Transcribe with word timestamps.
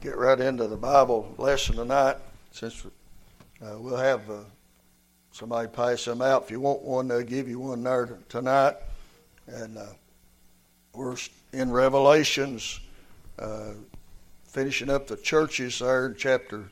get 0.00 0.16
right 0.16 0.40
into 0.40 0.66
the 0.66 0.76
Bible 0.76 1.34
lesson 1.36 1.76
tonight 1.76 2.16
since 2.52 2.86
uh, 3.62 3.78
we'll 3.78 3.98
have 3.98 4.30
uh, 4.30 4.38
somebody 5.30 5.68
pass 5.68 6.06
them 6.06 6.22
out. 6.22 6.44
If 6.44 6.50
you 6.50 6.58
want 6.58 6.80
one, 6.82 7.06
they'll 7.06 7.22
give 7.22 7.48
you 7.50 7.58
one 7.58 7.82
there 7.82 8.18
tonight. 8.30 8.76
And 9.46 9.76
uh, 9.76 9.86
we're 10.94 11.16
in 11.52 11.70
Revelations, 11.70 12.80
uh, 13.38 13.72
finishing 14.44 14.88
up 14.88 15.06
the 15.06 15.18
churches 15.18 15.80
there 15.80 16.06
in 16.06 16.14
chapter 16.16 16.70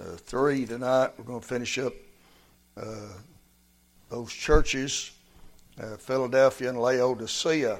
uh, 0.00 0.16
3 0.16 0.66
tonight. 0.66 1.10
We're 1.16 1.24
going 1.24 1.40
to 1.40 1.46
finish 1.46 1.78
up 1.78 1.92
uh, 2.76 3.12
those 4.10 4.32
churches, 4.32 5.12
Philadelphia 5.98 6.70
and 6.70 6.80
Laodicea. 6.80 7.78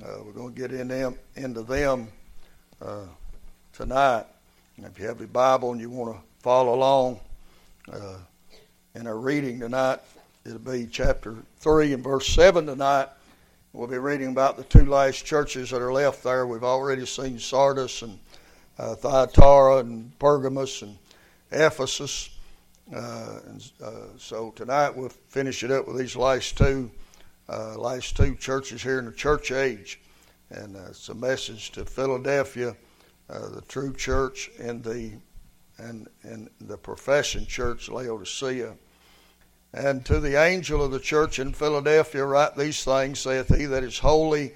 we're 0.00 0.32
going 0.32 0.54
to 0.54 0.58
get 0.58 0.72
in 0.72 0.88
them, 0.88 1.18
into 1.36 1.62
them 1.62 2.08
tonight. 3.78 4.24
If 4.78 4.98
you 4.98 5.06
have 5.06 5.20
your 5.20 5.28
Bible 5.28 5.70
and 5.70 5.80
you 5.80 5.88
want 5.88 6.12
to 6.12 6.20
follow 6.40 6.74
along 6.74 7.20
uh, 7.92 8.16
in 8.96 9.06
our 9.06 9.16
reading 9.16 9.60
tonight, 9.60 10.00
it'll 10.44 10.58
be 10.58 10.88
chapter 10.90 11.36
3 11.60 11.92
and 11.92 12.02
verse 12.02 12.26
7 12.26 12.66
tonight. 12.66 13.06
We'll 13.72 13.86
be 13.86 13.98
reading 13.98 14.30
about 14.30 14.56
the 14.56 14.64
two 14.64 14.84
last 14.84 15.24
churches 15.24 15.70
that 15.70 15.80
are 15.80 15.92
left 15.92 16.24
there. 16.24 16.44
We've 16.44 16.64
already 16.64 17.06
seen 17.06 17.38
Sardis 17.38 18.02
and 18.02 18.18
uh, 18.80 18.96
Thyatira 18.96 19.76
and 19.76 20.18
Pergamos 20.18 20.82
and 20.82 20.98
Ephesus. 21.52 22.30
Uh, 22.92 23.38
and, 23.46 23.72
uh, 23.80 23.90
so 24.18 24.50
tonight 24.56 24.90
we'll 24.90 25.10
finish 25.28 25.62
it 25.62 25.70
up 25.70 25.86
with 25.86 25.98
these 25.98 26.16
last 26.16 26.58
two, 26.58 26.90
uh, 27.48 27.78
last 27.78 28.16
two 28.16 28.34
churches 28.34 28.82
here 28.82 28.98
in 28.98 29.04
the 29.04 29.12
church 29.12 29.52
age, 29.52 30.00
and 30.50 30.74
uh, 30.74 30.86
it's 30.88 31.08
a 31.10 31.14
message 31.14 31.70
to 31.70 31.84
Philadelphia 31.84 32.74
uh, 33.30 33.48
the 33.48 33.62
true 33.62 33.92
church 33.92 34.50
and 34.58 34.82
the 34.82 35.12
and, 35.78 36.08
and 36.22 36.50
the 36.60 36.76
profession 36.76 37.46
church 37.46 37.88
Laodicea. 37.88 38.74
And 39.72 40.04
to 40.06 40.18
the 40.18 40.42
angel 40.42 40.82
of 40.82 40.90
the 40.90 40.98
church 40.98 41.38
in 41.38 41.52
Philadelphia 41.52 42.24
write 42.24 42.56
these 42.56 42.82
things, 42.82 43.20
saith 43.20 43.54
he 43.54 43.66
that 43.66 43.84
is 43.84 43.98
holy, 43.98 44.54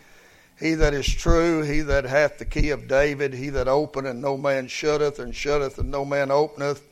he 0.58 0.74
that 0.74 0.94
is 0.94 1.06
true, 1.06 1.62
he 1.62 1.80
that 1.82 2.04
hath 2.04 2.38
the 2.38 2.44
key 2.44 2.70
of 2.70 2.88
David, 2.88 3.34
he 3.34 3.50
that 3.50 3.68
openeth 3.68 4.10
and 4.10 4.22
no 4.22 4.36
man 4.36 4.68
shutteth, 4.68 5.18
and 5.18 5.34
shutteth 5.34 5.78
and 5.78 5.90
no 5.90 6.04
man 6.04 6.30
openeth. 6.30 6.88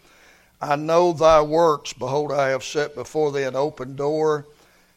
I 0.61 0.77
know 0.77 1.13
thy 1.13 1.41
works. 1.41 1.93
Behold, 1.93 2.31
I 2.31 2.49
have 2.49 2.63
set 2.63 2.95
before 2.95 3.33
thee 3.33 3.45
an 3.45 3.57
open 3.57 3.97
door. 3.97 4.47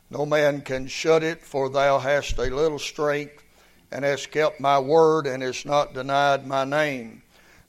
No 0.10 0.26
man 0.26 0.62
can 0.62 0.88
shut 0.88 1.24
it, 1.24 1.42
for 1.42 1.70
thou 1.70 2.00
hast 2.00 2.38
a 2.38 2.54
little 2.54 2.80
strength 2.80 3.43
and 3.94 4.04
hast 4.04 4.32
kept 4.32 4.60
my 4.60 4.80
word, 4.80 5.28
and 5.28 5.44
hast 5.44 5.68
not 5.68 5.94
denied 5.94 6.48
my 6.48 6.66
name. 6.66 7.22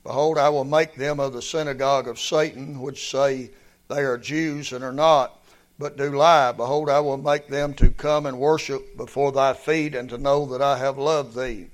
Behold, 0.03 0.39
I 0.39 0.49
will 0.49 0.65
make 0.65 0.95
them 0.95 1.21
of 1.21 1.35
the 1.35 1.43
synagogue 1.43 2.09
of 2.09 2.19
Satan, 2.19 2.81
which 2.81 3.11
say 3.11 3.51
they 3.89 4.01
are 4.01 4.17
Jews 4.17 4.73
and 4.73 4.83
are 4.83 4.93
not, 4.93 5.39
but 5.79 5.99
do 5.99 6.17
lie. 6.17 6.53
Behold, 6.53 6.89
I 6.89 7.01
will 7.01 7.19
make 7.19 7.49
them 7.49 7.75
to 7.75 7.91
come 7.91 8.25
and 8.25 8.39
worship 8.39 8.97
before 8.97 9.33
thy 9.33 9.53
feet, 9.53 9.95
and 9.95 10.09
to 10.09 10.17
know 10.17 10.47
that 10.47 10.63
I 10.63 10.79
have 10.79 10.97
loved 10.97 11.37
thee. 11.37 11.69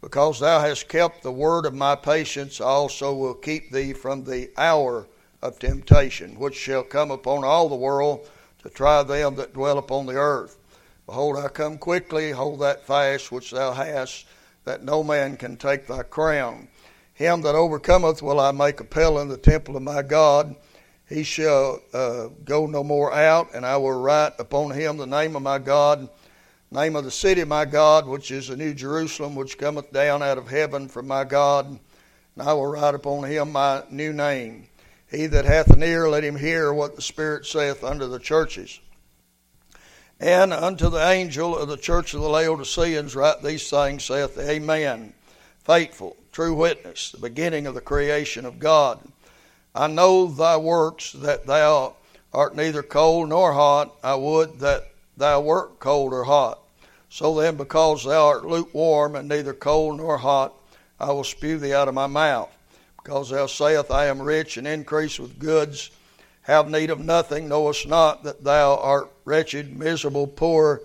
Because 0.00 0.38
thou 0.38 0.60
hast 0.60 0.88
kept 0.88 1.24
the 1.24 1.32
word 1.32 1.66
of 1.66 1.74
my 1.74 1.96
patience, 1.96 2.60
I 2.60 2.66
also 2.66 3.12
will 3.12 3.34
keep 3.34 3.72
thee 3.72 3.92
from 3.92 4.22
the 4.22 4.50
hour 4.56 5.08
of 5.42 5.58
temptation, 5.58 6.38
which 6.38 6.54
shall 6.54 6.84
come 6.84 7.10
upon 7.10 7.42
all 7.42 7.68
the 7.68 7.74
world 7.74 8.28
to 8.62 8.68
try 8.68 9.02
them 9.02 9.34
that 9.36 9.54
dwell 9.54 9.78
upon 9.78 10.06
the 10.06 10.14
earth. 10.14 10.56
Behold, 11.06 11.36
I 11.36 11.48
come 11.48 11.78
quickly, 11.78 12.30
hold 12.30 12.60
that 12.60 12.86
fast 12.86 13.32
which 13.32 13.50
thou 13.50 13.72
hast, 13.72 14.24
that 14.64 14.84
no 14.84 15.02
man 15.02 15.36
can 15.36 15.56
take 15.56 15.86
thy 15.86 16.02
crown. 16.04 16.68
Him 17.14 17.42
that 17.42 17.54
overcometh 17.54 18.22
will 18.22 18.38
I 18.38 18.52
make 18.52 18.80
a 18.80 18.84
pillar 18.84 19.22
in 19.22 19.28
the 19.28 19.36
temple 19.36 19.76
of 19.76 19.82
my 19.82 20.02
God. 20.02 20.54
He 21.08 21.24
shall 21.24 21.80
uh, 21.92 22.28
go 22.44 22.66
no 22.66 22.82
more 22.82 23.12
out, 23.12 23.48
and 23.54 23.66
I 23.66 23.76
will 23.76 24.00
write 24.00 24.32
upon 24.38 24.70
him 24.70 24.96
the 24.96 25.06
name 25.06 25.36
of 25.36 25.42
my 25.42 25.58
God, 25.58 26.08
name 26.70 26.96
of 26.96 27.04
the 27.04 27.10
city 27.10 27.42
of 27.42 27.48
my 27.48 27.64
God, 27.64 28.06
which 28.06 28.30
is 28.30 28.48
the 28.48 28.56
New 28.56 28.72
Jerusalem, 28.72 29.34
which 29.34 29.58
cometh 29.58 29.92
down 29.92 30.22
out 30.22 30.38
of 30.38 30.48
heaven 30.48 30.88
from 30.88 31.08
my 31.08 31.24
God. 31.24 31.66
And 31.66 32.48
I 32.48 32.52
will 32.54 32.66
write 32.66 32.94
upon 32.94 33.24
him 33.24 33.52
my 33.52 33.82
new 33.90 34.12
name. 34.12 34.68
He 35.10 35.26
that 35.26 35.44
hath 35.44 35.68
an 35.68 35.82
ear, 35.82 36.08
let 36.08 36.24
him 36.24 36.36
hear 36.36 36.72
what 36.72 36.96
the 36.96 37.02
Spirit 37.02 37.44
saith 37.44 37.84
unto 37.84 38.06
the 38.06 38.18
churches. 38.18 38.80
And 40.22 40.52
unto 40.52 40.88
the 40.88 41.04
angel 41.04 41.58
of 41.58 41.68
the 41.68 41.76
church 41.76 42.14
of 42.14 42.20
the 42.20 42.28
Laodiceans 42.28 43.16
write 43.16 43.42
these 43.42 43.68
things, 43.68 44.04
saith 44.04 44.36
the 44.36 44.48
Amen, 44.48 45.14
faithful, 45.64 46.16
true 46.30 46.54
witness, 46.54 47.10
the 47.10 47.18
beginning 47.18 47.66
of 47.66 47.74
the 47.74 47.80
creation 47.80 48.46
of 48.46 48.60
God. 48.60 49.00
I 49.74 49.88
know 49.88 50.28
thy 50.28 50.58
works, 50.58 51.10
that 51.10 51.46
thou 51.46 51.96
art 52.32 52.54
neither 52.54 52.84
cold 52.84 53.30
nor 53.30 53.52
hot. 53.52 53.96
I 54.04 54.14
would 54.14 54.60
that 54.60 54.92
thou 55.16 55.40
wert 55.40 55.80
cold 55.80 56.12
or 56.12 56.22
hot. 56.22 56.60
So 57.10 57.34
then, 57.40 57.56
because 57.56 58.04
thou 58.04 58.28
art 58.28 58.46
lukewarm 58.46 59.16
and 59.16 59.28
neither 59.28 59.52
cold 59.52 59.96
nor 59.96 60.18
hot, 60.18 60.54
I 61.00 61.10
will 61.10 61.24
spew 61.24 61.58
thee 61.58 61.74
out 61.74 61.88
of 61.88 61.94
my 61.94 62.06
mouth. 62.06 62.56
Because 63.02 63.30
thou 63.30 63.46
sayest, 63.46 63.90
I 63.90 64.06
am 64.06 64.22
rich 64.22 64.56
and 64.56 64.68
increase 64.68 65.18
with 65.18 65.40
goods 65.40 65.90
have 66.42 66.70
need 66.70 66.90
of 66.90 67.00
nothing, 67.00 67.48
knowest 67.48 67.88
not 67.88 68.22
that 68.22 68.44
thou 68.44 68.76
art 68.76 69.11
wretched, 69.24 69.78
miserable, 69.78 70.26
poor, 70.26 70.82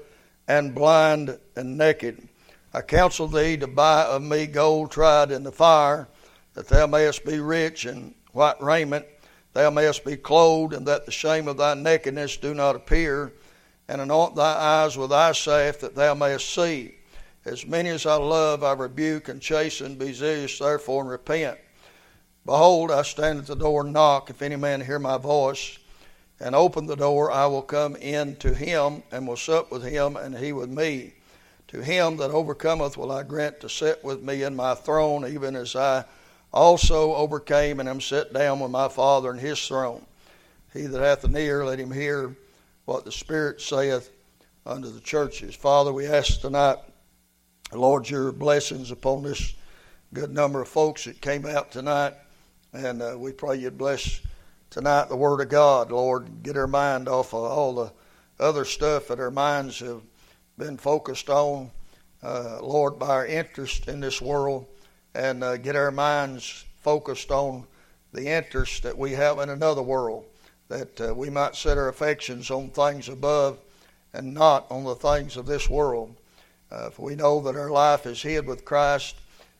and 0.47 0.73
blind 0.73 1.37
and 1.55 1.77
naked. 1.77 2.27
I 2.73 2.81
counsel 2.81 3.27
thee 3.27 3.57
to 3.57 3.67
buy 3.67 4.03
of 4.03 4.21
me 4.21 4.45
gold 4.45 4.91
tried 4.91 5.31
in 5.31 5.43
the 5.43 5.51
fire, 5.51 6.07
that 6.53 6.67
thou 6.67 6.87
mayest 6.87 7.25
be 7.25 7.39
rich 7.39 7.85
in 7.85 8.15
white 8.31 8.61
raiment, 8.61 9.05
thou 9.53 9.69
mayest 9.69 10.05
be 10.05 10.17
clothed, 10.17 10.73
and 10.73 10.85
that 10.87 11.05
the 11.05 11.11
shame 11.11 11.47
of 11.47 11.57
thy 11.57 11.73
nakedness 11.73 12.37
do 12.37 12.53
not 12.53 12.75
appear, 12.75 13.33
and 13.87 14.01
anoint 14.01 14.35
thy 14.35 14.53
eyes 14.83 14.97
with 14.97 15.11
eye 15.11 15.31
salve, 15.31 15.79
that 15.79 15.95
thou 15.95 16.13
mayest 16.13 16.53
see. 16.53 16.95
As 17.45 17.65
many 17.65 17.89
as 17.89 18.05
I 18.05 18.15
love, 18.15 18.63
I 18.63 18.73
rebuke 18.73 19.29
and 19.29 19.41
chasten. 19.41 19.95
Be 19.95 20.11
zealous, 20.11 20.59
therefore, 20.59 21.03
and 21.03 21.09
repent. 21.09 21.57
Behold, 22.45 22.91
I 22.91 23.03
stand 23.03 23.39
at 23.39 23.47
the 23.47 23.55
door 23.55 23.85
and 23.85 23.93
knock. 23.93 24.29
If 24.29 24.41
any 24.41 24.57
man 24.57 24.81
hear 24.81 24.99
my 24.99 25.17
voice 25.17 25.79
and 26.39 26.55
open 26.55 26.85
the 26.85 26.95
door, 26.95 27.31
I 27.31 27.47
will 27.47 27.61
come 27.61 27.95
in 27.95 28.35
to 28.37 28.53
him 28.53 29.03
and 29.11 29.27
will 29.27 29.37
sup 29.37 29.71
with 29.71 29.83
him 29.83 30.15
and 30.15 30.37
he 30.37 30.53
with 30.53 30.69
me. 30.69 31.13
To 31.69 31.83
him 31.83 32.17
that 32.17 32.31
overcometh 32.31 32.95
will 32.95 33.11
I 33.11 33.23
grant 33.23 33.59
to 33.61 33.69
sit 33.69 34.03
with 34.03 34.23
me 34.23 34.43
in 34.43 34.55
my 34.55 34.75
throne, 34.75 35.27
even 35.27 35.55
as 35.55 35.75
I 35.75 36.05
also 36.53 37.13
overcame 37.15 37.79
and 37.79 37.89
am 37.89 37.99
set 37.99 38.31
down 38.33 38.59
with 38.59 38.71
my 38.71 38.87
Father 38.87 39.31
in 39.31 39.37
his 39.37 39.65
throne. 39.67 40.05
He 40.73 40.83
that 40.83 41.01
hath 41.01 41.23
an 41.23 41.35
ear, 41.35 41.65
let 41.65 41.79
him 41.79 41.91
hear 41.91 42.35
what 42.85 43.03
the 43.03 43.11
Spirit 43.11 43.59
saith 43.59 44.11
unto 44.65 44.89
the 44.89 45.01
churches. 45.01 45.55
Father, 45.55 45.91
we 45.91 46.05
ask 46.05 46.39
tonight, 46.39 46.77
Lord, 47.73 48.09
your 48.09 48.31
blessings 48.31 48.91
upon 48.91 49.23
this 49.23 49.53
good 50.13 50.31
number 50.31 50.61
of 50.61 50.67
folks 50.67 51.03
that 51.05 51.19
came 51.19 51.45
out 51.45 51.71
tonight. 51.71 52.13
And 52.73 53.01
uh, 53.01 53.15
we 53.17 53.33
pray 53.33 53.57
you'd 53.57 53.77
bless 53.77 54.21
tonight 54.69 55.09
the 55.09 55.15
Word 55.15 55.41
of 55.41 55.49
God, 55.49 55.91
Lord. 55.91 56.43
Get 56.43 56.57
our 56.57 56.67
mind 56.67 57.07
off 57.07 57.33
of 57.33 57.43
all 57.43 57.75
the 57.75 57.91
other 58.39 58.65
stuff 58.65 59.07
that 59.07 59.19
our 59.19 59.31
minds 59.31 59.79
have 59.79 60.01
been 60.57 60.77
focused 60.77 61.29
on, 61.29 61.71
uh, 62.23 62.59
Lord, 62.61 62.99
by 62.99 63.07
our 63.07 63.25
interest 63.25 63.87
in 63.87 63.99
this 63.99 64.21
world, 64.21 64.65
and 65.15 65.43
uh, 65.43 65.57
get 65.57 65.75
our 65.75 65.91
minds 65.91 66.65
focused 66.81 67.31
on 67.31 67.65
the 68.13 68.27
interest 68.27 68.83
that 68.83 68.97
we 68.97 69.11
have 69.11 69.39
in 69.39 69.49
another 69.49 69.81
world, 69.81 70.25
that 70.69 71.01
uh, 71.01 71.13
we 71.13 71.29
might 71.29 71.55
set 71.55 71.77
our 71.77 71.89
affections 71.89 72.51
on 72.51 72.69
things 72.69 73.09
above 73.09 73.59
and 74.13 74.33
not 74.33 74.65
on 74.69 74.83
the 74.83 74.95
things 74.95 75.37
of 75.37 75.45
this 75.45 75.69
world. 75.69 76.15
Uh, 76.71 76.89
for 76.89 77.03
we 77.03 77.15
know 77.15 77.39
that 77.41 77.55
our 77.55 77.69
life 77.69 78.05
is 78.05 78.21
hid 78.21 78.45
with 78.45 78.65
Christ 78.65 79.15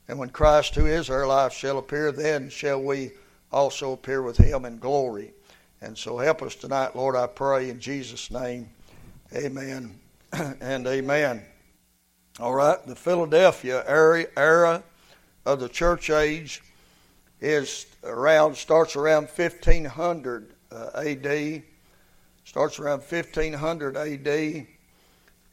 and 0.07 0.17
when 0.17 0.29
Christ, 0.29 0.75
who 0.75 0.85
is 0.85 1.09
our 1.09 1.28
life, 1.28 1.53
shall 1.53 1.78
appear, 1.78 2.12
then 2.12 2.50
shall 2.50 2.81
we 2.81 3.11
also 3.52 3.94
appear 3.94 4.22
with 4.22 4.38
him 4.38 4.66
in 4.66 4.79
glory. 4.79 5.34
And 5.82 5.97
so 5.97 6.17
help 6.17 6.41
us 6.41 6.55
tonight, 6.55 6.96
Lord, 6.96 7.16
I 7.16 7.28
pray 7.28 7.70
in 7.70 7.79
Jesus' 7.79 8.32
name. 8.32 8.70
Amen 9.34 9.99
and 10.34 10.88
amen. 10.88 11.44
All 12.40 12.53
right, 12.53 12.78
the 12.85 12.96
Philadelphia 12.96 13.84
era 13.88 14.84
of 15.46 15.59
the 15.59 15.70
church 15.70 16.09
age 16.09 16.61
is 17.41 17.85
around 18.03 18.55
starts 18.55 18.96
around 18.96 19.28
1500 19.28 20.53
uh, 20.72 20.90
A.D. 20.96 21.64
Starts 22.44 22.79
around 22.79 22.99
1500 22.99 23.97
A.D. 23.97 24.67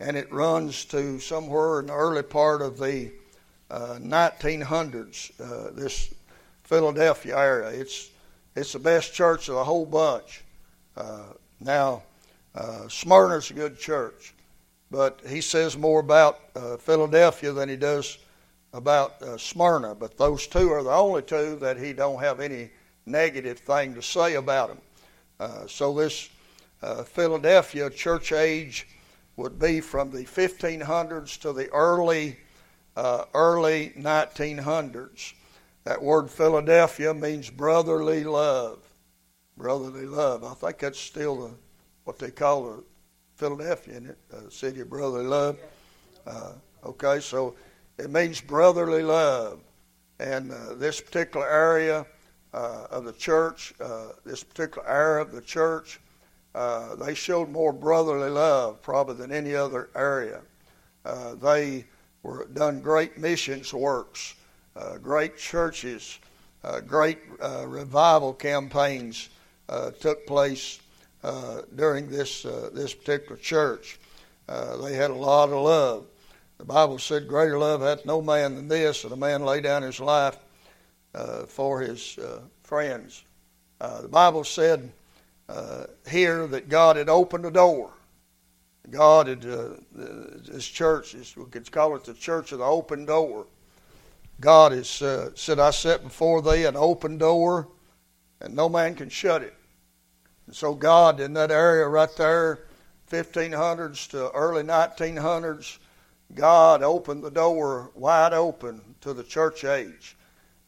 and 0.00 0.17
it 0.17 0.32
runs 0.32 0.85
to 0.87 1.19
somewhere 1.19 1.81
in 1.81 1.87
the 1.87 1.93
early 1.93 2.23
part 2.23 2.62
of 2.62 2.79
the 2.79 3.11
1900s, 3.70 5.41
uh, 5.41 5.44
uh, 5.44 5.70
this 5.73 6.14
Philadelphia 6.64 7.37
area. 7.37 7.69
It's 7.69 8.11
it's 8.56 8.72
the 8.72 8.78
best 8.78 9.12
church 9.14 9.49
of 9.49 9.56
the 9.56 9.64
whole 9.64 9.87
bunch. 9.87 10.43
Uh, 10.96 11.25
now, 11.61 12.02
uh, 12.55 12.88
Smyrna's 12.88 13.50
a 13.50 13.55
good 13.55 13.78
church, 13.78 14.32
but 14.90 15.20
he 15.26 15.40
says 15.40 15.76
more 15.76 16.00
about 16.00 16.38
uh, 16.55 16.76
Philadelphia 16.76 17.52
than 17.52 17.69
he 17.69 17.76
does 17.76 18.19
about 18.72 19.20
uh, 19.22 19.37
Smyrna, 19.37 19.94
but 19.94 20.16
those 20.16 20.46
two 20.46 20.70
are 20.70 20.82
the 20.82 20.90
only 20.90 21.22
two 21.22 21.56
that 21.56 21.76
he 21.76 21.93
don't 21.93 22.20
have 22.20 22.40
any 22.40 22.70
negative 23.06 23.58
thing 23.58 23.94
to 23.94 24.02
say 24.02 24.34
about 24.34 24.69
them. 24.69 24.78
Uh, 25.40 25.67
so 25.67 25.93
this 25.93 26.31
uh, 26.82 27.02
Philadelphia 27.02 27.90
church 27.90 28.32
age 28.32 28.87
would 29.37 29.58
be 29.58 29.81
from 29.81 30.10
the 30.10 30.25
1500s 30.25 31.40
to 31.40 31.52
the 31.52 31.69
early 31.70 32.38
early 32.96 33.93
1900s. 33.99 35.32
That 35.84 36.02
word 36.02 36.31
Philadelphia 36.31 37.12
means 37.12 37.50
brotherly 37.50 38.25
love. 38.25 38.78
Brotherly 39.56 40.06
love. 40.06 40.42
I 40.42 40.54
think 40.54 40.78
that's 40.78 40.98
still 40.98 41.36
the, 41.36 41.54
what 42.04 42.19
they 42.19 42.31
call 42.31 42.64
the 42.64 42.84
Philadelphia? 43.36 44.00
Uh, 44.32 44.48
city 44.48 44.81
of 44.81 44.88
brotherly 44.88 45.26
love. 45.26 45.58
Uh, 46.26 46.52
okay, 46.84 47.20
so 47.20 47.54
it 47.98 48.10
means 48.10 48.40
brotherly 48.40 49.02
love. 49.02 49.60
And 50.19 50.52
uh, 50.52 50.75
this 50.75 51.00
particular 51.00 51.48
area 51.48 52.06
uh, 52.54 52.86
of 52.90 53.04
the 53.04 53.12
church, 53.12 53.75
uh, 53.81 54.08
this 54.25 54.42
particular 54.42 54.88
area 54.88 55.22
of 55.22 55.32
the 55.32 55.42
church, 55.42 56.00
uh, 56.54 56.94
they 56.94 57.14
showed 57.14 57.50
more 57.50 57.72
brotherly 57.72 58.31
love 58.31 58.81
probably 58.81 59.16
than 59.16 59.32
any 59.32 59.54
other 59.54 59.90
area. 59.96 60.40
they 61.42 61.84
were 62.22 62.46
done 62.54 62.81
great 62.81 63.19
missions 63.19 63.75
works, 63.75 64.34
great 65.03 65.37
churches, 65.37 66.19
great 66.87 67.19
revival 67.67 68.32
campaigns 68.32 69.29
took 70.00 70.26
place 70.26 70.81
during 71.75 72.09
this 72.09 72.43
this 72.43 72.94
particular 72.94 73.37
church. 73.37 73.99
they 74.49 74.94
had 74.94 75.11
a 75.11 75.15
lot 75.15 75.50
of 75.50 75.62
love. 75.62 76.06
The 76.59 76.65
Bible 76.65 76.99
said, 76.99 77.29
Greater 77.29 77.59
love 77.59 77.81
hath 77.82 78.06
no 78.06 78.23
man 78.23 78.55
than 78.55 78.69
this, 78.69 79.03
that 79.03 79.12
a 79.12 79.17
man 79.17 79.44
lay 79.44 79.61
down 79.61 79.82
his 79.82 80.00
life 80.00 80.38
uh, 81.15 81.47
for 81.47 81.81
his 81.81 82.19
uh, 82.19 82.41
friends. 82.62 83.25
Uh, 83.81 84.03
the 84.03 84.09
Bible 84.09 84.44
said 84.44 84.93
uh, 85.49 85.85
here 86.09 86.47
that 86.47 86.69
God 86.69 86.97
had 86.97 87.09
opened 87.09 87.44
a 87.44 87.50
door. 87.50 87.93
God 88.91 89.27
had, 89.29 89.44
uh, 89.44 89.69
this 89.93 90.67
church, 90.67 91.15
we 91.37 91.44
could 91.47 91.70
call 91.70 91.97
it 91.97 92.05
the 92.05 92.15
church 92.15 92.53
of 92.53 92.59
the 92.59 92.65
open 92.65 93.05
door. 93.05 93.47
God 94.40 94.72
has 94.72 95.00
uh, 95.00 95.31
said, 95.34 95.58
I 95.58 95.70
set 95.70 96.02
before 96.02 96.42
thee 96.42 96.64
an 96.64 96.76
open 96.76 97.19
door, 97.19 97.69
and 98.40 98.54
no 98.54 98.69
man 98.69 98.94
can 98.94 99.08
shut 99.08 99.42
it. 99.42 99.54
And 100.46 100.54
so, 100.54 100.75
God, 100.75 101.20
in 101.20 101.32
that 101.34 101.50
area 101.50 101.86
right 101.86 102.14
there, 102.16 102.60
1500s 103.10 104.08
to 104.10 104.31
early 104.32 104.62
1900s, 104.62 105.78
God 106.34 106.82
opened 106.82 107.22
the 107.22 107.31
door 107.31 107.90
wide 107.94 108.32
open 108.32 108.81
to 109.02 109.12
the 109.12 109.22
church 109.22 109.64
age. 109.64 110.16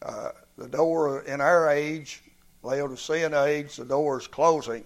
Uh, 0.03 0.31
the 0.57 0.69
door 0.69 1.23
in 1.23 1.41
our 1.41 1.71
age, 1.71 2.23
Laodicean 2.63 3.35
age, 3.35 3.77
the 3.77 3.85
door 3.85 4.19
is 4.19 4.27
closing. 4.27 4.85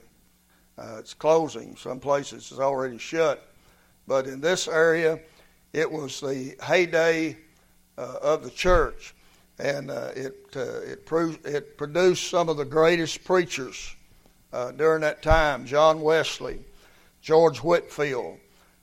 Uh, 0.79 0.97
it's 0.99 1.15
closing. 1.15 1.77
Some 1.77 2.01
places 2.01 2.51
it's 2.51 2.61
already 2.61 2.99
shut. 2.99 3.47
But 4.07 4.27
in 4.27 4.41
this 4.41 4.67
area, 4.67 5.21
it 5.73 5.91
was 5.91 6.21
the 6.21 6.57
heyday 6.65 7.37
uh, 8.01 8.17
of 8.23 8.43
the 8.43 8.51
church. 8.51 9.15
And 9.59 9.91
uh, 9.91 10.13
it, 10.17 10.35
uh, 10.57 10.81
it, 10.81 11.07
it 11.45 11.77
produced 11.77 12.31
some 12.31 12.49
of 12.49 12.57
the 12.57 12.65
greatest 12.65 13.25
preachers 13.25 13.95
uh, 14.55 14.71
during 14.73 15.03
that 15.03 15.23
time 15.23 15.67
John 15.67 16.01
Wesley, 16.01 16.61
George 17.21 17.59
Whitefield, 17.59 18.39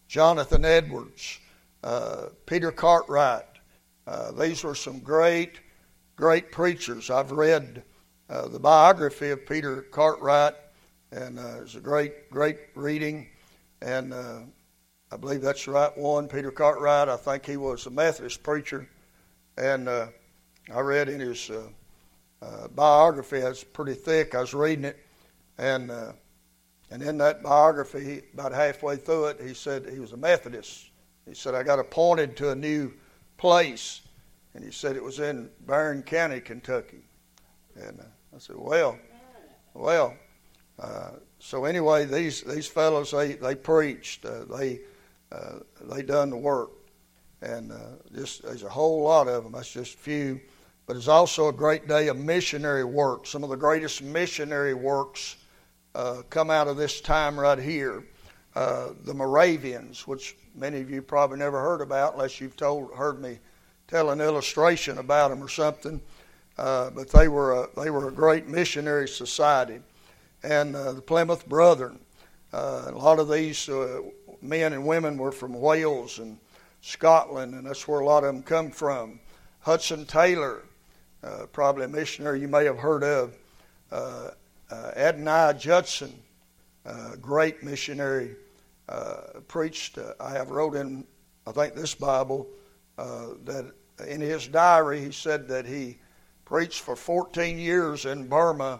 Jonathan 0.07 0.63
Edwards 0.63 1.39
uh, 1.83 2.27
Peter 2.45 2.71
Cartwright. 2.71 3.43
These 4.37 4.63
were 4.63 4.75
some 4.75 4.99
great, 4.99 5.59
great 6.15 6.51
preachers. 6.51 7.09
I've 7.09 7.31
read 7.31 7.81
the 8.27 8.59
biography 8.59 9.31
of 9.31 9.47
Peter 9.47 9.81
Cartwright, 9.81 10.53
and 11.11 11.39
it's 11.39 11.75
a 11.75 11.79
great, 11.79 12.29
great 12.29 12.57
reading. 12.75 13.27
And 13.81 14.13
I 14.13 15.17
believe 15.17 15.41
that's 15.41 15.65
the 15.65 15.71
right 15.71 15.97
one. 15.97 16.27
Peter 16.27 16.51
Cartwright, 16.51 17.09
I 17.09 17.17
think 17.17 17.45
he 17.45 17.57
was 17.57 17.85
a 17.87 17.89
Methodist 17.89 18.43
preacher. 18.43 18.87
And 19.57 19.89
uh, 19.89 20.07
I 20.73 20.79
read 20.79 21.09
in 21.09 21.19
his 21.19 21.49
biography, 22.75 23.37
it's 23.37 23.63
pretty 23.63 23.93
thick. 23.93 24.35
I 24.35 24.41
was 24.41 24.53
reading 24.53 24.85
it. 24.85 24.97
And, 25.57 25.91
and 26.91 27.01
in 27.01 27.17
that 27.17 27.41
biography, 27.41 28.21
about 28.33 28.53
halfway 28.53 28.97
through 28.97 29.27
it, 29.27 29.41
he 29.41 29.53
said 29.53 29.89
he 29.91 29.99
was 29.99 30.13
a 30.13 30.17
Methodist 30.17 30.91
he 31.27 31.33
said, 31.33 31.55
I 31.55 31.63
got 31.63 31.79
appointed 31.79 32.37
to 32.37 32.51
a 32.51 32.55
new 32.55 32.93
place. 33.37 34.01
And 34.53 34.63
he 34.63 34.71
said 34.71 34.95
it 34.95 35.03
was 35.03 35.19
in 35.19 35.49
Barren 35.67 36.01
County, 36.01 36.39
Kentucky. 36.39 37.03
And 37.75 37.99
uh, 37.99 38.03
I 38.35 38.39
said, 38.39 38.55
well, 38.57 38.97
well. 39.73 40.15
Uh, 40.79 41.11
so 41.39 41.65
anyway, 41.65 42.05
these 42.05 42.41
these 42.43 42.67
fellows 42.67 43.11
they 43.11 43.33
they 43.33 43.55
preached, 43.55 44.25
uh, 44.25 44.45
they 44.45 44.79
uh, 45.31 45.59
they 45.81 46.01
done 46.01 46.29
the 46.29 46.37
work, 46.37 46.69
and 47.41 47.71
uh, 47.71 47.75
just 48.15 48.43
there's 48.43 48.63
a 48.63 48.69
whole 48.69 49.03
lot 49.03 49.27
of 49.27 49.43
them. 49.43 49.53
That's 49.53 49.71
just 49.71 49.95
a 49.95 49.97
few, 49.97 50.39
but 50.85 50.95
it's 50.95 51.07
also 51.07 51.49
a 51.49 51.53
great 51.53 51.87
day 51.87 52.07
of 52.07 52.17
missionary 52.17 52.83
work. 52.83 53.27
Some 53.27 53.43
of 53.43 53.49
the 53.49 53.57
greatest 53.57 54.01
missionary 54.01 54.73
works 54.73 55.37
uh, 55.95 56.23
come 56.29 56.49
out 56.49 56.67
of 56.67 56.77
this 56.77 57.01
time 57.01 57.39
right 57.39 57.59
here. 57.59 58.03
the 58.55 59.13
Moravians, 59.13 60.07
which 60.07 60.35
many 60.55 60.81
of 60.81 60.89
you 60.89 61.01
probably 61.01 61.37
never 61.37 61.61
heard 61.61 61.81
about 61.81 62.13
unless 62.13 62.41
you've 62.41 62.57
told 62.57 62.93
heard 62.93 63.21
me 63.21 63.39
tell 63.87 64.09
an 64.09 64.19
illustration 64.19 64.97
about 64.97 65.29
them 65.29 65.41
or 65.43 65.49
something. 65.49 66.01
Uh, 66.57 66.89
but 66.89 67.09
they 67.09 67.27
were 67.27 67.63
a, 67.63 67.67
they 67.79 67.89
were 67.89 68.07
a 68.07 68.11
great 68.11 68.47
missionary 68.47 69.07
society, 69.07 69.79
and 70.43 70.75
uh, 70.75 70.91
the 70.91 71.01
Plymouth 71.01 71.47
Brethren. 71.47 71.99
Uh, 72.51 72.85
a 72.87 72.97
lot 72.97 73.19
of 73.19 73.29
these 73.29 73.69
uh, 73.69 74.01
men 74.41 74.73
and 74.73 74.85
women 74.85 75.17
were 75.17 75.31
from 75.31 75.53
Wales 75.53 76.17
and 76.17 76.39
Scotland, 76.81 77.53
and 77.53 77.65
that's 77.65 77.87
where 77.87 77.99
a 77.99 78.05
lot 78.05 78.23
of 78.23 78.33
them 78.33 78.43
come 78.43 78.71
from. 78.71 79.19
Hudson 79.59 80.05
Taylor, 80.05 80.63
uh, 81.23 81.45
probably 81.51 81.85
a 81.85 81.87
missionary 81.87 82.39
you 82.39 82.47
may 82.47 82.65
have 82.65 82.77
heard 82.77 83.03
of. 83.03 83.35
Uh, 83.91 84.31
Adoniram 84.71 85.57
Judson, 85.59 86.13
great 87.21 87.63
missionary 87.63 88.35
uh, 88.89 89.39
preached. 89.47 89.97
Uh, 89.97 90.13
I 90.19 90.31
have 90.31 90.49
wrote 90.49 90.75
in, 90.75 91.05
I 91.45 91.51
think, 91.51 91.75
this 91.75 91.95
Bible 91.95 92.47
uh, 92.97 93.29
that 93.45 93.71
in 94.07 94.21
his 94.21 94.47
diary 94.47 95.03
he 95.03 95.11
said 95.11 95.47
that 95.49 95.65
he 95.65 95.97
preached 96.45 96.81
for 96.81 96.95
14 96.95 97.57
years 97.57 98.05
in 98.05 98.27
Burma 98.27 98.79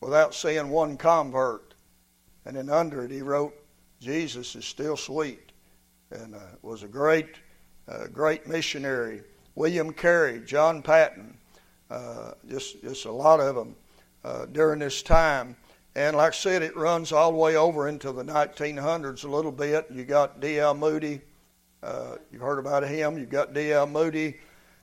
without 0.00 0.34
seeing 0.34 0.68
one 0.68 0.96
convert. 0.96 1.74
And 2.44 2.56
then 2.56 2.68
under 2.68 3.04
it 3.04 3.10
he 3.10 3.22
wrote, 3.22 3.54
Jesus 4.00 4.54
is 4.56 4.64
still 4.64 4.96
sweet. 4.96 5.51
And 6.12 6.34
uh, 6.34 6.40
was 6.60 6.82
a 6.82 6.88
great, 6.88 7.36
uh, 7.88 8.06
great 8.12 8.46
missionary. 8.46 9.22
William 9.54 9.92
Carey, 9.92 10.40
John 10.44 10.82
Paton, 10.82 11.38
uh, 11.90 12.32
just, 12.48 12.82
just 12.82 13.06
a 13.06 13.12
lot 13.12 13.40
of 13.40 13.54
them 13.54 13.74
uh, 14.24 14.46
during 14.46 14.80
this 14.80 15.02
time. 15.02 15.56
And 15.94 16.16
like 16.16 16.32
I 16.32 16.36
said, 16.36 16.62
it 16.62 16.76
runs 16.76 17.12
all 17.12 17.32
the 17.32 17.38
way 17.38 17.56
over 17.56 17.88
into 17.88 18.12
the 18.12 18.24
1900s 18.24 19.24
a 19.24 19.28
little 19.28 19.52
bit. 19.52 19.86
You 19.90 20.04
got 20.04 20.40
D.L. 20.40 20.74
Moody. 20.74 21.20
Uh, 21.82 22.16
you've 22.30 22.42
heard 22.42 22.58
about 22.58 22.86
him. 22.86 23.18
You've 23.18 23.30
got 23.30 23.54
D.L. 23.54 23.86
Moody. 23.86 24.38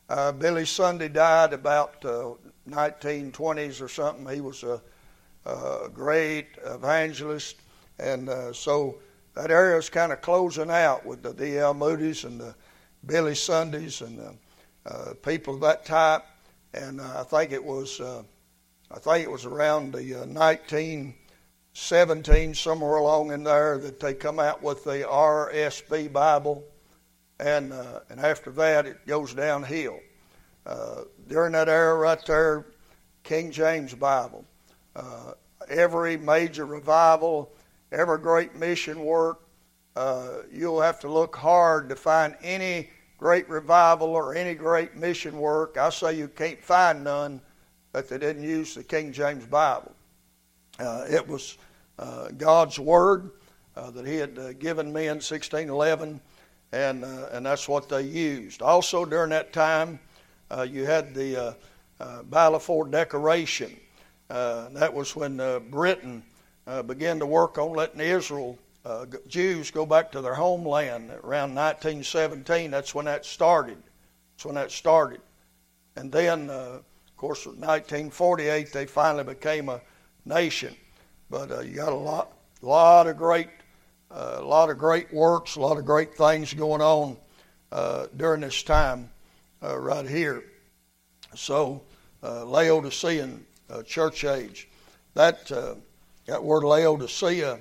Uh, 0.08 0.32
Billy 0.32 0.66
Sunday 0.66 1.10
died 1.10 1.54
about 1.54 2.04
uh, 2.06 2.34
1920s 2.68 3.82
or 3.82 3.88
something. 3.88 4.28
He 4.34 4.42
was 4.42 4.64
a, 4.64 4.82
a 5.46 5.90
great 5.94 6.48
evangelist. 6.66 7.58
And 8.00 8.30
so 8.56 9.00
that 9.42 9.52
area 9.52 9.78
is 9.78 9.90
kind 9.90 10.12
of 10.12 10.22
closing 10.22 10.70
out 10.70 11.06
with 11.06 11.24
the 11.24 11.34
D.L. 11.34 11.74
Moody's 11.74 12.24
and 12.24 12.40
the 12.40 12.56
Billy 13.06 13.36
Sundays 13.36 14.02
and 14.02 14.20
the 14.20 14.36
uh, 14.86 15.14
people 15.24 15.56
of 15.56 15.62
that 15.62 15.86
type. 15.86 16.24
And 16.74 17.00
uh, 17.00 17.22
I 17.22 17.24
think 17.24 17.52
it 17.52 17.64
was 17.64 18.02
I 18.92 18.98
think 18.98 19.24
it 19.24 19.30
was 19.30 19.46
around 19.46 19.94
the 19.94 20.16
uh, 20.16 20.26
1917, 20.26 22.56
somewhere 22.56 22.96
along 22.96 23.32
in 23.32 23.44
there, 23.44 23.78
that 23.78 24.00
they 24.00 24.16
come 24.16 24.40
out 24.40 24.64
with 24.64 24.84
the 24.84 25.06
RSV 25.08 26.12
Bible, 26.12 26.64
and 27.40 27.72
uh, 27.72 28.00
and 28.10 28.20
after 28.20 28.50
that 28.52 28.88
it 28.88 29.06
goes 29.06 29.36
downhill. 29.36 30.00
Uh, 30.66 31.04
during 31.28 31.52
that 31.52 31.70
era 31.70 31.96
right 31.96 32.26
there, 32.26 32.66
King 33.24 33.52
James 33.52 33.94
Bible, 33.94 34.44
uh, 34.96 35.34
every 35.70 36.18
major 36.18 36.66
revival, 36.66 37.54
every 37.92 38.18
great 38.20 38.56
mission 38.56 39.04
work, 39.04 39.42
uh, 39.96 40.44
you'll 40.52 40.82
have 40.82 41.00
to 41.00 41.12
look 41.12 41.36
hard 41.36 41.90
to 41.90 41.96
find 41.96 42.36
any 42.42 42.90
great 43.18 43.50
revival 43.50 44.10
or 44.10 44.34
any 44.34 44.54
great 44.54 44.96
mission 44.96 45.38
work. 45.38 45.78
I 45.78 45.90
say 45.90 46.14
you 46.16 46.28
can't 46.28 46.64
find 46.64 47.04
none 47.04 47.42
that 47.92 48.08
they 48.08 48.18
didn't 48.18 48.44
use 48.44 48.76
the 48.76 48.84
King 48.84 49.12
James 49.12 49.46
Bible. 49.46 49.92
Uh, 50.80 51.06
it 51.10 51.28
was 51.28 51.58
uh, 51.98 52.30
God's 52.38 52.80
Word 52.80 53.32
uh, 53.76 53.92
that 53.92 54.08
He 54.08 54.16
had 54.16 54.40
uh, 54.40 54.54
given 54.54 54.94
me 54.94 55.08
in 55.08 55.16
1611, 55.16 56.22
and 56.72 57.04
uh, 57.04 57.28
and 57.32 57.46
that's 57.46 57.68
what 57.68 57.90
they 57.90 58.04
used. 58.04 58.62
Also 58.62 59.04
during 59.04 59.32
that 59.32 59.52
time, 59.52 60.00
you 60.68 60.86
had 60.86 61.14
the 61.14 61.56
Balfour 62.30 62.88
Declaration. 62.88 63.76
That 64.30 64.94
was 64.94 65.16
when 65.16 65.38
Britain 65.70 66.24
uh, 66.70 66.84
began 66.84 67.20
to 67.20 67.26
work 67.26 67.58
on 67.58 67.74
letting 67.74 68.00
Israel 68.00 68.58
uh, 68.86 69.06
Jews 69.28 69.72
go 69.72 69.86
back 69.86 70.12
to 70.14 70.22
their 70.22 70.36
homeland 70.36 71.12
around 71.24 71.54
1917. 71.56 72.72
That's 72.72 72.96
when 72.96 73.06
that 73.06 73.26
started. 73.26 73.78
That's 74.36 74.46
when 74.46 74.56
that 74.56 74.72
started, 74.72 75.20
and 75.98 76.12
then 76.12 76.50
of 76.50 76.84
course, 77.18 77.46
in 77.46 77.60
1948 77.60 78.72
they 78.72 78.86
finally 78.86 79.26
became 79.26 79.68
a 79.68 79.82
nation. 80.24 80.76
But 81.30 81.66
you 81.66 81.76
got 81.76 81.92
a 81.92 81.96
lot, 81.96 82.32
lot 82.62 83.08
of 83.08 83.18
great 83.18 83.50
uh, 84.12 84.38
a 84.40 84.46
lot 84.46 84.70
of 84.70 84.78
great 84.78 85.14
works, 85.14 85.56
a 85.56 85.60
lot 85.60 85.78
of 85.78 85.86
great 85.86 86.16
things 86.16 86.54
going 86.54 86.82
on 86.82 87.18
uh, 87.72 88.08
during 88.18 88.42
this 88.42 88.64
time 88.64 89.10
uh, 89.64 89.78
right 89.78 90.08
here. 90.08 90.44
So, 91.36 91.84
uh, 92.24 92.44
Laodicean 92.46 93.46
uh, 93.70 93.84
church 93.84 94.24
age. 94.24 94.68
That 95.14 95.52
uh, 95.52 95.76
that 96.30 96.44
word 96.44 96.64
Laodicea, 96.64 97.60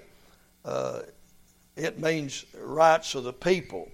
uh, 0.65 1.01
it 1.77 1.99
means 1.99 2.45
rights 2.59 3.15
of 3.15 3.25
the 3.25 3.33
people. 3.33 3.91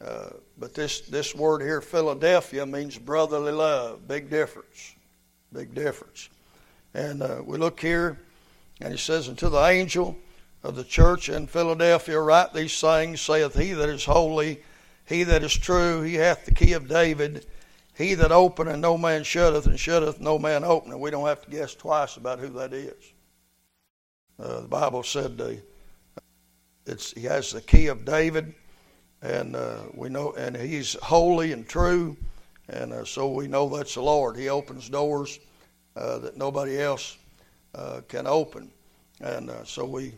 Uh, 0.00 0.30
but 0.58 0.74
this 0.74 1.00
this 1.02 1.34
word 1.34 1.62
here, 1.62 1.80
Philadelphia, 1.80 2.66
means 2.66 2.98
brotherly 2.98 3.52
love. 3.52 4.06
Big 4.06 4.28
difference. 4.30 4.94
Big 5.52 5.74
difference. 5.74 6.28
And 6.94 7.22
uh, 7.22 7.42
we 7.44 7.58
look 7.58 7.80
here, 7.80 8.18
and 8.80 8.92
he 8.92 8.98
says, 8.98 9.28
"Unto 9.28 9.48
the 9.48 9.64
angel." 9.64 10.16
of 10.66 10.74
the 10.74 10.84
church 10.84 11.28
in 11.28 11.46
Philadelphia 11.46 12.18
write 12.18 12.52
these 12.52 12.80
things, 12.80 13.20
saith 13.20 13.54
he 13.54 13.72
that 13.72 13.88
is 13.88 14.04
holy, 14.04 14.60
he 15.04 15.22
that 15.22 15.44
is 15.44 15.54
true, 15.54 16.02
he 16.02 16.14
hath 16.14 16.44
the 16.44 16.50
key 16.50 16.72
of 16.72 16.88
David, 16.88 17.46
he 17.94 18.14
that 18.14 18.32
openeth 18.32 18.78
no 18.78 18.98
man 18.98 19.22
shutteth, 19.22 19.66
and 19.66 19.78
shutteth 19.78 20.20
no 20.20 20.40
man 20.40 20.64
openeth. 20.64 20.98
We 20.98 21.12
don't 21.12 21.26
have 21.28 21.42
to 21.42 21.50
guess 21.50 21.76
twice 21.76 22.16
about 22.16 22.40
who 22.40 22.48
that 22.48 22.72
is. 22.72 23.12
Uh, 24.38 24.60
the 24.60 24.68
Bible 24.68 25.02
said 25.02 25.40
uh, 25.40 26.20
it's, 26.84 27.12
he 27.12 27.22
has 27.22 27.52
the 27.52 27.62
key 27.62 27.86
of 27.86 28.04
David, 28.04 28.54
and 29.22 29.56
uh, 29.56 29.78
we 29.94 30.10
know, 30.10 30.32
and 30.32 30.54
he's 30.54 30.92
holy 31.02 31.52
and 31.52 31.66
true, 31.66 32.18
and 32.68 32.92
uh, 32.92 33.04
so 33.04 33.30
we 33.30 33.48
know 33.48 33.66
that's 33.68 33.94
the 33.94 34.02
Lord. 34.02 34.36
He 34.36 34.50
opens 34.50 34.90
doors 34.90 35.40
uh, 35.96 36.18
that 36.18 36.36
nobody 36.36 36.78
else 36.78 37.16
can 38.08 38.26
open, 38.26 38.70
and 39.20 39.50
so 39.64 39.84
we 39.84 40.14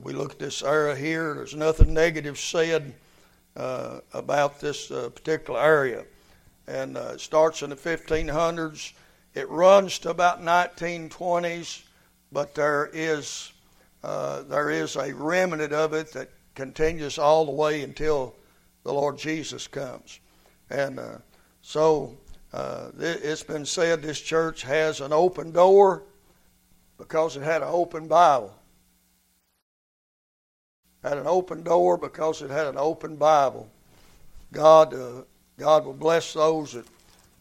we 0.00 0.12
look 0.14 0.32
at 0.32 0.38
this 0.38 0.62
area 0.62 0.96
here, 0.96 1.34
there's 1.34 1.54
nothing 1.54 1.92
negative 1.92 2.38
said 2.38 2.94
about 3.56 4.58
this 4.58 4.86
particular 4.88 5.60
area. 5.60 6.04
And 6.66 6.96
it 6.96 7.20
starts 7.20 7.62
in 7.62 7.70
the 7.70 7.76
1500s. 7.76 8.94
It 9.34 9.48
runs 9.50 9.98
to 10.00 10.10
about 10.10 10.42
1920s, 10.42 11.82
but 12.32 12.54
there 12.54 12.90
is, 12.92 13.52
uh, 14.02 14.42
there 14.42 14.70
is 14.70 14.96
a 14.96 15.14
remnant 15.14 15.72
of 15.72 15.92
it 15.92 16.12
that 16.12 16.30
continues 16.54 17.18
all 17.18 17.44
the 17.44 17.52
way 17.52 17.82
until 17.82 18.34
the 18.84 18.92
Lord 18.92 19.18
Jesus 19.18 19.66
comes. 19.66 20.20
And 20.70 20.98
uh, 20.98 21.18
so 21.62 22.16
it's 22.98 23.42
been 23.42 23.66
said 23.66 24.02
this 24.02 24.20
church 24.20 24.62
has 24.62 25.00
an 25.00 25.12
open 25.12 25.52
door 25.52 26.02
because 26.96 27.36
it 27.36 27.42
had 27.42 27.62
an 27.62 27.68
open 27.70 28.08
Bible 28.08 28.54
had 31.02 31.18
an 31.18 31.26
open 31.26 31.62
door 31.62 31.96
because 31.96 32.42
it 32.42 32.50
had 32.50 32.66
an 32.66 32.76
open 32.76 33.16
Bible. 33.16 33.68
God, 34.52 34.94
uh, 34.94 35.22
God 35.56 35.84
will 35.84 35.94
bless 35.94 36.32
those 36.32 36.72
that 36.72 36.86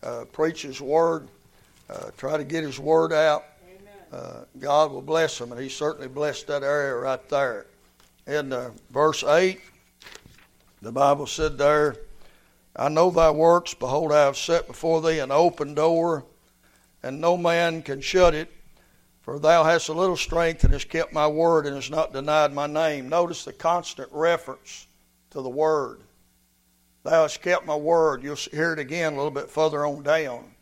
uh, 0.04 0.26
preach 0.26 0.62
His 0.62 0.80
Word, 0.80 1.28
uh, 1.90 2.12
try 2.18 2.38
to 2.38 2.44
get 2.44 2.64
His 2.64 2.80
Word 2.80 3.14
out. 3.14 3.46
Uh, 4.12 4.46
God 4.58 4.92
will 4.92 5.02
bless 5.02 5.38
them, 5.38 5.52
and 5.52 5.62
He 5.62 5.70
certainly 5.70 6.08
blessed 6.08 6.48
that 6.48 6.64
area 6.64 6.96
right 6.96 7.30
there. 7.30 7.66
In 8.26 8.54
uh, 8.54 8.72
verse 8.92 9.24
8, 9.24 9.60
the 10.82 10.92
Bible 10.92 11.28
said 11.28 11.58
there, 11.58 11.96
I 12.76 12.90
know 12.90 13.10
thy 13.10 13.32
works. 13.32 13.74
Behold, 13.74 14.12
I 14.12 14.26
have 14.26 14.38
set 14.38 14.68
before 14.68 15.02
thee 15.02 15.20
an 15.20 15.32
open 15.32 15.74
door, 15.74 16.26
and 17.02 17.20
no 17.20 17.38
man 17.38 17.82
can 17.82 18.02
shut 18.02 18.36
it. 18.36 18.52
For 19.22 19.40
thou 19.40 19.66
hast 19.66 19.90
a 19.90 19.94
little 19.94 20.16
strength 20.16 20.64
and 20.64 20.72
hast 20.72 20.88
kept 20.88 21.12
my 21.12 21.28
word 21.28 21.66
and 21.66 21.76
hast 21.76 21.92
not 21.92 22.14
denied 22.14 22.54
my 22.54 22.68
name. 22.68 23.10
Notice 23.10 23.44
the 23.44 23.52
constant 23.52 24.08
reference 24.14 24.88
to 25.32 25.42
the 25.42 25.50
word. 25.50 26.02
Thou 27.04 27.24
hast 27.24 27.42
kept 27.42 27.66
my 27.66 27.76
word. 27.76 28.24
You'll 28.24 28.36
hear 28.36 28.72
it 28.72 28.80
again 28.80 29.14
a 29.14 29.16
little 29.18 29.32
bit 29.32 29.50
further 29.50 29.86
on 29.86 30.04
down. 30.04 30.54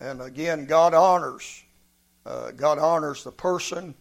And 0.00 0.20
again, 0.20 0.66
God 0.66 0.94
honors. 0.94 1.62
Uh, 2.24 2.50
God 2.52 2.78
honors 2.78 3.24
the 3.24 3.32
person. 3.32 3.94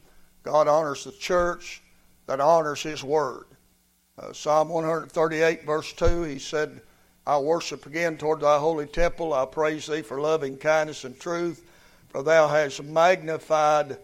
God 0.43 0.67
honors 0.67 1.03
the 1.03 1.11
church 1.11 1.81
that 2.27 2.39
honors 2.39 2.83
His 2.83 3.03
word. 3.03 3.45
Uh, 4.17 4.33
Psalm 4.33 4.69
138, 4.69 5.65
verse 5.65 5.93
2, 5.93 6.23
he 6.23 6.39
said, 6.39 6.81
I 7.25 7.37
worship 7.37 7.85
again 7.85 8.17
toward 8.17 8.41
thy 8.41 8.57
holy 8.57 8.87
temple. 8.87 9.33
I 9.33 9.45
praise 9.45 9.87
thee 9.87 10.01
for 10.01 10.19
loving 10.19 10.57
kindness 10.57 11.03
and 11.03 11.19
truth 11.19 11.63
for 12.11 12.23
thou 12.23 12.47
hast 12.47 12.83
magnified 12.83 13.97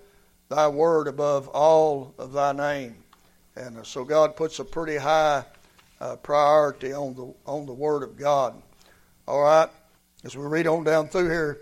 thy 0.49 0.67
word 0.67 1.07
above 1.07 1.49
all 1.49 2.13
of 2.17 2.31
thy 2.31 2.53
name. 2.53 2.95
And 3.57 3.77
uh, 3.77 3.83
so 3.83 4.05
God 4.05 4.35
puts 4.35 4.59
a 4.59 4.65
pretty 4.65 4.95
high 4.95 5.43
uh, 5.99 6.15
priority 6.15 6.93
on 6.93 7.15
the 7.15 7.33
on 7.45 7.65
the 7.65 7.73
word 7.73 8.03
of 8.03 8.17
God. 8.17 8.61
All 9.27 9.41
right, 9.41 9.69
as 10.23 10.37
we 10.37 10.45
read 10.45 10.67
on 10.67 10.85
down 10.85 11.09
through 11.09 11.29
here, 11.29 11.59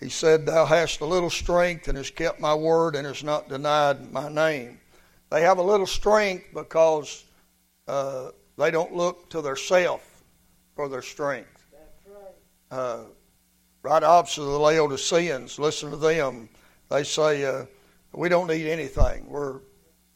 he 0.00 0.08
said, 0.08 0.46
"Thou 0.46 0.66
hast 0.66 1.00
a 1.00 1.06
little 1.06 1.30
strength 1.30 1.88
and 1.88 1.96
hast 1.96 2.16
kept 2.16 2.40
my 2.40 2.54
word 2.54 2.96
and 2.96 3.06
hast 3.06 3.24
not 3.24 3.48
denied 3.48 4.12
my 4.12 4.28
name." 4.28 4.80
They 5.30 5.42
have 5.42 5.58
a 5.58 5.62
little 5.62 5.86
strength 5.86 6.46
because 6.54 7.24
uh, 7.88 8.30
they 8.56 8.70
don't 8.70 8.94
look 8.94 9.30
to 9.30 9.42
their 9.42 9.56
self 9.56 10.22
for 10.76 10.88
their 10.88 11.02
strength. 11.02 11.64
That's 11.72 12.06
right. 12.06 12.78
Uh, 12.78 13.04
right 13.82 14.02
opposite 14.02 14.42
of 14.42 14.48
the 14.48 14.58
Laodiceans. 14.58 15.58
Listen 15.58 15.90
to 15.90 15.96
them. 15.96 16.48
They 16.88 17.04
say, 17.04 17.44
uh, 17.44 17.66
we 18.12 18.28
don't 18.28 18.46
need 18.46 18.66
anything. 18.66 19.28
We're, 19.28 19.60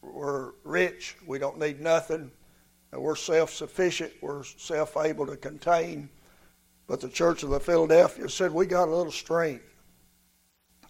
we're 0.02 0.52
rich. 0.64 1.16
We 1.26 1.38
don't 1.38 1.58
need 1.58 1.80
nothing. 1.80 2.30
We're 2.92 3.16
self 3.16 3.52
sufficient. 3.52 4.12
We're 4.22 4.44
self 4.44 4.96
able 4.96 5.26
to 5.26 5.36
contain. 5.36 6.08
But 6.88 7.00
the 7.00 7.08
church 7.08 7.44
of 7.44 7.50
the 7.50 7.60
Philadelphia 7.60 8.28
said, 8.28 8.52
we 8.52 8.66
got 8.66 8.88
a 8.88 8.94
little 8.94 9.12
strength. 9.12 9.64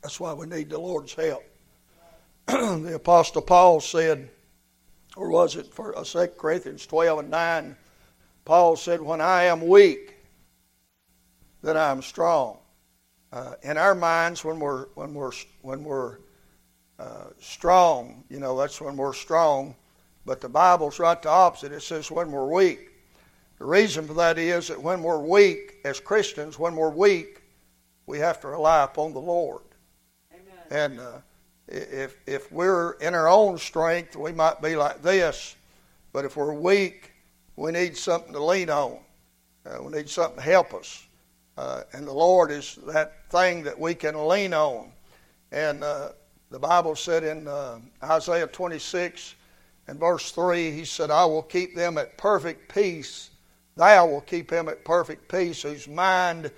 That's 0.03 0.19
why 0.19 0.33
we 0.33 0.47
need 0.47 0.71
the 0.71 0.79
Lord's 0.79 1.13
help. 1.13 1.45
the 2.47 2.95
Apostle 2.95 3.43
Paul 3.43 3.81
said, 3.81 4.31
or 5.17 5.29
was 5.29 5.57
it 5.57 5.67
for 5.75 5.93
2 5.93 6.19
uh, 6.19 6.27
Corinthians 6.39 6.87
12 6.87 7.19
and 7.19 7.31
9? 7.31 7.77
Paul 8.47 8.77
said, 8.77 9.03
When 9.03 9.21
I 9.21 9.45
am 9.45 9.67
weak, 9.67 10.15
then 11.61 11.77
I 11.77 11.91
am 11.91 12.01
strong 12.01 12.59
uh, 13.33 13.55
in 13.63 13.77
our 13.77 13.95
minds 13.95 14.45
when 14.45 14.59
we're 14.59 14.87
when 14.95 15.15
we're 15.15 15.33
when 15.63 15.85
we're 15.85 16.19
uh, 16.99 17.27
strong, 17.41 18.25
you 18.29 18.41
know, 18.41 18.59
that's 18.59 18.81
when 18.81 18.97
we're 18.97 19.13
strong. 19.13 19.75
But 20.25 20.41
the 20.41 20.49
Bible's 20.49 20.99
right 20.99 21.21
the 21.21 21.29
opposite. 21.29 21.73
It 21.73 21.83
says 21.83 22.11
when 22.11 22.33
we're 22.33 22.53
weak. 22.53 22.88
The 23.59 23.65
reason 23.65 24.07
for 24.07 24.15
that 24.15 24.39
is 24.39 24.69
that 24.69 24.81
when 24.81 25.03
we're 25.03 25.19
weak 25.19 25.77
as 25.85 25.99
Christians, 25.99 26.59
when 26.59 26.77
we're 26.77 26.91
weak, 26.91 27.43
we 28.07 28.19
have 28.19 28.41
to 28.43 28.49
rely 28.49 28.85
upon 28.85 29.13
the 29.13 29.21
Lord. 29.21 29.63
Amen. 30.33 30.45
And 30.71 31.01
uh, 31.01 31.19
if 31.67 32.17
if 32.27 32.51
we're 32.53 32.93
in 32.93 33.15
our 33.15 33.29
own 33.29 33.59
strength, 33.59 34.17
we 34.17 34.33
might 34.33 34.63
be 34.63 34.77
like 34.77 35.03
this. 35.03 35.57
But 36.13 36.25
if 36.25 36.37
we're 36.37 36.55
weak, 36.55 37.13
we 37.57 37.73
need 37.73 37.97
something 37.97 38.33
to 38.33 38.43
lean 38.43 38.71
on. 38.71 38.99
Uh, 39.67 39.83
we 39.83 39.93
need 39.93 40.09
something 40.09 40.37
to 40.37 40.43
help 40.43 40.73
us. 40.73 41.05
Uh, 41.57 41.83
and 41.93 42.07
the 42.07 42.13
Lord 42.13 42.53
is 42.53 42.79
that 42.87 43.29
thing 43.31 43.65
that 43.65 43.79
we 43.79 43.95
can 43.95 44.29
lean 44.29 44.55
on. 44.55 44.93
And 45.51 45.83
uh, 45.83 46.11
the 46.51 46.59
Bible 46.59 46.95
said 46.95 47.25
in 47.25 47.49
uh, 47.49 47.81
Isaiah 48.03 48.47
26 48.47 49.35
and 49.89 49.99
verse 49.99 50.31
3, 50.31 50.71
He 50.71 50.85
said, 50.85 51.11
I 51.11 51.25
will 51.25 51.43
keep 51.43 51.75
them 51.75 51.99
at 51.99 52.17
perfect 52.17 52.73
peace. 52.73 53.28
Thou 53.79 54.09
will 54.09 54.21
keep 54.23 54.51
him 54.51 54.69
at 54.69 54.85
perfect 54.85 55.31
peace 55.31 55.63
whose 55.63 55.87
mind 55.87 56.51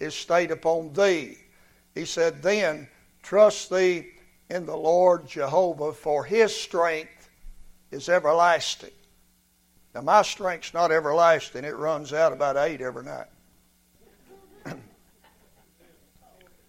is 0.00 0.14
stayed 0.14 0.50
upon 0.50 0.94
thee. 0.94 1.36
He 1.94 2.06
said, 2.06 2.42
Then 2.42 2.88
trust 3.22 3.68
thee 3.68 4.06
in 4.48 4.64
the 4.64 4.76
Lord 4.76 5.28
Jehovah, 5.28 5.92
for 5.92 6.24
his 6.24 6.56
strength 6.56 7.28
is 7.90 8.08
everlasting. 8.08 8.90
Now, 9.94 10.00
my 10.00 10.22
strength's 10.22 10.72
not 10.72 10.90
everlasting, 10.90 11.64
it 11.64 11.76
runs 11.76 12.14
out 12.14 12.32
about 12.32 12.56
eight 12.56 12.80
every 12.80 13.04
night. 13.04 13.26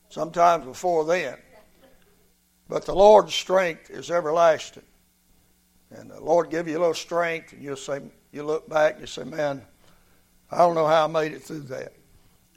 sometimes 0.09 0.65
before 0.65 1.05
then. 1.05 1.37
But 2.67 2.85
the 2.85 2.93
Lord's 2.93 3.33
strength 3.33 3.89
is 3.89 4.11
everlasting. 4.11 4.83
And 5.91 6.11
the 6.11 6.19
Lord 6.19 6.49
give 6.49 6.67
you 6.67 6.77
a 6.77 6.79
little 6.79 6.93
strength, 6.93 7.53
and 7.53 7.63
you'll 7.63 7.77
say, 7.77 8.01
you 8.33 8.43
look 8.43 8.67
back 8.67 8.95
and 8.95 9.01
you 9.01 9.07
say, 9.07 9.23
man, 9.23 9.65
I 10.53 10.59
don't 10.59 10.75
know 10.75 10.85
how 10.85 11.05
I 11.05 11.07
made 11.07 11.31
it 11.31 11.41
through 11.41 11.61
that. 11.61 11.93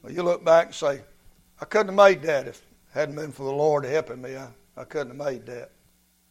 Well, 0.02 0.12
you 0.12 0.22
look 0.22 0.44
back 0.44 0.66
and 0.66 0.74
say, 0.74 1.00
I 1.60 1.64
couldn't 1.64 1.88
have 1.88 2.08
made 2.08 2.22
that 2.22 2.46
if 2.46 2.58
it 2.58 2.64
hadn't 2.92 3.16
been 3.16 3.32
for 3.32 3.44
the 3.44 3.52
Lord 3.52 3.84
helping 3.84 4.20
me. 4.20 4.36
I, 4.36 4.48
I 4.76 4.84
couldn't 4.84 5.16
have 5.16 5.26
made 5.26 5.46
that. 5.46 5.70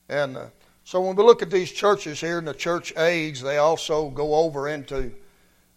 And 0.07 0.38
uh, 0.38 0.45
so 0.84 1.01
when 1.01 1.15
we 1.15 1.24
look 1.24 1.41
at 1.41 1.50
these 1.50 1.72
churches 1.72 2.22
here 2.22 2.38
in 2.38 2.45
the 2.45 2.53
church 2.53 2.95
age, 2.98 3.41
they 3.41 3.57
also 3.57 4.12
go 4.12 4.36
over 4.36 4.67
into 4.67 5.12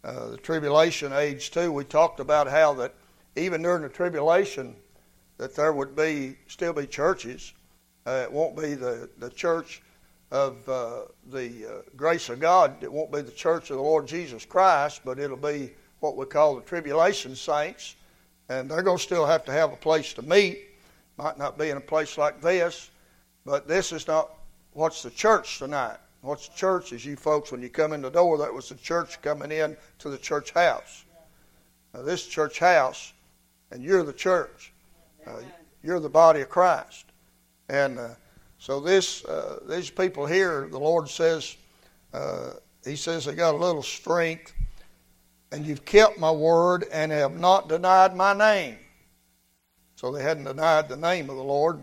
uh, 0.04 0.28
the 0.28 0.36
tribulation 0.36 1.14
age 1.14 1.50
too. 1.50 1.72
We 1.72 1.84
talked 1.84 2.20
about 2.20 2.48
how 2.48 2.74
that 2.74 2.94
even 3.36 3.62
during 3.62 3.82
the 3.82 3.88
tribulation, 3.88 4.76
that 5.38 5.54
there 5.54 5.72
would 5.72 5.96
be 5.96 6.36
still 6.48 6.74
be 6.74 6.86
churches. 6.86 7.54
Uh, 8.06 8.24
it 8.24 8.32
won't 8.32 8.56
be 8.56 8.74
the, 8.74 9.08
the 9.18 9.30
church 9.30 9.82
of 10.30 10.68
uh, 10.68 11.00
the 11.30 11.66
uh, 11.66 11.82
grace 11.96 12.28
of 12.28 12.40
God. 12.40 12.82
It 12.82 12.92
won't 12.92 13.12
be 13.12 13.22
the 13.22 13.32
church 13.32 13.70
of 13.70 13.76
the 13.76 13.82
Lord 13.82 14.06
Jesus 14.06 14.44
Christ, 14.44 15.00
but 15.04 15.18
it'll 15.18 15.36
be 15.36 15.72
what 16.00 16.16
we 16.16 16.26
call 16.26 16.56
the 16.56 16.62
tribulation 16.62 17.34
saints. 17.34 17.96
And 18.48 18.70
they're 18.70 18.82
going 18.82 18.98
to 18.98 19.02
still 19.02 19.26
have 19.26 19.44
to 19.46 19.52
have 19.52 19.72
a 19.72 19.76
place 19.76 20.12
to 20.14 20.22
meet. 20.22 20.64
Might 21.16 21.38
not 21.38 21.58
be 21.58 21.70
in 21.70 21.76
a 21.76 21.80
place 21.80 22.16
like 22.16 22.40
this, 22.40 22.90
but 23.44 23.66
this 23.66 23.92
is 23.92 24.06
not 24.06 24.30
what's 24.72 25.02
the 25.02 25.10
church 25.10 25.58
tonight. 25.58 25.98
What's 26.20 26.48
the 26.48 26.56
church 26.56 26.92
is 26.92 27.04
you 27.04 27.16
folks, 27.16 27.52
when 27.52 27.62
you 27.62 27.68
come 27.68 27.92
in 27.92 28.02
the 28.02 28.10
door, 28.10 28.38
that 28.38 28.52
was 28.52 28.68
the 28.68 28.74
church 28.76 29.20
coming 29.22 29.50
in 29.50 29.76
to 30.00 30.10
the 30.10 30.18
church 30.18 30.52
house. 30.52 31.04
Now, 31.94 32.02
this 32.02 32.26
church 32.26 32.58
house, 32.58 33.12
and 33.70 33.82
you're 33.82 34.02
the 34.02 34.12
church. 34.12 34.72
Uh, 35.26 35.40
you're 35.82 36.00
the 36.00 36.08
body 36.08 36.40
of 36.40 36.48
Christ. 36.48 37.06
And 37.68 37.98
uh, 37.98 38.08
so 38.58 38.80
this, 38.80 39.24
uh, 39.24 39.60
these 39.68 39.88
people 39.88 40.26
here, 40.26 40.68
the 40.68 40.78
Lord 40.78 41.08
says, 41.08 41.56
uh, 42.12 42.50
He 42.84 42.96
says 42.96 43.24
they 43.24 43.34
got 43.34 43.54
a 43.54 43.58
little 43.58 43.82
strength, 43.82 44.52
and 45.52 45.64
you've 45.64 45.84
kept 45.84 46.18
my 46.18 46.30
word 46.30 46.84
and 46.92 47.12
have 47.12 47.38
not 47.38 47.68
denied 47.68 48.14
my 48.16 48.34
name. 48.34 48.76
So 49.94 50.12
they 50.12 50.22
hadn't 50.22 50.44
denied 50.44 50.88
the 50.88 50.96
name 50.96 51.30
of 51.30 51.36
the 51.36 51.42
Lord. 51.42 51.82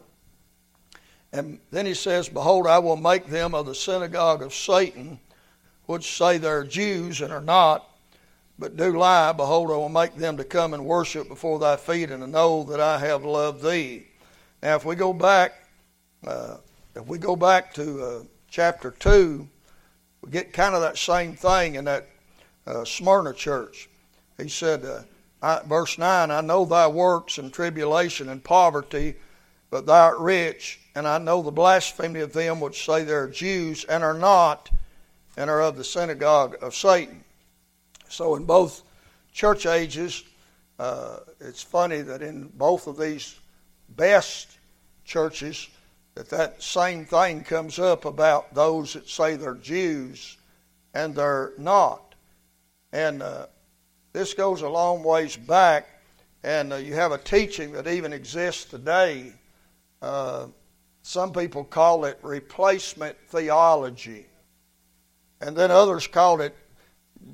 And 1.32 1.60
then 1.72 1.86
he 1.86 1.94
says, 1.94 2.30
Behold, 2.30 2.68
I 2.68 2.80
will 2.80 2.98
make 2.98 3.28
them 3.28 3.54
of 3.56 3.66
the 3.66 3.76
synagogue 3.76 4.42
of 4.42 4.54
Satan, 4.54 5.20
which 5.86 6.16
say 6.18 6.38
they're 6.38 6.64
Jews 6.64 7.22
and 7.22 7.34
are 7.34 7.42
not, 7.42 7.90
but 8.58 8.78
do 8.78 8.98
lie. 8.98 9.32
Behold, 9.34 9.72
I 9.72 9.76
will 9.76 9.90
make 9.90 10.16
them 10.16 10.38
to 10.38 10.44
come 10.44 10.74
and 10.74 10.86
worship 10.86 11.28
before 11.28 11.60
thy 11.60 11.76
feet 11.76 12.10
and 12.10 12.22
to 12.22 12.28
know 12.28 12.64
that 12.64 12.80
I 12.80 13.00
have 13.00 13.26
loved 13.26 13.64
thee. 13.64 14.08
Now, 14.64 14.76
if 14.76 14.86
we 14.86 14.96
go 14.96 15.12
back 15.12 15.54
uh, 16.26 16.58
if 16.96 17.08
we 17.08 17.18
go 17.18 17.36
back 17.36 17.74
to 17.74 18.04
uh, 18.04 18.24
chapter 18.50 18.92
2, 18.92 19.48
we 20.22 20.32
get 20.32 20.54
kind 20.54 20.74
of 20.74 20.82
that 20.82 20.98
same 20.98 21.36
thing 21.36 21.76
in 21.76 21.86
that 21.86 22.08
uh, 22.66 22.86
Smyrna 22.86 23.34
church. 23.34 23.90
He 24.38 24.48
said, 24.48 24.86
uh, 24.86 25.02
I, 25.42 25.62
verse 25.68 25.98
9, 25.98 26.32
I 26.32 26.42
know 26.42 26.64
thy 26.64 26.88
works 26.88 27.38
and 27.38 27.52
tribulation 27.52 28.30
and 28.30 28.44
poverty, 28.44 29.16
but 29.70 29.86
thou 29.86 30.06
art 30.06 30.20
rich, 30.20 30.80
and 30.96 31.06
I 31.08 31.18
know 31.18 31.42
the 31.42 31.52
blasphemy 31.52 32.22
of 32.22 32.32
them 32.32 32.62
which 32.62 32.86
say 32.86 33.04
they 33.04 33.14
are 33.14 33.28
Jews 33.28 33.84
and 33.84 34.04
are 34.04 34.14
not, 34.14 34.70
and 35.36 35.50
are 35.50 35.62
of 35.62 35.76
the 35.76 35.84
synagogue 35.84 36.56
of 36.62 36.74
Satan. 36.74 37.24
So, 38.08 38.36
in 38.36 38.46
both 38.46 38.84
church 39.34 39.66
ages, 39.66 40.24
uh, 40.80 41.18
it's 41.42 41.62
funny 41.62 42.02
that 42.02 42.22
in 42.22 42.48
both 42.54 42.88
of 42.88 42.98
these 42.98 43.38
best 43.90 44.58
churches, 45.04 45.68
that 46.16 46.30
that 46.30 46.64
same 46.64 47.06
thing 47.06 47.44
comes 47.44 47.78
up 47.78 48.06
about 48.06 48.54
those 48.54 48.94
that 48.94 49.08
say 49.08 49.36
they're 49.36 49.54
Jews 49.56 50.38
and 50.94 51.14
they're 51.14 51.52
not. 51.58 52.16
And 52.94 53.22
uh, 53.22 53.48
this 54.14 54.34
goes 54.34 54.62
a 54.62 54.70
long 54.70 55.04
ways 55.04 55.36
back, 55.36 55.88
and 56.42 56.72
uh, 56.72 56.78
you 56.78 56.94
have 56.94 57.12
a 57.12 57.18
teaching 57.18 57.74
that 57.74 57.88
even 57.88 58.14
exists 58.14 58.64
today. 58.64 59.34
Uh, 60.02 60.48
some 61.02 61.34
people 61.34 61.66
call 61.66 62.06
it 62.06 62.18
replacement 62.22 63.18
theology, 63.28 64.26
and 65.42 65.56
then 65.56 65.70
others 65.70 66.08
call 66.08 66.40
it 66.40 66.56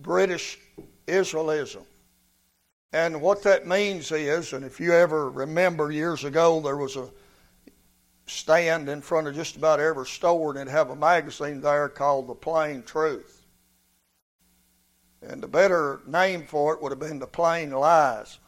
British 0.02 0.58
Israelism. 1.06 1.84
And 2.94 3.22
what 3.22 3.44
that 3.44 3.68
means 3.68 4.12
is, 4.12 4.54
and 4.54 4.66
if 4.66 4.80
you 4.80 4.92
ever 4.92 5.30
remember 5.30 5.92
years 5.92 6.24
ago, 6.24 6.60
there 6.60 6.78
was 6.78 6.96
a 6.96 7.10
stand 8.32 8.88
in 8.88 9.02
front 9.02 9.28
of 9.28 9.36
just 9.36 9.58
about 9.58 9.80
every 9.80 10.06
store 10.06 10.58
and 10.58 10.70
have 10.70 10.90
a 10.90 10.96
magazine 10.96 11.62
there 11.62 11.90
called 11.90 12.28
The 12.28 12.36
Plain 12.36 12.84
Truth. 12.84 13.46
And 15.22 15.44
the 15.44 15.48
better 15.48 16.02
name 16.08 16.46
for 16.46 16.74
it 16.74 16.82
would 16.82 16.92
have 16.92 17.00
been 17.00 17.20
The 17.20 17.28
Plain 17.28 17.72
Lies. 17.72 18.40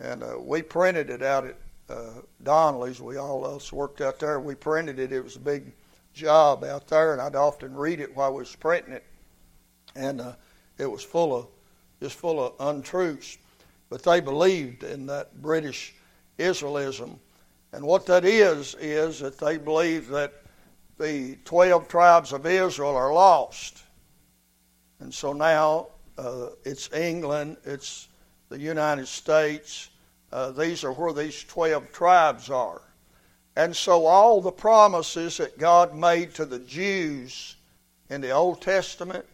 And 0.00 0.22
uh, 0.22 0.36
we 0.40 0.62
printed 0.62 1.10
it 1.10 1.22
out 1.22 1.46
at 1.46 1.56
uh, 1.88 2.22
Donnelley's. 2.42 3.00
We 3.00 3.16
all 3.16 3.44
else 3.44 3.72
worked 3.72 4.00
out 4.00 4.18
there. 4.18 4.40
We 4.40 4.54
printed 4.54 4.98
it. 4.98 5.12
It 5.12 5.22
was 5.22 5.36
a 5.36 5.40
big 5.40 5.72
job 6.12 6.64
out 6.64 6.88
there, 6.88 7.12
and 7.12 7.20
I'd 7.20 7.36
often 7.36 7.74
read 7.74 8.00
it 8.00 8.14
while 8.16 8.28
I 8.28 8.34
was 8.34 8.56
printing 8.56 8.94
it. 8.94 9.04
And 9.94 10.20
uh, 10.20 10.32
it 10.78 10.90
was 10.90 11.04
full 11.04 11.36
of, 11.36 11.46
just 12.00 12.16
full 12.16 12.44
of 12.44 12.54
untruths. 12.58 13.38
But 13.90 14.02
they 14.02 14.20
believed 14.20 14.82
in 14.82 15.06
that 15.06 15.40
British 15.40 15.94
Israelism 16.38 17.18
and 17.74 17.84
what 17.84 18.06
that 18.06 18.24
is, 18.24 18.76
is 18.78 19.18
that 19.18 19.36
they 19.38 19.58
believe 19.58 20.06
that 20.08 20.32
the 20.96 21.36
12 21.44 21.88
tribes 21.88 22.32
of 22.32 22.46
Israel 22.46 22.94
are 22.94 23.12
lost. 23.12 23.82
And 25.00 25.12
so 25.12 25.32
now 25.32 25.88
uh, 26.16 26.50
it's 26.64 26.92
England, 26.92 27.56
it's 27.64 28.06
the 28.48 28.60
United 28.60 29.08
States. 29.08 29.90
Uh, 30.30 30.52
these 30.52 30.84
are 30.84 30.92
where 30.92 31.12
these 31.12 31.42
12 31.42 31.90
tribes 31.90 32.48
are. 32.48 32.80
And 33.56 33.74
so 33.74 34.06
all 34.06 34.40
the 34.40 34.52
promises 34.52 35.38
that 35.38 35.58
God 35.58 35.96
made 35.96 36.32
to 36.34 36.44
the 36.44 36.60
Jews 36.60 37.56
in 38.08 38.20
the 38.20 38.30
Old 38.30 38.62
Testament, 38.62 39.26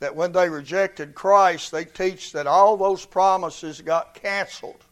that 0.00 0.14
when 0.14 0.32
they 0.32 0.50
rejected 0.50 1.14
Christ, 1.14 1.72
they 1.72 1.86
teach 1.86 2.32
that 2.32 2.46
all 2.46 2.76
those 2.76 3.06
promises 3.06 3.80
got 3.80 4.12
canceled 4.14 4.84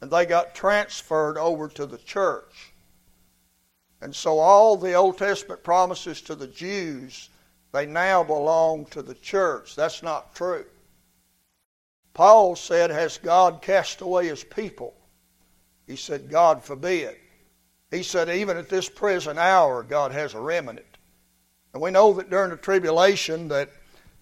and 0.00 0.10
they 0.10 0.26
got 0.26 0.54
transferred 0.54 1.38
over 1.38 1.68
to 1.68 1.86
the 1.86 1.98
church. 1.98 2.72
And 4.00 4.14
so 4.14 4.38
all 4.38 4.76
the 4.76 4.92
Old 4.94 5.18
Testament 5.18 5.62
promises 5.62 6.20
to 6.22 6.34
the 6.34 6.46
Jews, 6.46 7.30
they 7.72 7.86
now 7.86 8.22
belong 8.22 8.84
to 8.86 9.02
the 9.02 9.14
church. 9.14 9.74
That's 9.74 10.02
not 10.02 10.34
true. 10.34 10.66
Paul 12.12 12.54
said, 12.54 12.90
Has 12.90 13.18
God 13.18 13.62
cast 13.62 14.00
away 14.00 14.28
his 14.28 14.44
people? 14.44 14.94
He 15.86 15.96
said, 15.96 16.30
God 16.30 16.62
forbid. 16.62 17.16
He 17.90 18.02
said, 18.02 18.28
Even 18.28 18.56
at 18.56 18.68
this 18.68 18.88
present 18.88 19.38
hour, 19.38 19.82
God 19.82 20.12
has 20.12 20.34
a 20.34 20.40
remnant. 20.40 20.98
And 21.72 21.82
we 21.82 21.90
know 21.90 22.12
that 22.14 22.30
during 22.30 22.50
the 22.50 22.56
tribulation 22.56 23.48
that 23.48 23.70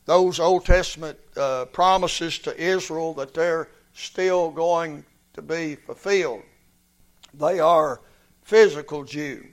those 0.07 0.41
Old 0.41 0.65
Testament 0.65 1.19
uh, 1.37 1.67
promises 1.67 2.39
to 2.41 2.59
Israel 2.59 3.15
that 3.15 3.35
they're 3.35 3.69
still 3.95 4.51
going 4.51 5.05
to 5.35 5.42
be 5.42 5.75
fulfilled. 5.75 6.42
They 7.35 7.61
are 7.61 8.01
physical 8.42 9.05
Jew. 9.05 9.47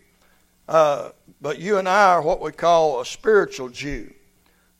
Uh, 0.67 1.09
but 1.41 1.59
you 1.59 1.77
and 1.77 1.87
I 1.87 2.11
are 2.11 2.21
what 2.21 2.41
we 2.41 2.51
call 2.51 3.01
a 3.01 3.05
spiritual 3.05 3.69
Jew. 3.69 4.13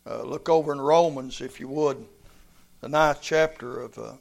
Uh, 0.05 0.23
look 0.23 0.49
over 0.49 0.71
in 0.71 0.81
Romans, 0.81 1.41
if 1.41 1.59
you 1.59 1.67
would, 1.67 2.05
the 2.81 2.89
ninth 2.89 3.19
chapter 3.21 3.81
of, 3.81 3.97
uh, 3.97 4.13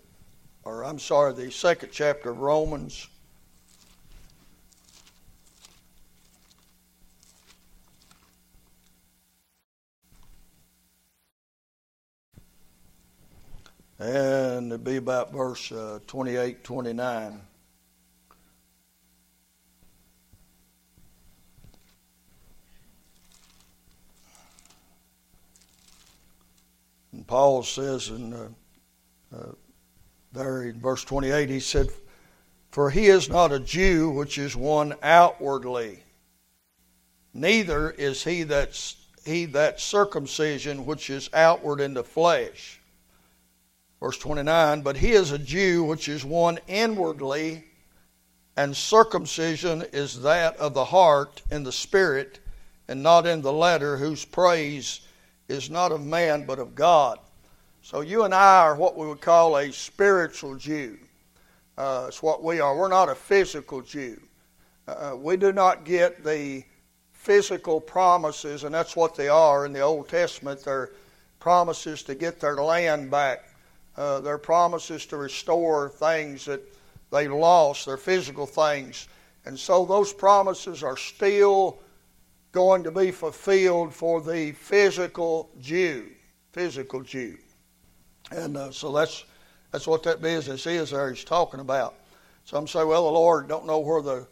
or 0.64 0.84
I'm 0.84 0.98
sorry, 0.98 1.32
the 1.32 1.50
second 1.50 1.90
chapter 1.92 2.30
of 2.30 2.40
Romans. 2.40 3.08
And 13.98 14.70
it'd 14.70 14.84
be 14.84 14.96
about 14.96 15.32
verse 15.32 15.72
uh, 15.72 15.98
28, 16.06 16.62
29. 16.62 17.40
And 27.11 27.26
Paul 27.26 27.64
says 27.64 28.11
in 28.11 28.32
uh, 28.32 28.48
uh, 29.34 29.52
there 30.32 30.62
in 30.62 30.80
verse 30.80 31.04
28, 31.04 31.48
he 31.48 31.58
said, 31.58 31.88
For 32.70 32.90
he 32.90 33.06
is 33.06 33.28
not 33.28 33.50
a 33.50 33.58
Jew 33.58 34.11
which 34.11 34.38
is 34.38 34.54
one 34.54 34.94
outwardly, 35.02 36.04
neither 37.34 37.90
is 37.90 38.22
he 38.22 38.44
that, 38.44 38.80
he 39.24 39.46
that 39.46 39.80
circumcision 39.80 40.87
which 40.87 41.11
is 41.11 41.28
outward 41.32 41.80
in 41.80 41.94
the 41.94 42.04
flesh 42.04 42.77
Verse 44.00 44.18
29 44.18 44.82
But 44.82 44.96
he 44.96 45.12
is 45.12 45.32
a 45.32 45.38
Jew 45.38 45.84
which 45.84 46.08
is 46.08 46.24
one 46.24 46.58
inwardly, 46.66 47.64
and 48.56 48.76
circumcision 48.76 49.84
is 49.92 50.22
that 50.22 50.56
of 50.56 50.74
the 50.74 50.84
heart 50.84 51.42
in 51.50 51.62
the 51.62 51.72
spirit, 51.72 52.40
and 52.88 53.02
not 53.02 53.26
in 53.26 53.42
the 53.42 53.52
letter, 53.52 53.96
whose 53.96 54.24
praise 54.24 55.00
is 55.48 55.70
not 55.70 55.92
of 55.92 56.04
man 56.04 56.46
but 56.46 56.58
of 56.58 56.74
God. 56.74 57.18
So 57.82 58.00
you 58.00 58.24
and 58.24 58.34
I 58.34 58.62
are 58.62 58.74
what 58.74 58.96
we 58.96 59.06
would 59.06 59.20
call 59.20 59.56
a 59.56 59.72
spiritual 59.72 60.56
Jew. 60.56 60.98
Uh, 61.76 62.06
it's 62.08 62.22
what 62.22 62.42
we 62.42 62.61
are. 62.61 62.76
We're 62.76 62.88
not 62.88 63.08
a 63.08 63.14
physical 63.14 63.82
Jew. 63.82 64.20
Uh, 64.87 65.16
we 65.16 65.37
do 65.37 65.52
not 65.52 65.84
get 65.84 66.24
the 66.24 66.64
physical 67.12 67.80
promises, 67.80 68.64
and 68.64 68.74
that's 68.74 68.96
what 68.96 69.14
they 69.14 69.28
are 69.28 69.64
in 69.64 69.72
the 69.72 69.80
Old 69.80 70.08
Testament. 70.08 70.64
They're 70.64 70.90
promises 71.38 72.02
to 72.04 72.14
get 72.14 72.40
their 72.40 72.56
land 72.56 73.11
back. 73.11 73.47
Uh, 73.98 74.20
they're 74.20 74.38
promises 74.38 75.06
to 75.06 75.16
restore 75.16 75.88
things 75.88 76.44
that 76.44 76.62
they 77.11 77.26
lost, 77.26 77.84
their 77.84 77.96
physical 77.96 78.46
things. 78.46 79.08
And 79.44 79.58
so 79.58 79.84
those 79.84 80.12
promises 80.12 80.84
are 80.84 80.96
still 80.96 81.80
going 82.52 82.84
to 82.84 82.92
be 82.92 83.11
fulfilled 83.11 83.92
for 83.92 84.20
the 84.20 84.52
physical 84.52 85.50
Jew. 85.61 86.06
Physical 86.52 87.02
Jew. 87.02 87.38
And 88.30 88.56
uh, 88.56 88.70
so 88.70 88.92
that's 88.92 89.24
that's 89.72 89.88
what 89.88 90.04
that 90.04 90.22
business 90.22 90.64
is 90.66 90.90
there 90.90 91.11
he's 91.11 91.24
talking 91.24 91.58
about. 91.58 91.96
Some 92.44 92.68
say, 92.68 92.84
well, 92.84 93.04
the 93.04 93.11
Lord 93.11 93.48
don't 93.48 93.66
know 93.66 93.80
where 93.80 94.00
the 94.00 94.28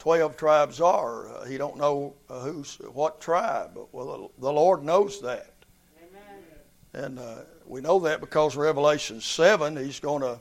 12 0.00 0.36
tribes 0.36 0.80
are. 0.80 1.28
Uh, 1.28 1.44
he 1.44 1.56
don't 1.56 1.76
know 1.76 2.14
uh, 2.28 2.40
who's 2.40 2.76
what 2.92 3.20
tribe. 3.20 3.78
Well, 3.92 4.30
the, 4.36 4.42
the 4.42 4.52
Lord 4.52 4.82
knows 4.82 5.20
that. 5.20 5.54
Amen. 5.98 7.04
And 7.06 7.18
uh, 7.18 7.44
we 7.68 7.80
know 7.80 7.98
that 8.00 8.20
because 8.20 8.56
Revelation 8.56 9.20
7, 9.20 9.76
he's 9.76 10.00
going 10.00 10.22
to 10.22 10.40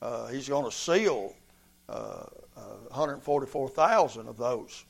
uh, 0.00 0.28
he's 0.28 0.48
going 0.48 0.64
to 0.64 0.70
seal 0.70 1.34
uh, 1.88 2.24
144,000 2.88 4.28
of 4.28 4.36
those. 4.36 4.84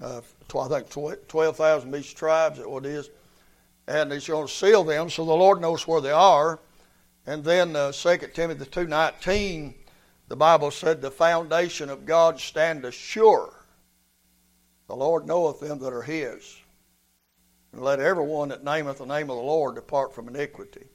I 0.00 0.20
think 0.68 0.90
12,000 1.28 1.94
each 1.94 2.14
tribes, 2.14 2.58
that 2.58 2.68
what 2.68 2.84
it 2.84 2.90
is. 2.90 3.10
And 3.86 4.12
he's 4.12 4.28
going 4.28 4.46
to 4.46 4.52
seal 4.52 4.84
them 4.84 5.08
so 5.10 5.24
the 5.24 5.32
Lord 5.32 5.60
knows 5.60 5.86
where 5.86 6.00
they 6.00 6.10
are. 6.10 6.58
And 7.26 7.44
then 7.44 7.76
uh, 7.76 7.92
2 7.92 8.18
Timothy 8.34 8.64
2.19, 8.64 9.74
the 10.28 10.36
Bible 10.36 10.70
said, 10.70 11.00
the 11.00 11.10
foundation 11.10 11.88
of 11.88 12.04
God 12.04 12.40
standeth 12.40 12.94
sure. 12.94 13.52
The 14.88 14.96
Lord 14.96 15.26
knoweth 15.26 15.60
them 15.60 15.78
that 15.78 15.92
are 15.92 16.02
his. 16.02 16.56
And 17.72 17.80
let 17.80 18.00
everyone 18.00 18.48
that 18.48 18.64
nameth 18.64 18.98
the 18.98 19.06
name 19.06 19.30
of 19.30 19.36
the 19.36 19.42
Lord 19.42 19.76
depart 19.76 20.12
from 20.12 20.28
iniquity. 20.28 20.86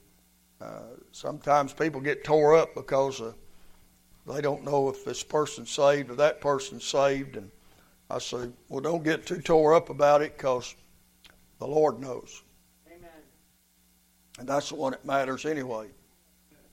Uh, 0.59 0.79
sometimes 1.11 1.73
people 1.73 2.01
get 2.01 2.23
tore 2.23 2.55
up 2.55 2.73
because 2.73 3.21
uh, 3.21 3.31
they 4.25 4.41
don't 4.41 4.63
know 4.63 4.89
if 4.89 5.05
this 5.05 5.23
person's 5.23 5.69
saved 5.69 6.09
or 6.09 6.15
that 6.15 6.41
person's 6.41 6.83
saved. 6.83 7.37
And 7.37 7.51
I 8.09 8.19
say, 8.19 8.49
well, 8.69 8.81
don't 8.81 9.03
get 9.03 9.25
too 9.25 9.41
tore 9.41 9.75
up 9.75 9.89
about 9.89 10.21
it 10.21 10.37
because 10.37 10.75
the 11.59 11.67
Lord 11.67 11.99
knows. 11.99 12.41
Amen. 12.87 13.09
And 14.39 14.47
that's 14.47 14.69
the 14.69 14.75
one 14.75 14.91
that 14.91 15.05
matters 15.05 15.45
anyway. 15.45 15.87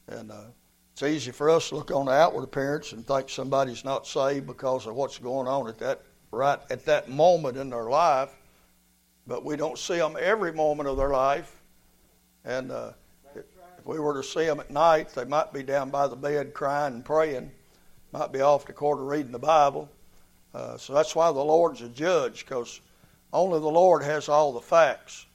And 0.08 0.30
uh, 0.30 0.44
it's 0.92 1.02
easy 1.02 1.30
for 1.30 1.50
us 1.50 1.68
to 1.68 1.76
look 1.76 1.90
on 1.90 2.06
the 2.06 2.12
outward 2.12 2.44
appearance 2.44 2.92
and 2.92 3.06
think 3.06 3.28
somebody's 3.28 3.84
not 3.84 4.06
saved 4.06 4.46
because 4.46 4.86
of 4.86 4.94
what's 4.94 5.18
going 5.18 5.48
on 5.48 5.68
at 5.68 5.78
that 5.78 6.02
right 6.30 6.58
at 6.70 6.84
that 6.86 7.08
moment 7.08 7.56
in 7.56 7.70
their 7.70 7.88
life. 7.88 8.34
But 9.26 9.44
we 9.44 9.56
don't 9.56 9.78
see 9.78 9.96
them 9.96 10.16
every 10.20 10.52
moment 10.52 10.88
of 10.88 10.96
their 10.96 11.10
life. 11.10 11.62
And 12.44 12.70
uh, 12.70 12.92
if 13.84 13.88
we 13.88 14.00
were 14.00 14.14
to 14.14 14.26
see 14.26 14.46
them 14.46 14.60
at 14.60 14.70
night, 14.70 15.10
they 15.10 15.26
might 15.26 15.52
be 15.52 15.62
down 15.62 15.90
by 15.90 16.08
the 16.08 16.16
bed 16.16 16.54
crying 16.54 16.94
and 16.94 17.04
praying, 17.04 17.50
might 18.12 18.32
be 18.32 18.40
off 18.40 18.64
the 18.64 18.72
quarter 18.72 19.04
reading 19.04 19.30
the 19.30 19.38
Bible. 19.38 19.90
Uh, 20.54 20.78
so 20.78 20.94
that's 20.94 21.14
why 21.14 21.30
the 21.30 21.44
Lord's 21.44 21.82
a 21.82 21.90
judge, 21.90 22.46
because 22.46 22.80
only 23.30 23.60
the 23.60 23.66
Lord 23.66 24.02
has 24.02 24.30
all 24.30 24.54
the 24.54 24.60
facts. 24.60 25.26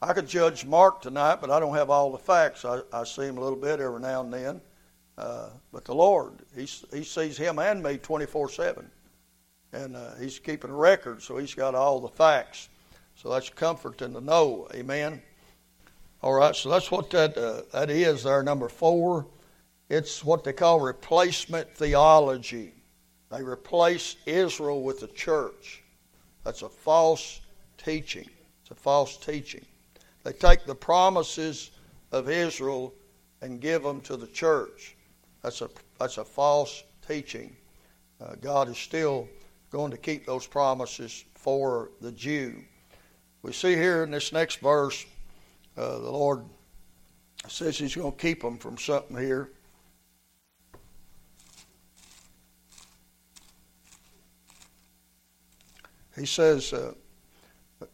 I 0.00 0.12
could 0.12 0.28
judge 0.28 0.64
Mark 0.64 1.02
tonight, 1.02 1.40
but 1.40 1.50
I 1.50 1.58
don't 1.58 1.74
have 1.74 1.90
all 1.90 2.12
the 2.12 2.18
facts. 2.18 2.64
I, 2.64 2.82
I 2.92 3.02
see 3.02 3.22
him 3.22 3.36
a 3.36 3.40
little 3.40 3.58
bit 3.58 3.80
every 3.80 4.00
now 4.00 4.20
and 4.20 4.32
then. 4.32 4.60
Uh, 5.16 5.48
but 5.72 5.84
the 5.84 5.94
Lord, 5.94 6.34
he, 6.54 6.68
he 6.92 7.02
sees 7.02 7.36
him 7.36 7.58
and 7.58 7.82
me 7.82 7.98
24 7.98 8.48
7. 8.48 8.88
And 9.72 9.96
uh, 9.96 10.14
he's 10.20 10.38
keeping 10.38 10.70
a 10.70 10.74
record, 10.74 11.20
so 11.20 11.36
he's 11.36 11.54
got 11.54 11.74
all 11.74 11.98
the 11.98 12.08
facts. 12.08 12.68
So 13.16 13.30
that's 13.30 13.50
comforting 13.50 14.14
to 14.14 14.20
know. 14.20 14.68
Amen. 14.72 15.20
All 16.20 16.34
right, 16.34 16.54
so 16.54 16.68
that's 16.68 16.90
what 16.90 17.10
that, 17.10 17.36
uh, 17.38 17.62
that 17.72 17.90
is 17.90 18.24
there, 18.24 18.42
number 18.42 18.68
four. 18.68 19.26
It's 19.88 20.24
what 20.24 20.42
they 20.42 20.52
call 20.52 20.80
replacement 20.80 21.72
theology. 21.74 22.72
They 23.30 23.42
replace 23.42 24.16
Israel 24.26 24.82
with 24.82 25.00
the 25.00 25.08
church. 25.08 25.82
That's 26.44 26.62
a 26.62 26.68
false 26.68 27.40
teaching. 27.76 28.28
It's 28.62 28.70
a 28.70 28.74
false 28.74 29.16
teaching. 29.16 29.64
They 30.24 30.32
take 30.32 30.64
the 30.66 30.74
promises 30.74 31.70
of 32.10 32.28
Israel 32.28 32.92
and 33.40 33.60
give 33.60 33.82
them 33.82 34.00
to 34.02 34.16
the 34.16 34.26
church. 34.26 34.96
That's 35.42 35.60
a, 35.62 35.70
that's 36.00 36.18
a 36.18 36.24
false 36.24 36.82
teaching. 37.06 37.56
Uh, 38.20 38.34
God 38.40 38.68
is 38.68 38.78
still 38.78 39.28
going 39.70 39.90
to 39.92 39.96
keep 39.96 40.26
those 40.26 40.46
promises 40.46 41.24
for 41.34 41.90
the 42.00 42.10
Jew. 42.12 42.56
We 43.42 43.52
see 43.52 43.74
here 43.74 44.02
in 44.02 44.10
this 44.10 44.32
next 44.32 44.60
verse, 44.60 45.06
uh, 45.78 45.98
the 45.98 46.10
Lord 46.10 46.44
says 47.46 47.78
He's 47.78 47.94
going 47.94 48.12
to 48.12 48.18
keep 48.18 48.42
them 48.42 48.58
from 48.58 48.76
something 48.76 49.16
here. 49.16 49.52
He 56.16 56.26
says, 56.26 56.72
uh, 56.72 56.94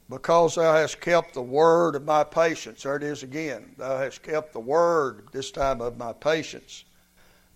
because 0.09 0.55
thou 0.55 0.73
hast 0.73 0.99
kept 1.03 1.35
the 1.35 1.43
word 1.43 1.95
of 1.95 2.05
my 2.05 2.25
patience. 2.25 2.83
There 2.83 2.97
it 2.97 3.03
is 3.03 3.23
again. 3.23 3.75
Thou 3.77 3.99
hast 3.99 4.23
kept 4.23 4.55
the 4.55 4.61
word, 4.61 5.29
this 5.33 5.51
time 5.51 5.83
of 5.83 5.99
my 5.99 6.15
patience. 6.15 6.85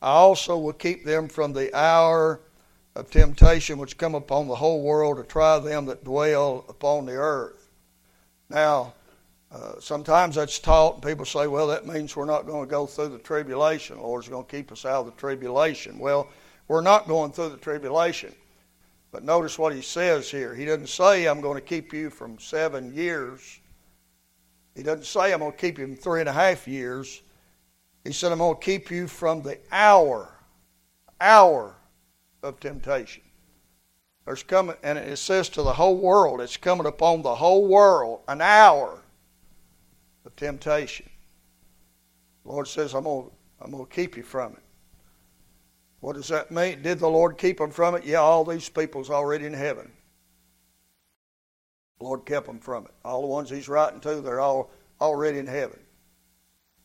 I 0.03 0.11
also 0.11 0.59
will 0.59 0.75
keep 0.75 1.07
them 1.07 1.29
from 1.29 1.55
the 1.55 1.75
hour 1.75 2.43
of 2.95 3.11
temptation 3.11 3.79
which 3.79 3.97
come 3.97 4.15
upon 4.15 4.47
the 4.47 4.57
whole 4.57 4.83
world 4.83 5.17
to 5.17 5.23
try 5.23 5.59
them 5.59 5.87
that 5.87 6.05
dwell 6.05 6.67
upon 6.69 7.07
the 7.07 7.15
earth. 7.15 7.71
Now, 8.51 8.93
uh, 9.51 9.81
sometimes 9.81 10.35
that's 10.35 10.59
taught, 10.59 10.95
and 10.95 11.03
people 11.03 11.25
say, 11.25 11.47
well, 11.47 11.67
that 11.69 11.87
means 11.87 12.15
we're 12.15 12.27
not 12.27 12.47
going 12.47 12.67
to 12.67 12.71
go 12.71 12.85
through 12.85 13.09
the 13.09 13.19
tribulation. 13.19 13.97
The 13.97 14.03
Lord's 14.03 14.29
going 14.29 14.45
to 14.45 14.51
keep 14.51 14.71
us 14.71 14.85
out 14.85 15.01
of 15.01 15.07
the 15.07 15.13
tribulation. 15.13 15.99
Well, 15.99 16.29
we're 16.69 16.83
not 16.83 17.09
going 17.09 17.33
through 17.33 17.51
the 17.51 17.57
tribulation. 17.57 18.35
But 19.11 19.25
notice 19.25 19.59
what 19.59 19.75
he 19.75 19.81
says 19.81 20.31
here. 20.31 20.55
He 20.55 20.67
doesn't 20.67 20.91
say, 20.91 21.27
I'm 21.27 21.41
going 21.41 21.55
to 21.55 21.63
keep 21.63 21.95
you 21.95 22.11
from 22.11 22.39
seven 22.39 22.95
years. 22.95 23.61
He 24.75 24.83
doesn't 24.83 25.07
say, 25.07 25.33
I'm 25.33 25.39
going 25.39 25.53
to 25.53 25.59
keep 25.59 25.79
you 25.79 25.87
from 25.87 25.97
three 25.97 26.21
and 26.21 26.29
a 26.29 26.33
half 26.33 26.69
years. 26.69 27.23
He 28.05 28.13
said, 28.13 28.33
I'm 28.33 28.39
going 28.39 28.55
to 28.55 28.61
keep 28.61 28.91
you 28.91 29.07
from 29.07 29.41
the 29.41 29.59
hour, 29.73 30.31
hour 31.23 31.75
of 32.43 32.61
temptation. 32.61 33.23
There's 34.27 34.43
coming, 34.43 34.77
and 34.83 34.99
it 34.99 35.17
says 35.17 35.49
to 35.51 35.63
the 35.63 35.73
whole 35.73 35.97
world, 35.97 36.43
it's 36.43 36.59
coming 36.59 36.87
upon 36.87 37.23
the 37.23 37.35
whole 37.35 37.67
world, 37.67 38.21
an 38.29 38.43
hour 38.43 39.01
temptation. 40.39 41.09
The 42.45 42.53
Lord 42.53 42.67
says, 42.67 42.95
I'm 42.95 43.05
going, 43.05 43.31
I'm 43.61 43.73
to 43.73 43.87
keep 43.91 44.17
you 44.17 44.23
from 44.23 44.53
it. 44.53 44.63
What 46.01 46.15
does 46.15 46.29
that 46.29 46.51
mean? 46.51 46.81
Did 46.81 47.01
the 47.01 47.09
Lord 47.09 47.37
keep 47.37 47.59
them 47.59 47.71
from 47.71 47.97
it? 47.97 48.07
Yeah, 48.07 48.21
all 48.21 48.45
these 48.45 48.69
people's 48.69 49.11
already 49.11 49.45
in 49.45 49.53
heaven. 49.53 49.91
The 51.99 52.05
Lord 52.05 52.25
kept 52.25 52.47
them 52.47 52.61
from 52.61 52.85
it. 52.85 52.93
All 53.05 53.21
the 53.21 53.27
ones 53.27 53.51
He's 53.51 53.69
writing 53.69 54.01
to, 54.01 54.21
they're 54.21 54.41
all 54.41 54.71
already 55.01 55.39
in 55.39 55.47
heaven. 55.47 55.81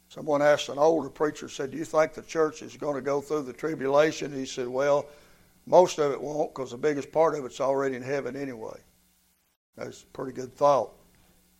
Someone 0.09 0.41
asked 0.41 0.69
an 0.69 0.79
older 0.79 1.09
preacher, 1.09 1.47
said, 1.47 1.71
Do 1.71 1.77
you 1.77 1.85
think 1.85 2.13
the 2.13 2.21
church 2.23 2.61
is 2.61 2.75
going 2.75 2.95
to 2.95 3.01
go 3.01 3.21
through 3.21 3.43
the 3.43 3.53
tribulation? 3.53 4.33
He 4.33 4.45
said, 4.45 4.67
Well, 4.67 5.07
most 5.65 5.99
of 5.99 6.11
it 6.11 6.21
won't 6.21 6.53
because 6.53 6.71
the 6.71 6.77
biggest 6.77 7.11
part 7.11 7.35
of 7.37 7.45
it's 7.45 7.61
already 7.61 7.95
in 7.95 8.01
heaven 8.01 8.35
anyway. 8.35 8.79
That's 9.77 10.03
a 10.03 10.07
pretty 10.07 10.33
good 10.33 10.53
thought. 10.53 10.91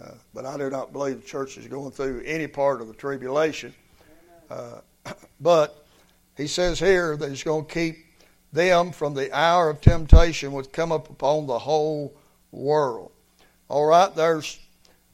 Uh, 0.03 0.11
but 0.33 0.45
I 0.45 0.57
do 0.57 0.69
not 0.69 0.91
believe 0.91 1.21
the 1.21 1.27
church 1.27 1.57
is 1.57 1.67
going 1.67 1.91
through 1.91 2.23
any 2.25 2.47
part 2.47 2.81
of 2.81 2.87
the 2.87 2.93
tribulation. 2.93 3.73
Uh, 4.49 4.81
but 5.39 5.85
he 6.35 6.47
says 6.47 6.79
here 6.79 7.15
that 7.15 7.29
he's 7.29 7.43
going 7.43 7.65
to 7.65 7.73
keep 7.73 7.97
them 8.51 8.91
from 8.91 9.13
the 9.13 9.33
hour 9.35 9.69
of 9.69 9.81
temptation 9.81 10.51
which 10.51 10.71
come 10.71 10.91
up 10.91 11.09
upon 11.09 11.47
the 11.47 11.57
whole 11.57 12.15
world. 12.51 13.11
All 13.69 13.85
right, 13.85 14.13
there's, 14.13 14.59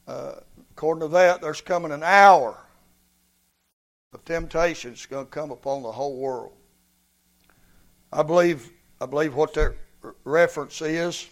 uh, 0.08 0.34
according 0.72 1.02
to 1.02 1.08
that, 1.08 1.40
there's 1.40 1.60
coming 1.60 1.92
an 1.92 2.02
hour 2.02 2.58
of 4.12 4.24
temptation 4.24 4.90
that's 4.90 5.06
going 5.06 5.24
to 5.24 5.30
come 5.30 5.50
upon 5.50 5.82
the 5.82 5.92
whole 5.92 6.16
world. 6.16 6.52
I 8.12 8.22
believe, 8.22 8.70
I 9.00 9.06
believe 9.06 9.34
what 9.34 9.54
that 9.54 9.74
reference 10.24 10.82
is. 10.82 11.28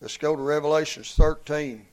Let's 0.00 0.18
go 0.18 0.36
to 0.36 0.42
Revelations 0.42 1.14
13. 1.14 1.86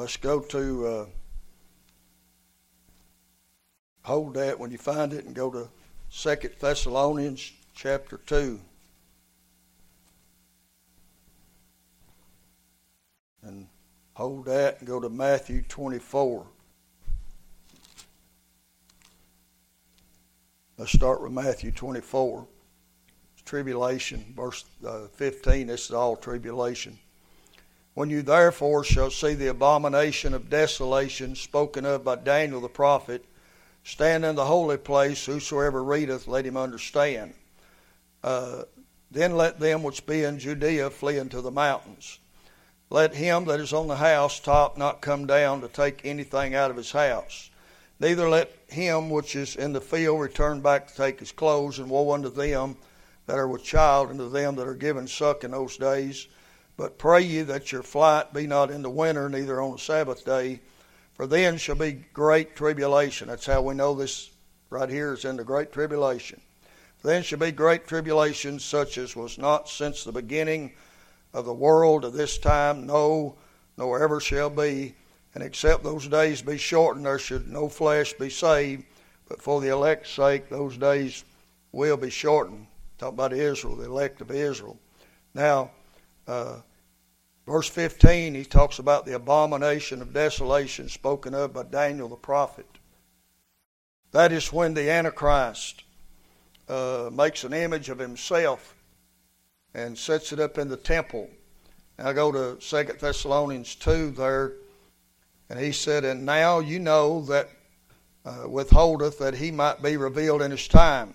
Let's 0.00 0.16
go 0.16 0.40
to, 0.40 0.86
uh, 0.86 1.06
hold 4.02 4.32
that 4.32 4.58
when 4.58 4.70
you 4.70 4.78
find 4.78 5.12
it 5.12 5.26
and 5.26 5.34
go 5.34 5.50
to 5.50 5.68
Second 6.08 6.54
Thessalonians 6.58 7.52
chapter 7.74 8.16
2. 8.16 8.58
And 13.42 13.68
hold 14.14 14.46
that 14.46 14.78
and 14.78 14.88
go 14.88 15.00
to 15.00 15.10
Matthew 15.10 15.60
24. 15.68 16.46
Let's 20.78 20.92
start 20.92 21.20
with 21.20 21.32
Matthew 21.32 21.72
24. 21.72 22.46
It's 23.34 23.42
tribulation, 23.42 24.32
verse 24.34 24.64
uh, 24.82 25.08
15. 25.08 25.66
This 25.66 25.84
is 25.84 25.90
all 25.90 26.16
tribulation. 26.16 26.98
When 27.94 28.08
you 28.08 28.22
therefore 28.22 28.84
shall 28.84 29.10
see 29.10 29.34
the 29.34 29.48
abomination 29.48 30.32
of 30.32 30.48
desolation 30.48 31.34
spoken 31.34 31.84
of 31.84 32.04
by 32.04 32.16
Daniel 32.16 32.60
the 32.60 32.68
prophet, 32.68 33.24
stand 33.82 34.24
in 34.24 34.36
the 34.36 34.46
holy 34.46 34.76
place, 34.76 35.26
whosoever 35.26 35.82
readeth, 35.82 36.28
let 36.28 36.46
him 36.46 36.56
understand. 36.56 37.34
Uh, 38.22 38.62
then 39.10 39.36
let 39.36 39.58
them 39.58 39.82
which 39.82 40.06
be 40.06 40.22
in 40.22 40.38
Judea 40.38 40.90
flee 40.90 41.18
into 41.18 41.40
the 41.40 41.50
mountains. 41.50 42.18
Let 42.90 43.14
him 43.14 43.44
that 43.46 43.60
is 43.60 43.72
on 43.72 43.88
the 43.88 43.96
house 43.96 44.38
top 44.38 44.78
not 44.78 45.00
come 45.00 45.26
down 45.26 45.60
to 45.60 45.68
take 45.68 46.04
anything 46.04 46.54
out 46.54 46.70
of 46.70 46.76
his 46.76 46.92
house. 46.92 47.50
Neither 47.98 48.28
let 48.28 48.52
him 48.68 49.10
which 49.10 49.34
is 49.34 49.56
in 49.56 49.72
the 49.72 49.80
field 49.80 50.20
return 50.20 50.60
back 50.60 50.88
to 50.88 50.96
take 50.96 51.20
his 51.20 51.32
clothes, 51.32 51.78
and 51.78 51.90
woe 51.90 52.12
unto 52.12 52.30
them 52.30 52.76
that 53.26 53.38
are 53.38 53.48
with 53.48 53.64
child, 53.64 54.10
and 54.10 54.18
to 54.18 54.28
them 54.28 54.54
that 54.56 54.66
are 54.66 54.74
given 54.74 55.08
suck 55.08 55.44
in 55.44 55.50
those 55.50 55.76
days. 55.76 56.28
But 56.80 56.96
pray 56.96 57.20
ye 57.20 57.42
that 57.42 57.72
your 57.72 57.82
flight 57.82 58.32
be 58.32 58.46
not 58.46 58.70
in 58.70 58.80
the 58.80 58.88
winter, 58.88 59.28
neither 59.28 59.60
on 59.60 59.72
the 59.72 59.78
Sabbath 59.78 60.24
day, 60.24 60.60
for 61.12 61.26
then 61.26 61.58
shall 61.58 61.74
be 61.74 61.92
great 62.14 62.56
tribulation. 62.56 63.28
That's 63.28 63.44
how 63.44 63.60
we 63.60 63.74
know 63.74 63.92
this 63.92 64.30
right 64.70 64.88
here 64.88 65.12
is 65.12 65.26
in 65.26 65.36
the 65.36 65.44
great 65.44 65.72
tribulation. 65.72 66.40
Then 67.02 67.22
shall 67.22 67.38
be 67.38 67.52
great 67.52 67.86
tribulation, 67.86 68.58
such 68.58 68.96
as 68.96 69.14
was 69.14 69.36
not 69.36 69.68
since 69.68 70.04
the 70.04 70.10
beginning 70.10 70.72
of 71.34 71.44
the 71.44 71.52
world 71.52 72.00
to 72.00 72.08
this 72.08 72.38
time, 72.38 72.86
no, 72.86 73.36
nor 73.76 74.02
ever 74.02 74.18
shall 74.18 74.48
be. 74.48 74.94
And 75.34 75.44
except 75.44 75.84
those 75.84 76.08
days 76.08 76.40
be 76.40 76.56
shortened, 76.56 77.04
there 77.04 77.18
should 77.18 77.46
no 77.46 77.68
flesh 77.68 78.14
be 78.14 78.30
saved. 78.30 78.84
But 79.28 79.42
for 79.42 79.60
the 79.60 79.68
elect's 79.68 80.12
sake, 80.12 80.48
those 80.48 80.78
days 80.78 81.24
will 81.72 81.98
be 81.98 82.08
shortened. 82.08 82.68
Talk 82.96 83.12
about 83.12 83.34
Israel, 83.34 83.76
the 83.76 83.84
elect 83.84 84.22
of 84.22 84.30
Israel. 84.30 84.78
Now, 85.34 85.72
uh, 86.26 86.56
Verse 87.50 87.68
15, 87.68 88.36
he 88.36 88.44
talks 88.44 88.78
about 88.78 89.06
the 89.06 89.16
abomination 89.16 90.00
of 90.00 90.12
desolation 90.12 90.88
spoken 90.88 91.34
of 91.34 91.52
by 91.52 91.64
Daniel 91.64 92.08
the 92.08 92.14
prophet. 92.14 92.66
That 94.12 94.30
is 94.30 94.52
when 94.52 94.74
the 94.74 94.88
Antichrist 94.88 95.82
uh, 96.68 97.10
makes 97.12 97.42
an 97.42 97.52
image 97.52 97.88
of 97.88 97.98
himself 97.98 98.76
and 99.74 99.98
sets 99.98 100.32
it 100.32 100.38
up 100.38 100.58
in 100.58 100.68
the 100.68 100.76
temple. 100.76 101.28
Now 101.98 102.12
go 102.12 102.30
to 102.30 102.60
2 102.60 102.92
Thessalonians 103.00 103.74
2 103.74 104.12
there, 104.12 104.52
and 105.48 105.58
he 105.58 105.72
said, 105.72 106.04
And 106.04 106.24
now 106.24 106.60
you 106.60 106.78
know 106.78 107.22
that 107.22 107.48
uh, 108.24 108.48
withholdeth 108.48 109.18
that 109.18 109.34
he 109.34 109.50
might 109.50 109.82
be 109.82 109.96
revealed 109.96 110.42
in 110.42 110.52
his 110.52 110.68
time. 110.68 111.14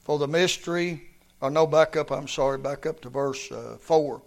For 0.00 0.18
the 0.18 0.28
mystery, 0.28 1.08
or 1.40 1.50
no, 1.50 1.66
back 1.66 1.96
up, 1.96 2.10
I'm 2.10 2.28
sorry, 2.28 2.58
back 2.58 2.84
up 2.84 3.00
to 3.00 3.08
verse 3.08 3.50
uh, 3.50 3.78
4 3.80 4.20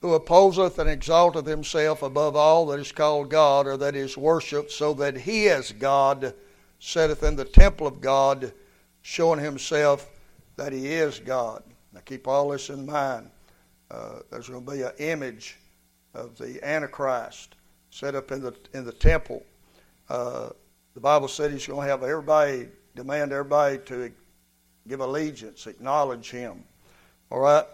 who 0.00 0.14
opposeth 0.14 0.78
and 0.78 0.88
exalteth 0.88 1.46
himself 1.46 2.02
above 2.02 2.36
all 2.36 2.66
that 2.66 2.78
is 2.78 2.92
called 2.92 3.30
God 3.30 3.66
or 3.66 3.76
that 3.76 3.96
is 3.96 4.16
worshipped, 4.16 4.70
so 4.70 4.94
that 4.94 5.16
he 5.16 5.48
as 5.48 5.72
God 5.72 6.34
sitteth 6.78 7.22
in 7.22 7.36
the 7.36 7.44
temple 7.44 7.86
of 7.86 8.00
God, 8.00 8.52
showing 9.02 9.40
himself 9.40 10.08
that 10.56 10.72
he 10.72 10.86
is 10.86 11.18
God. 11.18 11.62
Now 11.92 12.00
keep 12.04 12.28
all 12.28 12.50
this 12.50 12.70
in 12.70 12.86
mind. 12.86 13.30
Uh, 13.90 14.20
there's 14.30 14.48
going 14.48 14.64
to 14.64 14.70
be 14.70 14.82
an 14.82 14.92
image 14.98 15.56
of 16.14 16.36
the 16.38 16.62
Antichrist 16.62 17.54
set 17.90 18.14
up 18.14 18.30
in 18.30 18.42
the 18.42 18.54
in 18.74 18.84
the 18.84 18.92
temple. 18.92 19.44
Uh, 20.08 20.50
the 20.94 21.00
Bible 21.00 21.28
said 21.28 21.50
he's 21.50 21.66
going 21.66 21.86
to 21.86 21.90
have 21.90 22.02
everybody 22.02 22.68
demand 22.94 23.32
everybody 23.32 23.78
to 23.78 24.12
give 24.86 25.00
allegiance, 25.00 25.66
acknowledge 25.66 26.30
him. 26.30 26.64
All 27.30 27.40
right. 27.40 27.64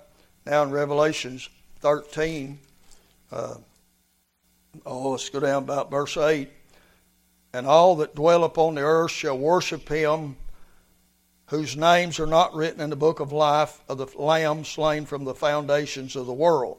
Now 0.47 0.63
in 0.63 0.71
Revelations 0.71 1.49
13. 1.85 2.59
Uh, 3.31 3.57
oh, 4.87 5.11
let's 5.11 5.29
go 5.29 5.39
down 5.39 5.65
about 5.65 5.91
verse 5.91 6.17
8. 6.17 6.49
And 7.53 7.67
all 7.67 7.97
that 7.97 8.15
dwell 8.15 8.45
upon 8.45 8.77
the 8.77 8.81
earth 8.81 9.11
shall 9.11 9.37
worship 9.37 9.87
him 9.87 10.37
whose 11.49 11.77
names 11.77 12.19
are 12.19 12.27
not 12.27 12.55
written 12.55 12.81
in 12.81 12.89
the 12.89 12.97
book 12.97 13.21
of 13.21 13.33
life 13.33 13.83
of 13.87 13.99
the 13.99 14.07
Lamb 14.17 14.65
slain 14.65 15.05
from 15.05 15.25
the 15.25 15.35
foundations 15.35 16.17
of 16.17 16.25
the 16.25 16.33
world. 16.33 16.79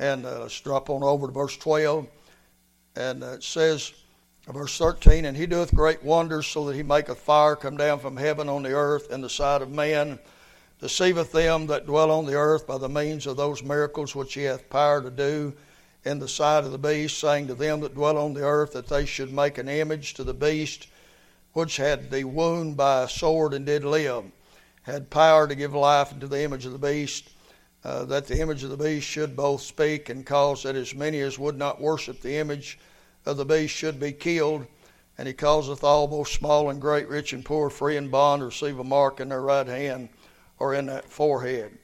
And 0.00 0.26
uh, 0.26 0.40
let's 0.40 0.60
drop 0.60 0.90
on 0.90 1.04
over 1.04 1.28
to 1.28 1.32
verse 1.32 1.56
12. 1.56 2.08
And 2.96 3.22
it 3.22 3.44
says, 3.44 3.92
verse 4.48 4.76
13, 4.76 5.24
And 5.24 5.36
he 5.36 5.46
doeth 5.46 5.72
great 5.72 6.02
wonders, 6.02 6.48
so 6.48 6.64
that 6.64 6.74
he 6.74 6.82
maketh 6.82 7.20
fire 7.20 7.54
come 7.54 7.76
down 7.76 8.00
from 8.00 8.16
heaven 8.16 8.48
on 8.48 8.64
the 8.64 8.72
earth 8.72 9.12
in 9.12 9.20
the 9.20 9.30
sight 9.30 9.62
of 9.62 9.70
men 9.70 10.18
deceiveth 10.80 11.30
them 11.32 11.66
that 11.66 11.86
dwell 11.86 12.10
on 12.10 12.24
the 12.24 12.34
earth 12.34 12.66
by 12.66 12.78
the 12.78 12.88
means 12.88 13.26
of 13.26 13.36
those 13.36 13.62
miracles 13.62 14.14
which 14.14 14.34
he 14.34 14.44
hath 14.44 14.70
power 14.70 15.02
to 15.02 15.10
do 15.10 15.52
in 16.04 16.18
the 16.18 16.28
sight 16.28 16.64
of 16.64 16.72
the 16.72 16.78
beast, 16.78 17.18
saying 17.18 17.46
to 17.46 17.54
them 17.54 17.80
that 17.80 17.94
dwell 17.94 18.16
on 18.16 18.32
the 18.32 18.42
earth 18.42 18.72
that 18.72 18.88
they 18.88 19.04
should 19.04 19.30
make 19.30 19.58
an 19.58 19.68
image 19.68 20.14
to 20.14 20.24
the 20.24 20.32
beast 20.32 20.86
which 21.52 21.76
had 21.76 22.10
the 22.10 22.24
wound 22.24 22.76
by 22.76 23.02
a 23.02 23.08
sword 23.08 23.52
and 23.52 23.66
did 23.66 23.84
live, 23.84 24.24
had 24.82 25.10
power 25.10 25.46
to 25.46 25.54
give 25.54 25.74
life 25.74 26.12
unto 26.12 26.26
the 26.26 26.42
image 26.42 26.64
of 26.64 26.72
the 26.72 26.78
beast, 26.78 27.28
uh, 27.84 28.04
that 28.04 28.26
the 28.26 28.40
image 28.40 28.64
of 28.64 28.70
the 28.70 28.76
beast 28.76 29.06
should 29.06 29.36
both 29.36 29.60
speak 29.60 30.08
and 30.08 30.24
cause 30.24 30.62
that 30.62 30.76
as 30.76 30.94
many 30.94 31.20
as 31.20 31.38
would 31.38 31.58
not 31.58 31.80
worship 31.80 32.20
the 32.22 32.36
image 32.36 32.78
of 33.26 33.36
the 33.36 33.44
beast 33.44 33.74
should 33.74 34.00
be 34.00 34.12
killed. 34.12 34.66
And 35.18 35.28
he 35.28 35.34
causeth 35.34 35.84
all, 35.84 36.06
both 36.06 36.28
small 36.28 36.70
and 36.70 36.80
great, 36.80 37.06
rich 37.08 37.34
and 37.34 37.44
poor, 37.44 37.68
free 37.68 37.98
and 37.98 38.10
bond, 38.10 38.40
to 38.40 38.46
receive 38.46 38.78
a 38.78 38.84
mark 38.84 39.20
in 39.20 39.28
their 39.28 39.42
right 39.42 39.66
hand 39.66 40.08
or 40.60 40.74
in 40.74 40.86
that 40.86 41.06
forehead. 41.06 41.76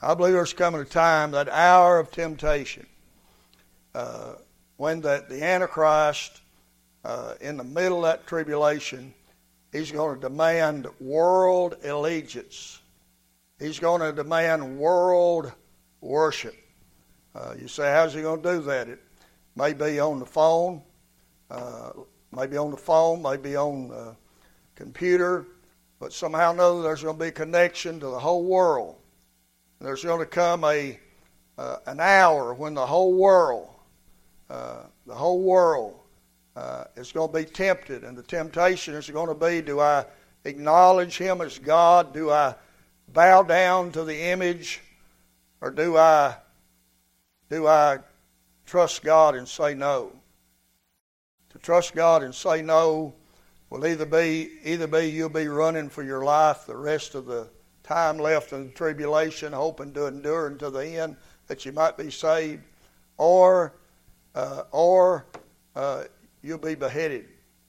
I 0.00 0.14
believe 0.14 0.32
there's 0.32 0.54
coming 0.54 0.80
a 0.80 0.84
time, 0.86 1.32
that 1.32 1.50
hour 1.50 1.98
of 1.98 2.10
temptation, 2.10 2.86
uh, 3.94 4.34
when 4.78 5.02
that 5.02 5.28
the 5.28 5.44
Antichrist, 5.44 6.40
uh, 7.04 7.34
in 7.42 7.58
the 7.58 7.64
middle 7.64 7.98
of 7.98 8.12
that 8.12 8.26
tribulation, 8.26 9.12
he's 9.72 9.92
going 9.92 10.14
to 10.14 10.20
demand 10.20 10.86
world 11.00 11.76
allegiance. 11.84 12.80
He's 13.58 13.78
going 13.78 14.00
to 14.00 14.12
demand 14.12 14.78
world 14.78 15.52
worship. 16.00 16.54
Uh, 17.34 17.54
you 17.60 17.68
say, 17.68 17.92
how's 17.92 18.14
he 18.14 18.22
going 18.22 18.42
to 18.42 18.52
do 18.56 18.62
that? 18.62 18.88
It 18.88 19.00
may 19.54 19.74
be 19.74 20.00
on 20.00 20.18
the 20.18 20.26
phone, 20.26 20.80
uh, 21.50 21.90
maybe 22.32 22.56
on 22.56 22.70
the 22.70 22.76
phone, 22.76 23.20
maybe 23.20 23.54
on 23.56 23.88
the 23.88 24.16
computer, 24.76 25.46
but 26.00 26.14
somehow 26.14 26.52
another, 26.52 26.82
there's 26.82 27.02
going 27.02 27.16
to 27.16 27.22
be 27.22 27.28
a 27.28 27.32
connection 27.32 28.00
to 28.00 28.06
the 28.06 28.18
whole 28.18 28.42
world. 28.42 28.96
There's 29.80 30.02
going 30.02 30.20
to 30.20 30.26
come 30.26 30.64
a 30.64 30.98
uh, 31.58 31.76
an 31.86 32.00
hour 32.00 32.54
when 32.54 32.72
the 32.72 32.86
whole 32.86 33.12
world, 33.12 33.68
uh, 34.48 34.84
the 35.06 35.14
whole 35.14 35.42
world, 35.42 36.00
uh, 36.56 36.84
is 36.96 37.12
going 37.12 37.30
to 37.30 37.38
be 37.38 37.44
tempted, 37.44 38.02
and 38.02 38.16
the 38.16 38.22
temptation 38.22 38.94
is 38.94 39.10
going 39.10 39.28
to 39.28 39.34
be: 39.34 39.60
Do 39.60 39.80
I 39.80 40.06
acknowledge 40.44 41.18
Him 41.18 41.42
as 41.42 41.58
God? 41.58 42.14
Do 42.14 42.30
I 42.30 42.54
bow 43.08 43.42
down 43.42 43.92
to 43.92 44.04
the 44.04 44.18
image, 44.18 44.80
or 45.60 45.70
do 45.70 45.98
I 45.98 46.34
do 47.50 47.66
I 47.66 47.98
trust 48.64 49.02
God 49.02 49.34
and 49.34 49.46
say 49.46 49.74
no? 49.74 50.12
To 51.50 51.58
trust 51.58 51.94
God 51.94 52.22
and 52.22 52.34
say 52.34 52.62
no 52.62 53.14
will 53.70 53.86
either 53.86 54.04
be 54.04 54.50
either 54.64 54.86
be 54.86 55.06
you'll 55.06 55.28
be 55.28 55.46
running 55.46 55.88
for 55.88 56.02
your 56.02 56.24
life 56.24 56.66
the 56.66 56.76
rest 56.76 57.14
of 57.14 57.26
the 57.26 57.48
time 57.82 58.18
left 58.18 58.52
in 58.52 58.66
the 58.66 58.72
tribulation, 58.72 59.52
hoping 59.52 59.92
to 59.92 60.06
endure 60.06 60.48
until 60.48 60.70
the 60.70 60.86
end 60.86 61.16
that 61.46 61.64
you 61.64 61.72
might 61.72 61.96
be 61.96 62.10
saved, 62.10 62.62
or 63.16 63.74
uh, 64.34 64.64
or 64.70 65.26
uh, 65.74 66.04
you'll 66.42 66.58
be 66.58 66.74
beheaded. 66.74 67.26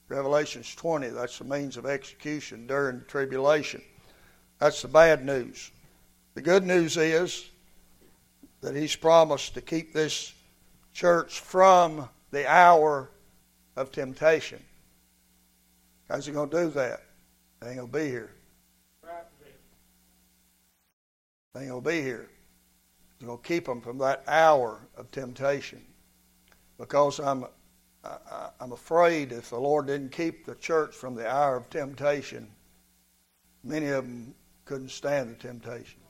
Revelations 0.09 0.75
20, 0.75 1.07
that's 1.07 1.37
the 1.37 1.45
means 1.45 1.77
of 1.77 1.85
execution 1.85 2.67
during 2.67 2.99
the 2.99 3.05
tribulation. 3.05 3.81
That's 4.59 4.81
the 4.81 4.89
bad 4.89 5.25
news. 5.25 5.71
The 6.33 6.41
good 6.41 6.65
news 6.65 6.97
is 6.97 7.49
that 8.59 8.75
He's 8.75 8.95
promised 8.95 9.53
to 9.53 9.61
keep 9.61 9.93
this 9.93 10.33
church 10.93 11.39
from 11.39 12.09
the 12.31 12.45
hour 12.45 13.09
of 13.77 13.91
temptation. 13.91 14.61
How's 16.11 16.25
he 16.25 16.33
going 16.33 16.49
to 16.49 16.63
do 16.65 16.69
that? 16.71 17.03
They 17.61 17.67
ain't 17.67 17.77
going 17.77 17.89
to 17.89 17.99
be 17.99 18.09
here. 18.09 18.31
They 21.53 21.61
ain't 21.61 21.69
going 21.69 21.83
to 21.83 21.89
be 21.89 22.01
here. 22.01 22.29
He's 23.17 23.27
going 23.27 23.37
to 23.37 23.47
keep 23.47 23.65
them 23.65 23.79
from 23.79 23.97
that 23.99 24.23
hour 24.27 24.81
of 24.97 25.09
temptation. 25.11 25.81
Because 26.77 27.19
I'm, 27.19 27.45
I, 28.03 28.49
I'm 28.59 28.73
afraid 28.73 29.31
if 29.31 29.51
the 29.51 29.59
Lord 29.59 29.87
didn't 29.87 30.11
keep 30.11 30.45
the 30.45 30.55
church 30.55 30.93
from 30.93 31.15
the 31.15 31.29
hour 31.29 31.55
of 31.55 31.69
temptation, 31.69 32.51
many 33.63 33.87
of 33.87 34.03
them 34.03 34.35
couldn't 34.65 34.91
stand 34.91 35.29
the 35.29 35.35
temptation. 35.35 36.01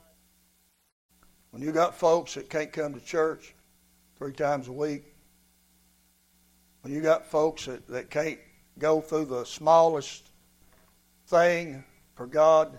When 1.52 1.62
you 1.62 1.72
got 1.72 1.96
folks 1.96 2.34
that 2.34 2.50
can't 2.50 2.74
come 2.74 2.96
to 2.96 3.02
church 3.02 3.54
three 4.18 4.34
times 4.34 4.68
a 4.68 4.72
week, 4.72 5.14
when 6.82 6.92
you 6.92 7.02
got 7.02 7.28
folks 7.28 7.66
that, 7.66 7.88
that 7.90 8.10
can't 8.10 8.40
go 8.80 9.02
through 9.02 9.26
the 9.26 9.46
smallest 9.46 10.30
thing 11.28 11.84
for 12.16 12.28
God, 12.28 12.78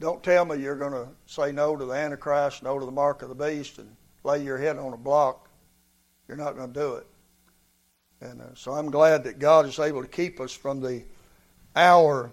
don't 0.00 0.22
tell 0.22 0.44
me 0.44 0.56
you're 0.56 0.76
going 0.76 0.92
to 0.92 1.08
say 1.26 1.52
no 1.52 1.76
to 1.76 1.84
the 1.84 1.92
Antichrist, 1.92 2.62
no 2.62 2.78
to 2.78 2.84
the 2.84 2.92
mark 2.92 3.22
of 3.22 3.28
the 3.28 3.34
beast, 3.34 3.78
and 3.78 3.94
lay 4.24 4.42
your 4.42 4.58
head 4.58 4.76
on 4.76 4.92
a 4.92 4.96
block. 4.96 5.48
You're 6.26 6.36
not 6.36 6.56
going 6.56 6.72
to 6.72 6.80
do 6.80 6.94
it. 6.94 7.06
And 8.20 8.40
uh, 8.40 8.54
so 8.54 8.72
I'm 8.72 8.90
glad 8.90 9.24
that 9.24 9.38
God 9.38 9.66
is 9.66 9.78
able 9.78 10.02
to 10.02 10.08
keep 10.08 10.40
us 10.40 10.52
from 10.52 10.80
the 10.80 11.02
hour 11.74 12.30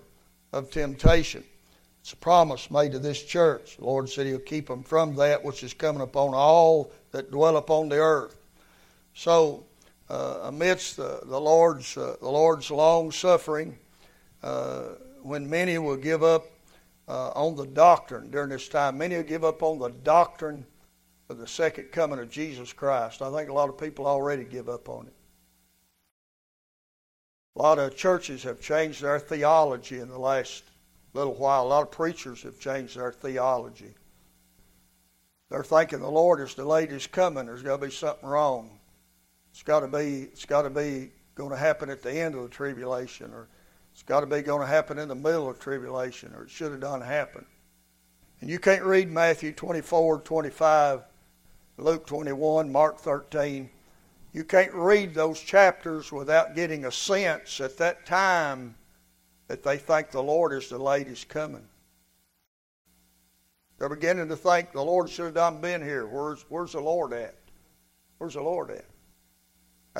of 0.54 0.72
temptation. 0.72 1.44
It's 2.02 2.14
a 2.14 2.18
promise 2.18 2.72
made 2.72 2.92
to 2.94 3.00
this 3.00 3.22
church. 3.24 3.78
The 3.78 3.86
Lord 3.86 4.10
said 4.10 4.26
He'll 4.26 4.40
keep 4.40 4.68
them 4.68 4.84
from 4.84 5.16
that 5.16 5.44
which 5.44 5.64
is 5.64 5.74
coming 5.74 6.02
upon 6.02 6.34
all 6.34 6.92
that 7.12 7.32
dwell 7.32 7.58
upon 7.58 7.90
the 7.90 7.98
earth. 7.98 8.36
So, 9.14 9.66
uh, 10.10 10.40
amidst 10.44 10.98
the, 10.98 11.22
the 11.26 11.40
Lord's 11.40 11.98
uh, 11.98 12.16
the 12.20 12.30
Lord's 12.30 12.72
long 12.72 13.12
suffering, 13.12 13.78
uh, 14.44 14.84
when 15.22 15.50
many 15.50 15.78
will 15.78 15.98
give 15.98 16.24
up 16.24 16.46
uh, 17.08 17.30
on 17.30 17.56
the 17.56 17.68
doctrine 17.68 18.32
during 18.32 18.50
this 18.50 18.68
time, 18.68 18.98
many 18.98 19.16
will 19.16 19.24
give 19.24 19.44
up 19.44 19.62
on 19.64 19.80
the 19.80 19.90
doctrine 19.90 20.66
of 21.30 21.38
the 21.38 21.48
second 21.48 21.92
coming 21.92 22.20
of 22.20 22.30
Jesus 22.30 22.74
Christ. 22.74 23.22
I 23.22 23.32
think 23.32 23.50
a 23.50 23.54
lot 23.54 23.70
of 23.70 23.78
people 23.78 24.08
already 24.08 24.44
give 24.44 24.68
up 24.68 24.90
on 24.90 25.08
it. 25.08 25.14
A 27.56 27.62
lot 27.62 27.78
of 27.78 27.96
churches 27.96 28.44
have 28.44 28.62
changed 28.62 29.02
their 29.02 29.20
theology 29.20 30.00
in 30.00 30.10
the 30.10 30.18
last 30.18 30.64
little 31.14 31.36
while. 31.36 31.64
A 31.64 31.68
lot 31.68 31.84
of 31.84 31.92
preachers 31.92 32.42
have 32.44 32.60
changed 32.60 32.98
their 32.98 33.12
theology. 33.12 33.94
They're 35.50 35.64
thinking 35.64 36.00
the 36.00 36.10
Lord 36.10 36.40
is 36.42 36.54
delayed 36.54 36.92
his 36.92 37.08
coming. 37.08 37.48
There's 37.48 37.64
got 37.64 37.80
to 37.80 37.86
be 37.88 37.92
something 37.92 38.30
wrong. 38.30 38.79
It's 39.60 39.66
got 39.66 39.82
to 39.82 39.90
be. 39.90 40.30
It's 40.32 40.46
got 40.46 40.62
to 40.62 40.70
be 40.70 41.12
going 41.36 41.50
to 41.50 41.58
happen 41.58 41.90
at 41.90 42.02
the 42.02 42.14
end 42.14 42.34
of 42.34 42.44
the 42.44 42.48
tribulation, 42.48 43.34
or 43.34 43.50
it's 43.92 44.04
got 44.04 44.22
to 44.22 44.26
be 44.26 44.42
going 44.42 44.62
to 44.62 44.66
happen 44.66 44.98
in 44.98 45.10
the 45.10 45.16
middle 45.16 45.50
of 45.50 45.60
tribulation, 45.60 46.34
or 46.34 46.44
it 46.44 46.50
should 46.50 46.72
have 46.72 46.80
done 46.80 47.02
happen. 47.02 47.46
And 48.40 48.50
you 48.50 48.58
can't 48.58 48.84
read 48.84 49.12
Matthew 49.12 49.52
24, 49.52 50.22
25, 50.22 51.02
Luke 51.76 52.08
21, 52.08 52.72
Mark 52.72 53.00
13. 53.00 53.70
You 54.32 54.46
can't 54.46 54.74
read 54.74 55.14
those 55.14 55.42
chapters 55.42 56.10
without 56.10 56.56
getting 56.56 56.86
a 56.86 56.92
sense 56.92 57.60
at 57.60 57.78
that 57.80 58.06
time 58.06 58.76
that 59.50 59.62
they 59.62 59.76
think 59.76 60.12
the 60.12 60.24
Lord 60.24 60.54
is 60.54 60.70
delayed 60.70 61.08
his 61.08 61.26
coming. 61.26 61.68
They're 63.78 63.90
beginning 63.90 64.30
to 64.30 64.38
think 64.38 64.72
the 64.72 64.82
Lord 64.82 65.10
should 65.10 65.26
have 65.26 65.34
done 65.34 65.60
been 65.60 65.82
here. 65.82 66.08
Where's, 66.08 66.46
where's 66.48 66.72
the 66.72 66.80
Lord 66.80 67.12
at? 67.12 67.36
Where's 68.20 68.36
the 68.36 68.42
Lord 68.42 68.72
at? 68.72 68.86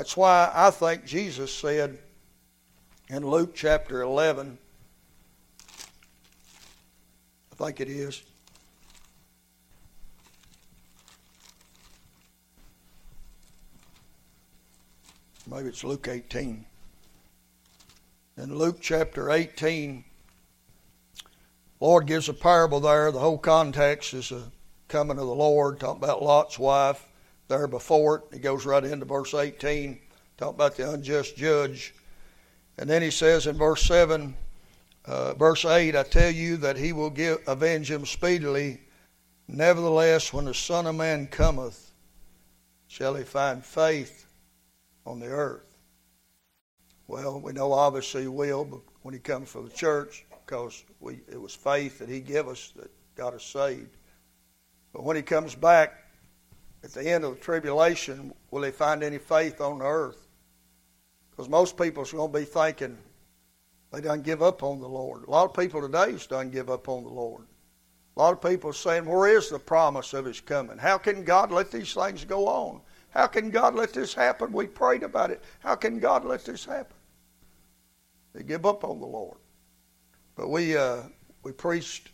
That's 0.00 0.16
why 0.16 0.50
I 0.54 0.70
think 0.70 1.04
Jesus 1.04 1.52
said 1.52 1.98
in 3.10 3.26
Luke 3.26 3.54
chapter 3.54 4.00
11, 4.00 4.56
I 7.52 7.54
think 7.62 7.80
it 7.80 7.88
is, 7.90 8.22
maybe 15.46 15.68
it's 15.68 15.84
Luke 15.84 16.08
18. 16.08 16.64
In 18.38 18.56
Luke 18.56 18.78
chapter 18.80 19.30
18, 19.30 20.02
Lord 21.78 22.06
gives 22.06 22.30
a 22.30 22.32
parable 22.32 22.80
there. 22.80 23.12
The 23.12 23.18
whole 23.18 23.36
context 23.36 24.14
is 24.14 24.30
the 24.30 24.44
coming 24.88 25.18
of 25.18 25.26
the 25.26 25.34
Lord, 25.34 25.78
talking 25.78 26.02
about 26.02 26.22
Lot's 26.22 26.58
wife 26.58 27.04
there 27.50 27.66
before 27.66 28.16
it. 28.16 28.22
He 28.32 28.38
goes 28.38 28.64
right 28.64 28.82
into 28.82 29.04
verse 29.04 29.34
18, 29.34 30.00
talking 30.38 30.54
about 30.54 30.76
the 30.76 30.90
unjust 30.90 31.36
judge. 31.36 31.94
And 32.78 32.88
then 32.88 33.02
he 33.02 33.10
says 33.10 33.46
in 33.46 33.58
verse 33.58 33.82
7, 33.82 34.34
uh, 35.04 35.34
verse 35.34 35.66
8, 35.66 35.94
I 35.94 36.02
tell 36.04 36.30
you 36.30 36.56
that 36.58 36.78
he 36.78 36.94
will 36.94 37.10
give, 37.10 37.38
avenge 37.46 37.90
him 37.90 38.06
speedily. 38.06 38.80
Nevertheless, 39.48 40.32
when 40.32 40.46
the 40.46 40.54
Son 40.54 40.86
of 40.86 40.94
Man 40.94 41.26
cometh, 41.26 41.92
shall 42.86 43.14
he 43.14 43.24
find 43.24 43.62
faith 43.64 44.26
on 45.04 45.20
the 45.20 45.26
earth? 45.26 45.76
Well, 47.08 47.40
we 47.40 47.52
know 47.52 47.72
obviously 47.72 48.22
he 48.22 48.28
will 48.28 48.64
but 48.64 48.80
when 49.02 49.12
he 49.12 49.20
comes 49.20 49.48
for 49.48 49.62
the 49.62 49.70
church 49.70 50.24
because 50.46 50.84
we, 51.00 51.20
it 51.28 51.40
was 51.40 51.54
faith 51.54 51.98
that 51.98 52.08
he 52.08 52.20
gave 52.20 52.46
us 52.46 52.72
that 52.76 52.90
got 53.16 53.34
us 53.34 53.44
saved. 53.44 53.96
But 54.92 55.02
when 55.02 55.16
he 55.16 55.22
comes 55.22 55.56
back 55.56 55.99
at 56.82 56.92
the 56.92 57.08
end 57.08 57.24
of 57.24 57.34
the 57.34 57.40
tribulation, 57.40 58.32
will 58.50 58.62
they 58.62 58.70
find 58.70 59.02
any 59.02 59.18
faith 59.18 59.60
on 59.60 59.82
earth? 59.82 60.28
Because 61.30 61.48
most 61.48 61.76
people 61.76 62.02
are 62.02 62.06
going 62.06 62.32
to 62.32 62.38
be 62.38 62.44
thinking 62.44 62.96
they 63.92 64.00
don't 64.00 64.22
give 64.22 64.42
up 64.42 64.62
on 64.62 64.80
the 64.80 64.88
Lord. 64.88 65.24
A 65.24 65.30
lot 65.30 65.44
of 65.44 65.54
people 65.54 65.80
today 65.80 66.16
don't 66.28 66.50
give 66.50 66.70
up 66.70 66.88
on 66.88 67.02
the 67.02 67.10
Lord. 67.10 67.46
A 68.16 68.20
lot 68.20 68.32
of 68.32 68.42
people 68.42 68.72
saying, 68.72 69.04
Where 69.04 69.36
is 69.36 69.50
the 69.50 69.58
promise 69.58 70.12
of 70.14 70.24
his 70.24 70.40
coming? 70.40 70.78
How 70.78 70.98
can 70.98 71.24
God 71.24 71.50
let 71.50 71.70
these 71.70 71.94
things 71.94 72.24
go 72.24 72.46
on? 72.46 72.80
How 73.10 73.26
can 73.26 73.50
God 73.50 73.74
let 73.74 73.92
this 73.92 74.14
happen? 74.14 74.52
We 74.52 74.66
prayed 74.66 75.02
about 75.02 75.30
it. 75.30 75.42
How 75.60 75.74
can 75.74 75.98
God 75.98 76.24
let 76.24 76.44
this 76.44 76.64
happen? 76.64 76.96
They 78.32 78.42
give 78.42 78.64
up 78.64 78.84
on 78.84 79.00
the 79.00 79.06
Lord. 79.06 79.38
But 80.36 80.48
we, 80.48 80.76
uh, 80.76 81.02
we 81.42 81.52
preached 81.52 82.10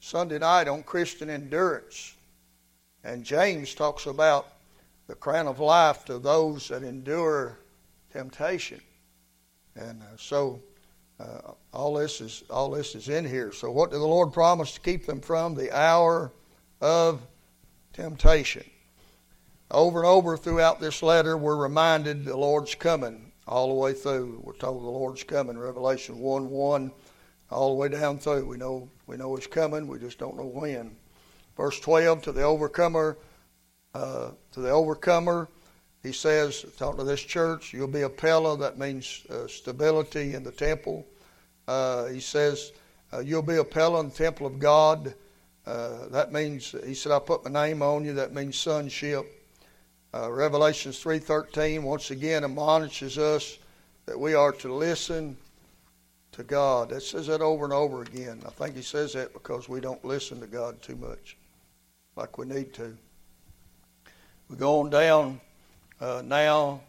Sunday 0.00 0.38
night 0.38 0.66
on 0.66 0.82
Christian 0.82 1.30
endurance. 1.30 2.14
And 3.04 3.24
James 3.24 3.74
talks 3.74 4.06
about 4.06 4.48
the 5.06 5.14
crown 5.14 5.48
of 5.48 5.58
life 5.58 6.04
to 6.04 6.18
those 6.18 6.68
that 6.68 6.82
endure 6.82 7.58
temptation. 8.12 8.80
And 9.74 10.02
uh, 10.02 10.16
so 10.16 10.60
uh, 11.18 11.52
all 11.72 11.94
this 11.94 12.20
is 12.20 12.44
all 12.50 12.70
this 12.70 12.94
is 12.94 13.08
in 13.08 13.24
here. 13.24 13.52
So 13.52 13.70
what 13.70 13.90
did 13.90 14.00
the 14.00 14.06
Lord 14.06 14.32
promise 14.32 14.72
to 14.74 14.80
keep 14.80 15.06
them 15.06 15.20
from? 15.20 15.54
The 15.54 15.76
hour 15.76 16.32
of 16.80 17.22
temptation. 17.92 18.64
Over 19.70 20.00
and 20.00 20.06
over 20.06 20.36
throughout 20.36 20.80
this 20.80 21.02
letter, 21.02 21.36
we're 21.36 21.56
reminded 21.56 22.24
the 22.24 22.36
Lord's 22.36 22.74
coming 22.74 23.32
all 23.46 23.68
the 23.68 23.74
way 23.74 23.94
through. 23.94 24.40
We're 24.44 24.52
told 24.54 24.82
the 24.82 24.86
Lord's 24.86 25.24
coming. 25.24 25.58
Revelation 25.58 26.18
1 26.18 26.50
1 26.50 26.92
all 27.50 27.68
the 27.70 27.76
way 27.76 27.88
down 27.88 28.18
through. 28.18 28.46
We 28.46 28.56
know 28.56 28.88
we 29.06 29.16
know 29.16 29.36
it's 29.36 29.46
coming. 29.46 29.86
We 29.86 29.98
just 29.98 30.18
don't 30.18 30.36
know 30.36 30.46
when. 30.46 30.96
Verse 31.56 31.78
12 31.80 32.22
to 32.22 32.32
the 32.32 32.42
overcomer, 32.42 33.16
uh, 33.94 34.30
to 34.52 34.60
the 34.60 34.70
overcomer, 34.70 35.48
he 36.02 36.12
says, 36.12 36.64
talking 36.76 36.98
to 36.98 37.04
this 37.04 37.20
church, 37.20 37.72
you'll 37.72 37.86
be 37.86 38.02
a 38.02 38.08
pillar. 38.08 38.56
That 38.56 38.78
means 38.78 39.24
uh, 39.30 39.46
stability 39.46 40.34
in 40.34 40.42
the 40.42 40.50
temple. 40.50 41.06
Uh, 41.68 42.06
he 42.06 42.20
says, 42.20 42.72
uh, 43.12 43.20
you'll 43.20 43.42
be 43.42 43.56
a 43.56 43.64
pillar 43.64 44.00
in 44.00 44.08
the 44.08 44.14
temple 44.14 44.46
of 44.46 44.58
God. 44.58 45.14
Uh, 45.64 46.08
that 46.08 46.32
means 46.32 46.74
he 46.84 46.94
said, 46.94 47.12
I 47.12 47.20
put 47.20 47.44
my 47.44 47.68
name 47.68 47.82
on 47.82 48.04
you. 48.04 48.14
That 48.14 48.34
means 48.34 48.56
sonship. 48.56 49.26
Uh, 50.14 50.30
Revelations 50.30 51.02
3:13 51.02 51.82
once 51.82 52.10
again 52.10 52.44
admonishes 52.44 53.16
us 53.16 53.58
that 54.04 54.18
we 54.18 54.34
are 54.34 54.52
to 54.52 54.74
listen 54.74 55.36
to 56.32 56.42
God. 56.42 56.92
It 56.92 57.02
says 57.02 57.28
that 57.28 57.40
over 57.40 57.64
and 57.64 57.72
over 57.72 58.02
again. 58.02 58.42
I 58.44 58.50
think 58.50 58.76
he 58.76 58.82
says 58.82 59.14
that 59.14 59.32
because 59.32 59.68
we 59.68 59.80
don't 59.80 60.04
listen 60.04 60.40
to 60.40 60.46
God 60.46 60.82
too 60.82 60.96
much, 60.96 61.38
like 62.16 62.38
we 62.38 62.46
need 62.46 62.72
to. 62.74 62.96
We 64.48 64.56
go 64.56 64.80
on 64.80 64.90
down 64.90 65.40
uh, 66.00 66.22
now 66.24 66.80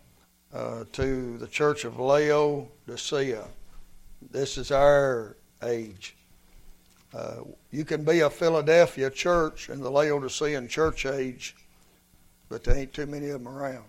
uh, 0.54 0.84
to 0.94 1.38
the 1.38 1.48
church 1.48 1.86
of 1.86 2.00
Laodicea. 2.00 3.46
This 4.32 4.58
is 4.58 4.72
our 4.72 5.38
age. 5.64 6.16
Uh, 7.14 7.42
you 7.72 7.86
can 7.86 8.04
be 8.04 8.22
a 8.22 8.30
Philadelphia 8.30 9.10
church 9.10 9.70
in 9.70 9.82
the 9.82 9.90
Laodicean 9.90 10.68
church 10.68 11.06
age, 11.06 11.56
but 12.50 12.64
there 12.64 12.76
ain't 12.76 12.94
too 12.94 13.06
many 13.06 13.30
of 13.30 13.44
them 13.44 13.48
around. 13.48 13.86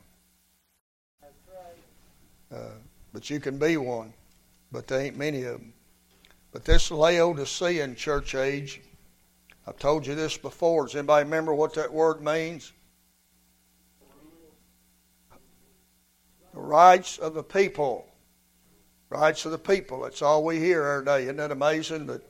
Uh, 2.55 2.77
but 3.13 3.31
you 3.31 3.41
can 3.41 3.59
be 3.59 3.77
one 3.77 4.13
but 4.75 4.89
there 4.89 5.01
ain't 5.01 5.17
many 5.17 5.45
of 5.45 5.61
them. 5.61 5.73
But 6.53 6.65
this 6.65 6.91
Laodicean 6.91 7.95
church 7.95 8.35
age, 8.35 8.81
I've 9.67 9.79
told 9.79 10.07
you 10.07 10.15
this 10.15 10.37
before. 10.37 10.87
Does 10.87 10.95
anybody 10.95 11.25
remember 11.25 11.55
what 11.55 11.75
that 11.75 11.93
word 11.93 12.21
means? 12.23 12.73
The 16.53 16.61
rights 16.61 17.19
of 17.19 17.35
the 17.35 17.43
people. 17.43 18.07
Rights 19.09 19.47
of 19.47 19.53
the 19.53 19.59
people. 19.59 20.03
That's 20.03 20.23
all 20.23 20.45
we 20.45 20.59
hear 20.59 20.85
every 20.85 21.05
day. 21.05 21.23
Isn't 21.23 21.37
that 21.37 21.51
amazing 21.51 22.07
that 22.07 22.23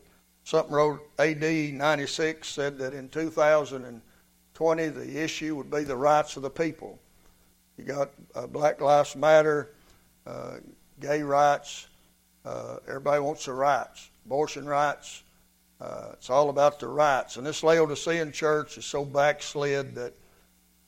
something 0.45 0.73
wrote 0.73 1.01
AD 1.19 1.43
96 1.43 2.47
said 2.47 2.79
that 2.79 2.95
in 2.95 3.09
2020 3.09 4.89
the 4.89 5.23
issue 5.23 5.57
would 5.57 5.71
be 5.71 5.83
the 5.83 5.97
rights 5.97 6.37
of 6.37 6.43
the 6.43 6.51
people. 6.51 7.01
You 7.77 7.85
got 7.85 8.11
uh, 8.37 8.47
Black 8.47 8.81
Lives 8.81 9.17
Matter, 9.17 9.71
uh, 10.27 10.59
gay 11.01 11.23
rights, 11.23 11.89
uh, 12.45 12.77
everybody 12.87 13.21
wants 13.21 13.47
the 13.47 13.53
rights, 13.53 14.11
abortion 14.25 14.67
rights. 14.67 15.24
Uh, 15.85 16.13
it's 16.15 16.31
all 16.31 16.49
about 16.49 16.81
the 16.81 16.89
rights. 16.89 17.37
And 17.37 17.47
this 17.47 17.63
Laodicean 17.63 18.33
church 18.33 18.79
is 18.79 18.87
so 18.87 19.05
backslid 19.05 19.95
that 19.97 20.15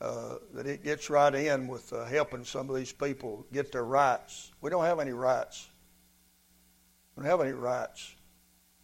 uh, 0.00 0.36
that 0.54 0.66
it 0.66 0.82
gets 0.84 1.10
right 1.10 1.34
in 1.34 1.68
with 1.68 1.92
uh, 1.92 2.04
helping 2.06 2.44
some 2.44 2.70
of 2.70 2.76
these 2.76 2.92
people 2.92 3.46
get 3.52 3.72
their 3.72 3.84
rights. 3.84 4.52
We 4.60 4.70
don't 4.70 4.84
have 4.84 4.98
any 4.98 5.12
rights. 5.12 5.68
We 7.14 7.22
don't 7.22 7.30
have 7.30 7.40
any 7.40 7.52
rights. 7.52 8.14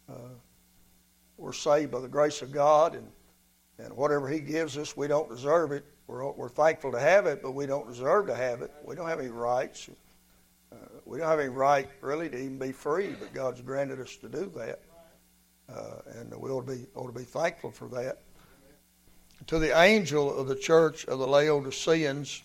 Uh, 0.07 0.35
we're 1.37 1.53
saved 1.53 1.91
by 1.91 1.99
the 1.99 2.07
grace 2.07 2.41
of 2.41 2.51
God, 2.51 2.95
and, 2.95 3.07
and 3.79 3.95
whatever 3.95 4.27
He 4.27 4.39
gives 4.39 4.77
us, 4.77 4.95
we 4.97 5.07
don't 5.07 5.29
deserve 5.29 5.71
it. 5.71 5.85
We're, 6.07 6.31
we're 6.31 6.49
thankful 6.49 6.91
to 6.91 6.99
have 6.99 7.25
it, 7.25 7.41
but 7.41 7.53
we 7.53 7.65
don't 7.65 7.87
deserve 7.87 8.27
to 8.27 8.35
have 8.35 8.61
it. 8.61 8.71
We 8.83 8.95
don't 8.95 9.07
have 9.07 9.19
any 9.19 9.29
rights. 9.29 9.89
Uh, 10.71 10.75
we 11.05 11.17
don't 11.17 11.27
have 11.27 11.39
any 11.39 11.49
right, 11.49 11.89
really, 12.01 12.29
to 12.29 12.37
even 12.37 12.59
be 12.59 12.71
free, 12.71 13.15
but 13.19 13.33
God's 13.33 13.61
granted 13.61 13.99
us 13.99 14.15
to 14.17 14.29
do 14.29 14.51
that. 14.57 14.81
Uh, 15.73 16.19
and 16.19 16.33
we 16.35 16.49
ought 16.49 16.67
to, 16.67 16.73
be, 16.73 16.85
ought 16.95 17.07
to 17.07 17.19
be 17.19 17.25
thankful 17.25 17.71
for 17.71 17.87
that. 17.89 18.19
To 19.47 19.59
the 19.59 19.77
angel 19.77 20.37
of 20.37 20.47
the 20.47 20.55
church 20.55 21.05
of 21.05 21.19
the 21.19 21.27
Laodiceans, 21.27 22.43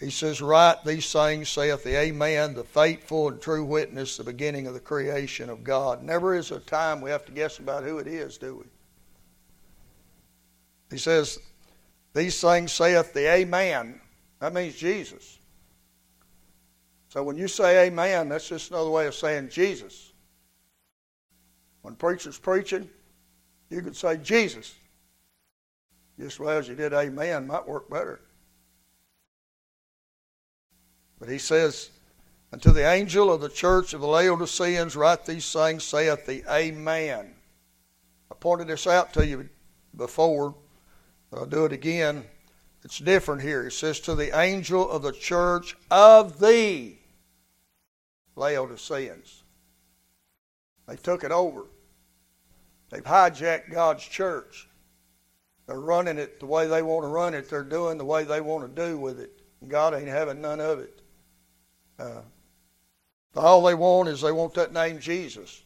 he 0.00 0.10
says, 0.10 0.40
Write 0.40 0.84
these 0.84 1.12
things, 1.12 1.48
saith 1.48 1.84
the 1.84 1.98
Amen, 1.98 2.54
the 2.54 2.64
faithful 2.64 3.28
and 3.28 3.40
true 3.40 3.64
witness, 3.64 4.16
the 4.16 4.24
beginning 4.24 4.66
of 4.66 4.74
the 4.74 4.80
creation 4.80 5.50
of 5.50 5.64
God. 5.64 6.02
Never 6.02 6.34
is 6.34 6.50
a 6.50 6.60
time 6.60 7.00
we 7.00 7.10
have 7.10 7.24
to 7.26 7.32
guess 7.32 7.58
about 7.58 7.84
who 7.84 7.98
it 7.98 8.06
is, 8.06 8.38
do 8.38 8.56
we? 8.56 8.64
He 10.90 10.98
says, 10.98 11.38
These 12.14 12.40
things 12.40 12.72
saith 12.72 13.12
the 13.12 13.30
Amen. 13.30 14.00
That 14.40 14.54
means 14.54 14.76
Jesus. 14.76 15.38
So 17.08 17.22
when 17.22 17.36
you 17.36 17.48
say 17.48 17.86
Amen, 17.86 18.28
that's 18.28 18.48
just 18.48 18.70
another 18.70 18.90
way 18.90 19.06
of 19.06 19.14
saying 19.14 19.50
Jesus. 19.50 20.13
When 21.84 21.96
preacher's 21.96 22.38
preaching, 22.38 22.88
you 23.68 23.82
could 23.82 23.94
say 23.94 24.16
Jesus. 24.16 24.74
Just 26.18 26.40
well 26.40 26.56
as 26.56 26.66
you 26.66 26.74
did 26.74 26.94
Amen 26.94 27.46
might 27.46 27.68
work 27.68 27.90
better. 27.90 28.22
But 31.18 31.28
he 31.28 31.36
says, 31.36 31.90
Unto 32.54 32.72
the 32.72 32.90
angel 32.90 33.30
of 33.30 33.42
the 33.42 33.50
church 33.50 33.92
of 33.92 34.00
the 34.00 34.06
Laodiceans 34.06 34.96
write 34.96 35.26
these 35.26 35.52
things, 35.52 35.84
saith 35.84 36.24
the 36.24 36.42
Amen. 36.50 37.34
I 38.30 38.34
pointed 38.34 38.68
this 38.68 38.86
out 38.86 39.12
to 39.12 39.26
you 39.26 39.50
before, 39.94 40.54
but 41.30 41.38
I'll 41.38 41.46
do 41.46 41.66
it 41.66 41.72
again. 41.72 42.24
It's 42.82 42.98
different 42.98 43.42
here. 43.42 43.66
It 43.66 43.72
says, 43.72 44.00
To 44.00 44.14
the 44.14 44.34
angel 44.40 44.90
of 44.90 45.02
the 45.02 45.12
church 45.12 45.76
of 45.90 46.38
the 46.40 46.94
Laodiceans. 48.36 49.42
They 50.88 50.96
took 50.96 51.24
it 51.24 51.30
over. 51.30 51.64
They've 52.94 53.02
hijacked 53.02 53.72
God's 53.72 54.04
church. 54.04 54.68
They're 55.66 55.80
running 55.80 56.16
it 56.16 56.38
the 56.38 56.46
way 56.46 56.68
they 56.68 56.80
want 56.80 57.02
to 57.02 57.08
run 57.08 57.34
it. 57.34 57.50
They're 57.50 57.64
doing 57.64 57.98
the 57.98 58.04
way 58.04 58.22
they 58.22 58.40
want 58.40 58.72
to 58.72 58.86
do 58.86 58.96
with 58.96 59.18
it. 59.18 59.32
God 59.66 59.94
ain't 59.94 60.06
having 60.06 60.40
none 60.40 60.60
of 60.60 60.78
it. 60.78 61.00
Uh, 61.98 62.20
all 63.34 63.64
they 63.64 63.74
want 63.74 64.08
is 64.08 64.20
they 64.20 64.30
want 64.30 64.54
that 64.54 64.72
name 64.72 65.00
Jesus. 65.00 65.62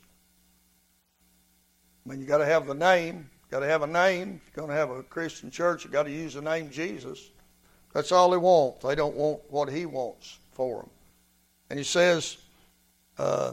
I 2.07 2.09
mean, 2.09 2.18
you 2.18 2.26
got 2.26 2.39
to 2.39 2.47
have 2.47 2.66
the 2.66 2.74
name. 2.74 3.29
Got 3.51 3.61
to 3.61 3.66
have 3.66 3.83
a 3.83 3.87
name. 3.87 4.41
If 4.47 4.57
you're 4.57 4.66
going 4.66 4.74
to 4.74 4.81
have 4.81 4.91
a 4.91 5.03
Christian 5.03 5.51
church, 5.51 5.85
you 5.85 5.91
got 5.91 6.05
to 6.05 6.11
use 6.11 6.33
the 6.33 6.41
name 6.41 6.70
Jesus. 6.70 7.29
That's 7.93 8.11
all 8.11 8.31
they 8.31 8.39
want. 8.39 8.81
They 8.81 8.95
don't 8.95 9.14
want 9.14 9.41
what 9.51 9.68
He 9.68 9.85
wants 9.85 10.39
for 10.53 10.81
them. 10.81 10.91
And 11.68 11.79
He 11.79 11.85
says, 11.85 12.39
uh, 13.18 13.53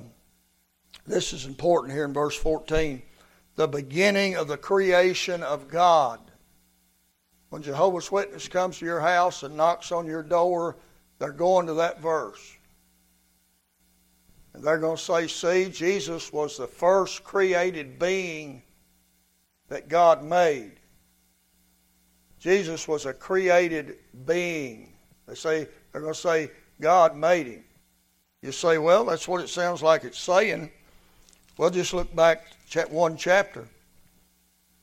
this 1.05 1.33
is 1.33 1.45
important 1.45 1.93
here 1.93 2.05
in 2.05 2.13
verse 2.13 2.37
14 2.37 3.01
the 3.55 3.67
beginning 3.67 4.35
of 4.35 4.47
the 4.47 4.57
creation 4.57 5.43
of 5.43 5.67
God. 5.67 6.19
When 7.49 7.61
Jehovah's 7.61 8.11
Witness 8.11 8.47
comes 8.47 8.79
to 8.79 8.85
your 8.85 8.99
house 8.99 9.43
and 9.43 9.55
knocks 9.55 9.91
on 9.91 10.05
your 10.05 10.23
door, 10.23 10.75
they're 11.19 11.31
going 11.31 11.67
to 11.67 11.75
that 11.75 12.01
verse. 12.01 12.57
And 14.53 14.63
they're 14.63 14.77
going 14.77 14.97
to 14.97 15.03
say, 15.03 15.27
see, 15.27 15.69
Jesus 15.69 16.31
was 16.33 16.57
the 16.57 16.67
first 16.67 17.23
created 17.23 17.99
being 17.99 18.63
that 19.69 19.87
God 19.87 20.23
made. 20.23 20.73
Jesus 22.39 22.87
was 22.87 23.05
a 23.05 23.13
created 23.13 23.97
being. 24.25 24.93
They 25.27 25.35
say 25.35 25.67
they're 25.91 26.01
going 26.01 26.13
to 26.13 26.19
say 26.19 26.51
God 26.79 27.15
made 27.15 27.47
him. 27.47 27.63
You 28.41 28.51
say, 28.51 28.77
well, 28.77 29.05
that's 29.05 29.27
what 29.27 29.41
it 29.41 29.49
sounds 29.49 29.81
like 29.81 30.03
it's 30.03 30.19
saying. 30.19 30.71
Well, 31.57 31.69
just 31.69 31.93
look 31.93 32.13
back 32.15 32.45
one 32.89 33.17
chapter 33.17 33.67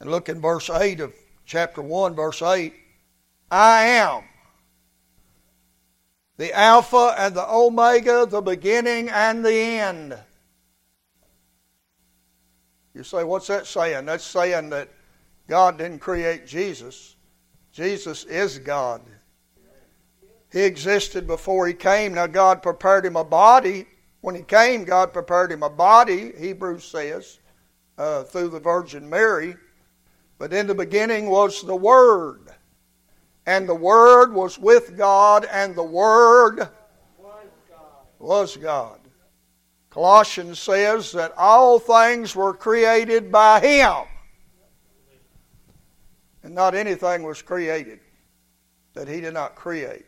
and 0.01 0.11
look 0.11 0.29
in 0.29 0.41
verse 0.41 0.69
8 0.69 1.01
of 1.01 1.15
chapter 1.47 1.83
1, 1.83 2.15
verse 2.15 2.43
8. 2.43 2.73
I 3.51 3.85
am 3.85 4.23
the 6.39 6.53
Alpha 6.59 7.15
and 7.19 7.35
the 7.35 7.49
Omega, 7.49 8.27
the 8.27 8.41
beginning 8.41 9.09
and 9.09 9.45
the 9.45 9.53
end. 9.53 10.19
You 12.95 13.05
say, 13.05 13.25
what's 13.25 13.47
that 13.47 13.67
saying? 13.67 14.07
That's 14.07 14.25
saying 14.25 14.71
that 14.71 14.89
God 15.49 15.79
didn't 15.79 16.01
create 16.01 16.47
Jesus. 16.47 17.17
Jesus 17.73 18.25
is 18.25 18.59
God. 18.59 19.03
He 20.51 20.63
existed 20.63 21.27
before 21.27 21.67
he 21.67 21.75
came. 21.75 22.15
Now, 22.15 22.27
God 22.27 22.63
prepared 22.63 23.07
him 23.07 23.17
a 23.17 23.25
body. 23.25 23.87
When 24.21 24.35
he 24.35 24.43
came, 24.43 24.85
God 24.85 25.13
prepared 25.13 25.51
him 25.51 25.63
a 25.63 25.71
body, 25.71 26.33
Hebrews 26.39 26.85
says, 26.85 27.39
uh, 27.99 28.25
through 28.25 28.49
the 28.49 28.61
Virgin 28.61 29.09
Mary. 29.09 29.57
But 30.39 30.53
in 30.53 30.67
the 30.67 30.75
beginning 30.75 31.31
was 31.31 31.63
the 31.63 31.77
Word. 31.77 32.49
And 33.47 33.69
the 33.69 33.75
Word 33.75 34.33
was 34.33 34.59
with 34.59 34.97
God, 34.97 35.45
and 35.51 35.75
the 35.75 35.83
Word 35.83 36.69
was 38.19 38.57
God. 38.57 39.01
Colossians 39.91 40.59
says 40.59 41.13
that 41.13 41.35
all 41.37 41.79
things 41.79 42.35
were 42.35 42.55
created 42.55 43.31
by 43.31 43.61
Him, 43.61 44.07
and 46.43 46.55
not 46.55 46.75
anything 46.75 47.25
was 47.25 47.43
created 47.43 48.01
that 48.95 49.07
He 49.07 49.21
did 49.21 49.35
not 49.35 49.55
create. 49.55 50.07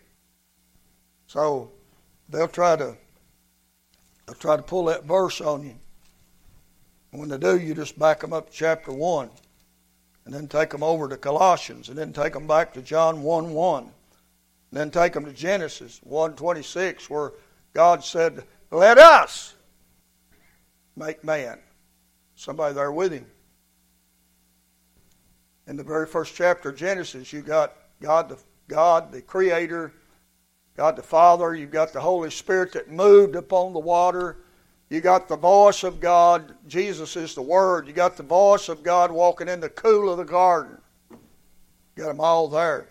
So 1.26 1.72
they'll 2.28 2.48
try 2.48 2.76
to 2.76 2.96
they'll 4.26 4.36
try 4.36 4.56
to 4.56 4.62
pull 4.62 4.86
that 4.86 5.04
verse 5.04 5.40
on 5.40 5.64
you. 5.64 5.76
And 7.14 7.20
when 7.20 7.28
they 7.28 7.38
do, 7.38 7.56
you 7.56 7.76
just 7.76 7.96
back 7.96 8.18
them 8.18 8.32
up 8.32 8.50
to 8.50 8.52
chapter 8.52 8.90
one 8.90 9.30
and 10.24 10.34
then 10.34 10.48
take 10.48 10.70
them 10.70 10.82
over 10.82 11.08
to 11.08 11.16
Colossians, 11.16 11.88
and 11.88 11.96
then 11.96 12.12
take 12.12 12.32
them 12.32 12.48
back 12.48 12.72
to 12.72 12.82
John 12.82 13.22
1 13.22 13.52
1. 13.52 13.82
And 13.84 13.92
then 14.72 14.90
take 14.90 15.12
them 15.12 15.24
to 15.24 15.32
Genesis 15.32 16.00
1 16.02 16.34
26, 16.34 17.08
where 17.08 17.34
God 17.72 18.02
said, 18.02 18.42
Let 18.72 18.98
us 18.98 19.54
make 20.96 21.22
man. 21.22 21.60
Somebody 22.34 22.74
there 22.74 22.90
with 22.90 23.12
him. 23.12 23.26
In 25.68 25.76
the 25.76 25.84
very 25.84 26.08
first 26.08 26.34
chapter 26.34 26.70
of 26.70 26.76
Genesis, 26.76 27.32
you 27.32 27.42
got 27.42 27.76
God 28.00 28.28
the 28.28 28.38
God, 28.66 29.12
the 29.12 29.22
Creator, 29.22 29.92
God 30.76 30.96
the 30.96 31.02
Father, 31.04 31.54
you've 31.54 31.70
got 31.70 31.92
the 31.92 32.00
Holy 32.00 32.30
Spirit 32.30 32.72
that 32.72 32.90
moved 32.90 33.36
upon 33.36 33.72
the 33.72 33.78
water, 33.78 34.38
you 34.90 35.00
got 35.00 35.28
the 35.28 35.36
voice 35.36 35.82
of 35.82 36.00
God. 36.00 36.54
Jesus 36.66 37.16
is 37.16 37.34
the 37.34 37.42
Word. 37.42 37.86
You 37.86 37.92
got 37.92 38.16
the 38.16 38.22
voice 38.22 38.68
of 38.68 38.82
God 38.82 39.10
walking 39.10 39.48
in 39.48 39.60
the 39.60 39.70
cool 39.70 40.10
of 40.10 40.18
the 40.18 40.24
garden. 40.24 40.78
Got 41.96 42.08
them 42.08 42.20
all 42.20 42.48
there. 42.48 42.88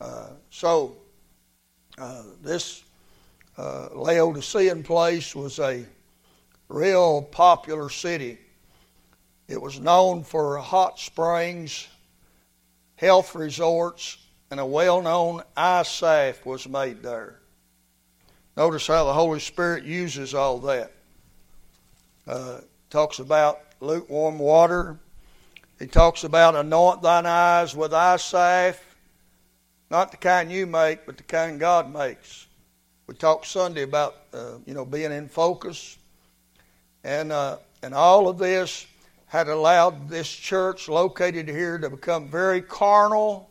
Uh, 0.00 0.30
so, 0.50 0.96
uh, 1.98 2.22
this 2.42 2.82
uh, 3.58 3.88
Laodicean 3.94 4.82
place 4.82 5.34
was 5.34 5.58
a 5.58 5.84
real 6.68 7.22
popular 7.22 7.90
city. 7.90 8.38
It 9.48 9.60
was 9.60 9.80
known 9.80 10.24
for 10.24 10.56
hot 10.58 10.98
springs, 10.98 11.88
health 12.96 13.34
resorts, 13.34 14.18
and 14.50 14.58
a 14.58 14.66
well 14.66 15.02
known 15.02 15.42
eye 15.56 15.82
salve 15.82 16.44
was 16.46 16.68
made 16.68 17.02
there. 17.02 17.40
Notice 18.60 18.88
how 18.88 19.04
the 19.04 19.14
Holy 19.14 19.40
Spirit 19.40 19.84
uses 19.84 20.34
all 20.34 20.58
that. 20.58 20.92
Uh, 22.26 22.58
talks 22.90 23.18
about 23.18 23.58
lukewarm 23.80 24.38
water. 24.38 24.98
He 25.78 25.86
talks 25.86 26.24
about 26.24 26.54
anoint 26.54 27.00
thine 27.00 27.24
eyes 27.24 27.74
with 27.74 27.94
eye 27.94 28.18
salve, 28.18 28.78
not 29.90 30.10
the 30.10 30.18
kind 30.18 30.52
you 30.52 30.66
make, 30.66 31.06
but 31.06 31.16
the 31.16 31.22
kind 31.22 31.58
God 31.58 31.90
makes. 31.90 32.48
We 33.06 33.14
talked 33.14 33.46
Sunday 33.46 33.80
about 33.80 34.16
uh, 34.34 34.58
you 34.66 34.74
know 34.74 34.84
being 34.84 35.10
in 35.10 35.26
focus, 35.26 35.96
and 37.02 37.32
uh, 37.32 37.56
and 37.82 37.94
all 37.94 38.28
of 38.28 38.36
this 38.36 38.86
had 39.24 39.48
allowed 39.48 40.10
this 40.10 40.30
church 40.30 40.86
located 40.86 41.48
here 41.48 41.78
to 41.78 41.88
become 41.88 42.28
very 42.28 42.60
carnal, 42.60 43.48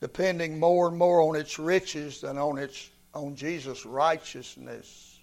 depending 0.00 0.58
more 0.58 0.88
and 0.88 0.98
more 0.98 1.20
on 1.20 1.36
its 1.36 1.56
riches 1.60 2.22
than 2.22 2.36
on 2.36 2.58
its 2.58 2.90
on 3.16 3.34
Jesus' 3.34 3.86
righteousness. 3.86 5.18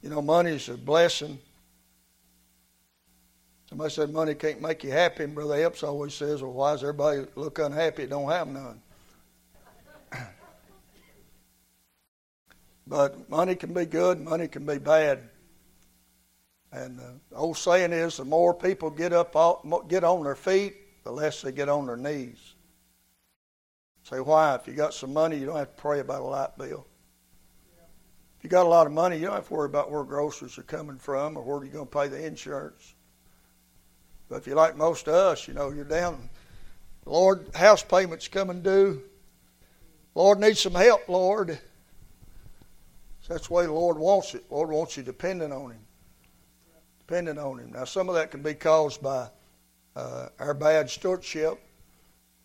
You 0.00 0.10
know, 0.10 0.22
money 0.22 0.52
is 0.52 0.68
a 0.68 0.74
blessing. 0.74 1.38
Somebody 3.68 3.90
said 3.90 4.12
money 4.12 4.34
can't 4.34 4.60
make 4.60 4.84
you 4.84 4.90
happy, 4.90 5.24
and 5.24 5.34
Brother 5.34 5.54
Epps 5.64 5.82
always 5.82 6.14
says, 6.14 6.42
well, 6.42 6.52
why 6.52 6.72
does 6.72 6.82
everybody 6.82 7.26
look 7.36 7.58
unhappy? 7.58 8.06
Don't 8.06 8.30
have 8.30 8.48
none. 8.48 8.82
but 12.86 13.30
money 13.30 13.54
can 13.54 13.72
be 13.72 13.86
good, 13.86 14.20
money 14.20 14.48
can 14.48 14.66
be 14.66 14.78
bad. 14.78 15.28
And 16.72 17.00
uh, 17.00 17.04
the 17.30 17.36
old 17.36 17.56
saying 17.56 17.92
is, 17.92 18.16
the 18.16 18.24
more 18.24 18.54
people 18.54 18.90
get 18.90 19.12
up, 19.12 19.34
get 19.88 20.04
on 20.04 20.24
their 20.24 20.34
feet, 20.34 20.74
the 21.04 21.10
less 21.10 21.42
they 21.42 21.52
get 21.52 21.68
on 21.68 21.86
their 21.86 21.96
knees. 21.96 22.51
Say 24.02 24.18
why? 24.18 24.54
If 24.56 24.66
you 24.66 24.74
got 24.74 24.94
some 24.94 25.12
money, 25.12 25.36
you 25.36 25.46
don't 25.46 25.56
have 25.56 25.74
to 25.74 25.80
pray 25.80 26.00
about 26.00 26.22
a 26.22 26.24
light 26.24 26.58
bill. 26.58 26.86
If 28.38 28.44
you 28.44 28.50
got 28.50 28.66
a 28.66 28.68
lot 28.68 28.86
of 28.86 28.92
money, 28.92 29.16
you 29.16 29.26
don't 29.26 29.36
have 29.36 29.46
to 29.48 29.54
worry 29.54 29.66
about 29.66 29.90
where 29.90 30.02
groceries 30.02 30.58
are 30.58 30.64
coming 30.64 30.98
from 30.98 31.36
or 31.36 31.42
where 31.42 31.64
you're 31.64 31.72
going 31.72 31.86
to 31.86 31.98
pay 31.98 32.08
the 32.08 32.26
insurance. 32.26 32.94
But 34.28 34.38
if 34.38 34.46
you're 34.46 34.56
like 34.56 34.76
most 34.76 35.06
of 35.06 35.14
us, 35.14 35.46
you 35.46 35.54
know, 35.54 35.70
you're 35.70 35.84
down. 35.84 36.28
Lord, 37.04 37.54
house 37.54 37.82
payments 37.82 38.28
coming 38.28 38.62
due. 38.62 39.02
Lord 40.14 40.40
needs 40.40 40.60
some 40.60 40.74
help, 40.74 41.08
Lord. 41.08 41.58
So 43.22 43.34
that's 43.34 43.48
the 43.48 43.54
way 43.54 43.66
the 43.66 43.72
Lord 43.72 43.96
wants 43.96 44.34
it. 44.34 44.44
Lord 44.50 44.70
wants 44.70 44.96
you 44.96 45.02
dependent 45.02 45.52
on 45.52 45.70
Him. 45.70 45.80
Dependent 46.98 47.38
on 47.38 47.58
Him. 47.58 47.72
Now, 47.72 47.84
some 47.84 48.08
of 48.08 48.16
that 48.16 48.30
can 48.30 48.42
be 48.42 48.54
caused 48.54 49.02
by 49.02 49.28
uh, 49.94 50.28
our 50.38 50.54
bad 50.54 50.90
stewardship, 50.90 51.60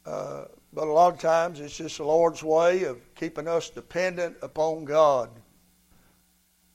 uh, 0.06 0.46
but 0.78 0.88
a 0.88 0.92
lot 0.92 1.12
of 1.12 1.20
times 1.20 1.60
it's 1.60 1.76
just 1.76 1.98
the 1.98 2.04
Lord's 2.04 2.44
way 2.44 2.84
of 2.84 3.00
keeping 3.16 3.48
us 3.48 3.72
dependent 3.72 4.38
upon 4.44 4.86
God. 4.86 5.32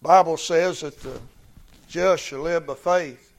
Bible 0.02 0.36
says 0.36 0.80
that 0.80 1.00
the 1.02 1.20
just 1.86 2.24
shall 2.24 2.40
live 2.40 2.66
by 2.66 2.74
faith. 2.74 3.32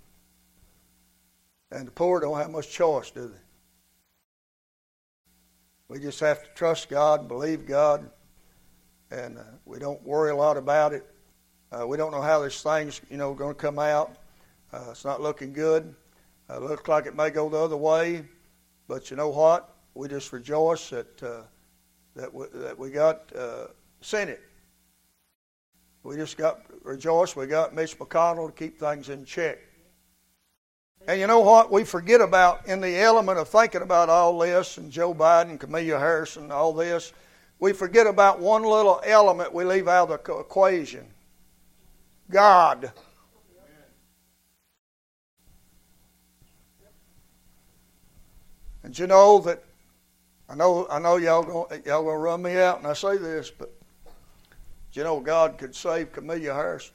And 1.70 1.88
the 1.88 1.92
poor 1.92 2.22
don't 2.22 2.38
have 2.38 2.50
much 2.50 2.72
choice, 2.72 3.12
do 3.12 3.28
they? 3.28 3.44
We 5.90 6.00
just 6.00 6.22
have 6.22 6.42
to 6.42 6.50
trust 6.56 6.88
God 6.88 7.20
and 7.20 7.28
believe 7.28 7.68
God, 7.68 8.10
and 9.12 9.40
uh, 9.40 9.44
we 9.66 9.80
don't 9.80 10.02
worry 10.04 10.32
a 10.32 10.36
lot 10.38 10.56
about 10.56 10.94
it. 10.94 11.06
Uh, 11.74 11.86
we 11.86 11.98
don't 11.98 12.12
know 12.12 12.22
how 12.22 12.40
this 12.40 12.64
thing's, 12.64 13.02
you 13.10 13.18
know, 13.18 13.34
going 13.34 13.54
to 13.54 13.62
come 13.62 13.80
out. 13.80 14.16
Uh, 14.72 14.86
it's 14.92 15.04
not 15.04 15.20
looking 15.20 15.52
good. 15.52 15.94
Uh, 16.50 16.56
it 16.56 16.62
looks 16.62 16.88
like 16.88 17.06
it 17.06 17.18
may 17.18 17.32
go 17.32 17.50
the 17.50 17.58
other 17.58 17.76
way, 17.76 18.24
but 18.88 19.12
you 19.12 19.18
know 19.18 19.28
what? 19.28 19.73
We 19.96 20.08
just 20.08 20.32
rejoice 20.34 20.90
that 20.90 21.24
uh, 21.24 21.42
that 22.16 22.34
we, 22.34 22.46
that 22.54 22.78
we 22.78 22.90
got 22.90 23.36
uh, 23.36 23.68
Senate. 24.02 24.42
We 26.04 26.16
just 26.16 26.38
got 26.38 26.62
rejoice. 26.84 27.36
We 27.36 27.48
got 27.48 27.74
Mitch 27.74 27.98
McConnell 27.98 28.48
to 28.48 28.54
keep 28.54 28.80
things 28.80 29.10
in 29.10 29.24
check. 29.26 29.60
And 31.08 31.20
you 31.20 31.28
know 31.28 31.40
what? 31.42 31.72
We 31.72 31.84
forget 31.84 32.22
about 32.22 32.68
in 32.68 32.80
the 32.80 32.98
element 32.98 33.38
of 33.38 33.50
thinking 33.50 33.82
about 33.82 34.10
all 34.10 34.40
this 34.40 34.78
and 34.78 34.92
Joe 34.92 35.14
Biden, 35.14 35.60
Kamala 35.60 36.00
Harris, 36.00 36.38
and 36.38 36.52
all 36.52 36.74
this. 36.74 37.14
We 37.60 37.74
forget 37.74 38.08
about 38.08 38.40
one 38.40 38.64
little 38.64 39.02
element 39.06 39.54
we 39.54 39.64
leave 39.64 39.88
out 39.88 40.10
of 40.10 40.24
the 40.24 40.38
equation 40.38 41.06
God. 42.30 42.92
And 48.84 48.98
you 48.98 49.08
know 49.08 49.40
that 49.40 49.64
I 50.54 50.56
know 50.56 50.86
I 50.88 51.00
know 51.00 51.16
y'all 51.16 51.42
gonna, 51.42 51.82
y'all 51.84 52.04
gonna 52.04 52.16
run 52.16 52.44
me 52.44 52.58
out 52.58 52.78
and 52.78 52.86
I 52.86 52.94
say 52.94 53.18
this, 53.18 53.50
but 53.50 53.74
you 54.92 55.04
know 55.04 55.20
God 55.20 55.58
could 55.58 55.74
save 55.74 56.12
Kamala 56.12 56.40
Harris. 56.40 56.92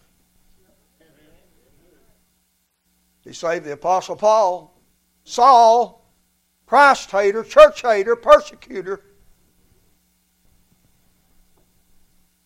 He 3.25 3.33
saved 3.33 3.65
the 3.65 3.73
Apostle 3.73 4.15
Paul, 4.15 4.81
Saul, 5.25 6.09
Christ 6.67 7.11
hater, 7.11 7.43
church 7.43 7.83
hater, 7.83 8.15
persecutor. 8.15 9.03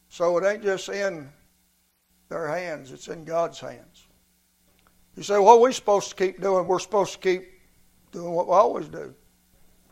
So 0.09 0.39
it 0.39 0.47
ain't 0.47 0.63
just 0.63 0.89
in 0.89 1.29
their 2.31 2.49
hands, 2.49 2.91
it's 2.91 3.09
in 3.09 3.27
God's 3.27 3.61
hands. 3.61 4.07
You 5.15 5.23
say, 5.23 5.39
what 5.39 5.59
are 5.59 5.61
we 5.61 5.75
supposed 5.75 6.09
to 6.09 6.17
keep 6.17 6.41
doing? 6.41 6.67
We're 6.67 6.79
supposed 6.79 7.13
to 7.13 7.19
keep 7.19 7.51
doing 8.13 8.33
what 8.33 8.47
we 8.47 8.55
always 8.55 8.89
do 8.89 9.15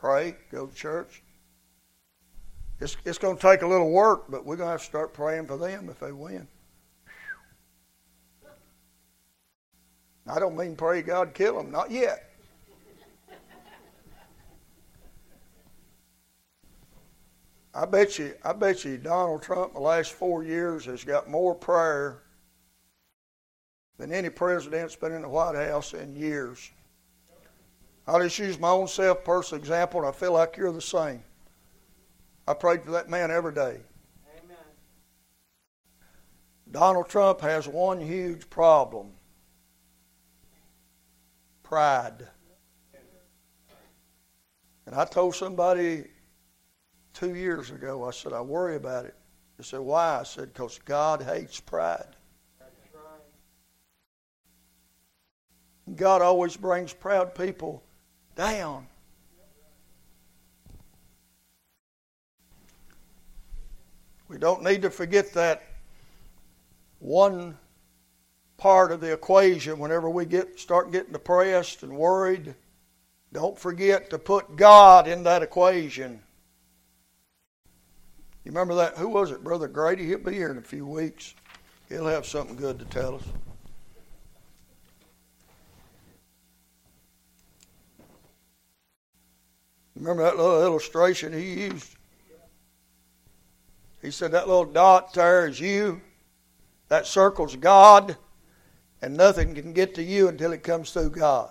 pray, 0.00 0.34
go 0.50 0.66
to 0.66 0.74
church. 0.74 1.22
It's, 2.80 2.96
it's 3.04 3.18
going 3.18 3.36
to 3.36 3.42
take 3.42 3.62
a 3.62 3.66
little 3.66 3.90
work, 3.90 4.24
but 4.30 4.46
we're 4.46 4.56
going 4.56 4.68
to 4.68 4.72
have 4.72 4.80
to 4.80 4.86
start 4.86 5.12
praying 5.12 5.46
for 5.46 5.58
them 5.58 5.88
if 5.90 6.00
they 6.00 6.12
win. 6.12 6.48
I 10.26 10.38
don't 10.38 10.56
mean 10.56 10.76
pray 10.76 11.02
God 11.02 11.34
kill 11.34 11.56
them, 11.56 11.70
not 11.70 11.90
yet. 11.90 12.26
I 17.72 17.86
bet 17.86 18.18
you, 18.18 18.34
I 18.44 18.52
bet 18.52 18.84
you, 18.84 18.96
Donald 18.96 19.42
Trump, 19.42 19.74
the 19.74 19.80
last 19.80 20.12
four 20.12 20.42
years, 20.42 20.86
has 20.86 21.04
got 21.04 21.28
more 21.28 21.54
prayer 21.54 22.22
than 23.96 24.12
any 24.12 24.30
president's 24.30 24.96
been 24.96 25.12
in 25.12 25.22
the 25.22 25.28
White 25.28 25.54
House 25.54 25.94
in 25.94 26.16
years. 26.16 26.70
I'll 28.10 28.20
just 28.20 28.40
use 28.40 28.58
my 28.58 28.70
own 28.70 28.88
self 28.88 29.22
personal 29.22 29.60
example, 29.60 30.00
and 30.00 30.08
I 30.08 30.10
feel 30.10 30.32
like 30.32 30.56
you're 30.56 30.72
the 30.72 30.80
same. 30.80 31.22
I 32.48 32.54
prayed 32.54 32.82
for 32.82 32.90
that 32.90 33.08
man 33.08 33.30
every 33.30 33.54
day. 33.54 33.78
Amen. 34.36 34.56
Donald 36.72 37.08
Trump 37.08 37.40
has 37.40 37.68
one 37.68 38.00
huge 38.00 38.50
problem 38.50 39.12
pride. 41.62 42.26
And 44.86 44.96
I 44.96 45.04
told 45.04 45.36
somebody 45.36 46.08
two 47.14 47.36
years 47.36 47.70
ago, 47.70 48.08
I 48.08 48.10
said, 48.10 48.32
I 48.32 48.40
worry 48.40 48.74
about 48.74 49.04
it. 49.04 49.14
They 49.56 49.62
said, 49.62 49.78
Why? 49.78 50.18
I 50.18 50.24
said, 50.24 50.52
Because 50.52 50.80
God 50.84 51.22
hates 51.22 51.60
pride. 51.60 52.16
God 55.94 56.22
always 56.22 56.56
brings 56.56 56.92
proud 56.92 57.36
people 57.36 57.84
down. 58.40 58.86
We 64.28 64.38
don't 64.38 64.62
need 64.62 64.80
to 64.80 64.88
forget 64.88 65.34
that 65.34 65.62
one 67.00 67.58
part 68.56 68.92
of 68.92 69.02
the 69.02 69.12
equation 69.12 69.78
whenever 69.78 70.08
we 70.08 70.24
get 70.24 70.58
start 70.58 70.90
getting 70.90 71.12
depressed 71.12 71.82
and 71.82 71.92
worried. 71.92 72.54
Don't 73.30 73.58
forget 73.58 74.08
to 74.08 74.18
put 74.18 74.56
God 74.56 75.06
in 75.06 75.22
that 75.24 75.42
equation. 75.42 76.22
You 78.44 78.52
remember 78.52 78.74
that? 78.76 78.96
Who 78.96 79.08
was 79.08 79.32
it? 79.32 79.44
Brother 79.44 79.68
Grady? 79.68 80.06
He'll 80.06 80.18
be 80.18 80.32
here 80.32 80.50
in 80.50 80.56
a 80.56 80.62
few 80.62 80.86
weeks. 80.86 81.34
He'll 81.90 82.06
have 82.06 82.24
something 82.24 82.56
good 82.56 82.78
to 82.78 82.86
tell 82.86 83.16
us. 83.16 83.22
Remember 90.00 90.22
that 90.22 90.38
little 90.38 90.62
illustration 90.62 91.30
he 91.30 91.64
used? 91.64 91.94
He 94.00 94.10
said 94.10 94.32
that 94.32 94.48
little 94.48 94.64
dot 94.64 95.12
there 95.12 95.46
is 95.46 95.60
you, 95.60 96.00
that 96.88 97.06
circle's 97.06 97.54
God, 97.54 98.16
and 99.02 99.14
nothing 99.14 99.54
can 99.54 99.74
get 99.74 99.94
to 99.96 100.02
you 100.02 100.28
until 100.28 100.54
it 100.54 100.62
comes 100.62 100.92
through 100.92 101.10
God. 101.10 101.50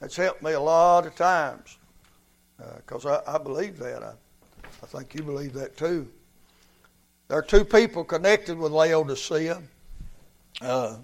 That's 0.00 0.16
helped 0.16 0.42
me 0.42 0.52
a 0.52 0.60
lot 0.60 1.06
of 1.06 1.14
times 1.14 1.78
because 2.76 3.06
uh, 3.06 3.22
I, 3.26 3.36
I, 3.36 3.38
believe 3.38 3.78
that. 3.78 4.02
I, 4.02 4.12
I 4.82 4.86
think 4.86 5.14
you 5.14 5.22
believe 5.22 5.54
that 5.54 5.78
too. 5.78 6.06
There 7.28 7.38
are 7.38 7.42
two 7.42 7.64
people 7.64 8.04
connected 8.04 8.58
with 8.58 8.70
Laodicea. 8.70 9.62
Uh, 10.60 10.96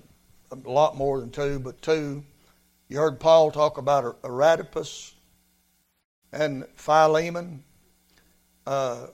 a 0.51 0.69
lot 0.69 0.97
more 0.97 1.19
than 1.19 1.31
two, 1.31 1.59
but 1.61 1.81
two. 1.81 2.23
You 2.91 2.97
heard 2.97 3.21
Paul 3.21 3.51
talk 3.51 3.77
about 3.77 4.19
Eradipus 4.25 5.13
and 6.33 6.65
Philemon. 6.75 7.63
Uh, 8.67 9.09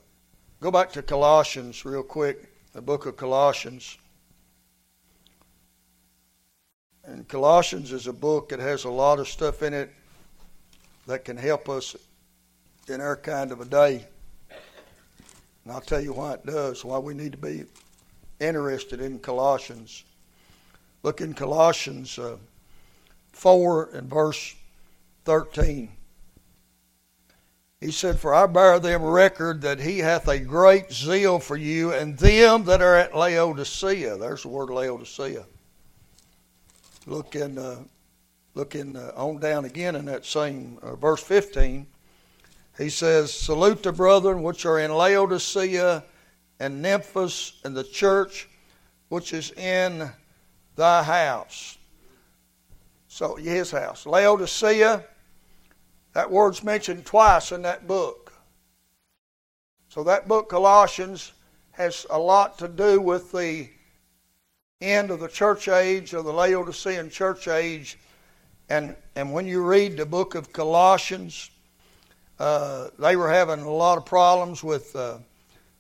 go 0.60 0.70
back 0.70 0.92
to 0.92 1.02
Colossians 1.02 1.84
real 1.84 2.04
quick, 2.04 2.52
the 2.72 2.80
book 2.80 3.06
of 3.06 3.16
Colossians. 3.16 3.98
And 7.02 7.26
Colossians 7.26 7.90
is 7.90 8.06
a 8.06 8.12
book 8.12 8.50
that 8.50 8.60
has 8.60 8.84
a 8.84 8.90
lot 8.90 9.18
of 9.18 9.26
stuff 9.26 9.60
in 9.62 9.74
it 9.74 9.92
that 11.08 11.24
can 11.24 11.36
help 11.36 11.68
us 11.68 11.96
in 12.88 13.00
our 13.00 13.16
kind 13.16 13.50
of 13.50 13.60
a 13.60 13.64
day. 13.64 14.06
And 15.64 15.72
I'll 15.72 15.80
tell 15.80 16.00
you 16.00 16.12
why 16.12 16.34
it 16.34 16.46
does, 16.46 16.84
why 16.84 16.98
we 16.98 17.12
need 17.12 17.32
to 17.32 17.38
be 17.38 17.64
interested 18.38 19.00
in 19.00 19.18
Colossians. 19.18 20.04
Look 21.02 21.20
in 21.20 21.34
Colossians 21.34 22.20
uh, 22.20 22.36
4 23.34 23.90
and 23.94 24.08
verse 24.08 24.54
13. 25.24 25.90
He 27.80 27.90
said, 27.90 28.18
For 28.18 28.34
I 28.34 28.46
bear 28.46 28.78
them 28.78 29.02
record 29.02 29.60
that 29.60 29.80
he 29.80 29.98
hath 29.98 30.26
a 30.26 30.38
great 30.38 30.90
zeal 30.90 31.38
for 31.38 31.56
you 31.56 31.92
and 31.92 32.16
them 32.16 32.64
that 32.64 32.80
are 32.80 32.96
at 32.96 33.14
Laodicea. 33.14 34.16
There's 34.16 34.42
the 34.42 34.48
word 34.48 34.70
Laodicea. 34.70 35.44
look 37.06 37.36
in, 37.36 37.58
uh, 37.58 37.82
look 38.54 38.74
in, 38.74 38.96
uh, 38.96 39.12
on 39.14 39.38
down 39.38 39.66
again 39.66 39.96
in 39.96 40.06
that 40.06 40.24
same 40.24 40.78
uh, 40.80 40.96
verse 40.96 41.22
15. 41.22 41.86
He 42.78 42.88
says, 42.88 43.32
Salute 43.32 43.82
the 43.82 43.92
brethren 43.92 44.42
which 44.42 44.64
are 44.64 44.78
in 44.78 44.90
Laodicea 44.90 46.04
and 46.60 46.82
Nymphas 46.82 47.62
and 47.64 47.76
the 47.76 47.84
church 47.84 48.48
which 49.08 49.32
is 49.32 49.50
in 49.52 50.10
thy 50.76 51.02
house. 51.02 51.76
So, 53.14 53.36
his 53.36 53.70
house. 53.70 54.06
Laodicea, 54.06 55.04
that 56.14 56.30
word's 56.32 56.64
mentioned 56.64 57.06
twice 57.06 57.52
in 57.52 57.62
that 57.62 57.86
book. 57.86 58.32
So, 59.88 60.02
that 60.02 60.26
book, 60.26 60.48
Colossians, 60.48 61.30
has 61.70 62.06
a 62.10 62.18
lot 62.18 62.58
to 62.58 62.66
do 62.66 63.00
with 63.00 63.30
the 63.30 63.68
end 64.80 65.12
of 65.12 65.20
the 65.20 65.28
church 65.28 65.68
age, 65.68 66.12
of 66.12 66.24
the 66.24 66.32
Laodicean 66.32 67.08
church 67.08 67.46
age. 67.46 68.00
And, 68.68 68.96
and 69.14 69.32
when 69.32 69.46
you 69.46 69.64
read 69.64 69.96
the 69.96 70.06
book 70.06 70.34
of 70.34 70.52
Colossians, 70.52 71.52
uh, 72.40 72.88
they 72.98 73.14
were 73.14 73.30
having 73.30 73.60
a 73.60 73.70
lot 73.70 73.96
of 73.96 74.04
problems 74.04 74.64
with 74.64 74.96
uh, 74.96 75.18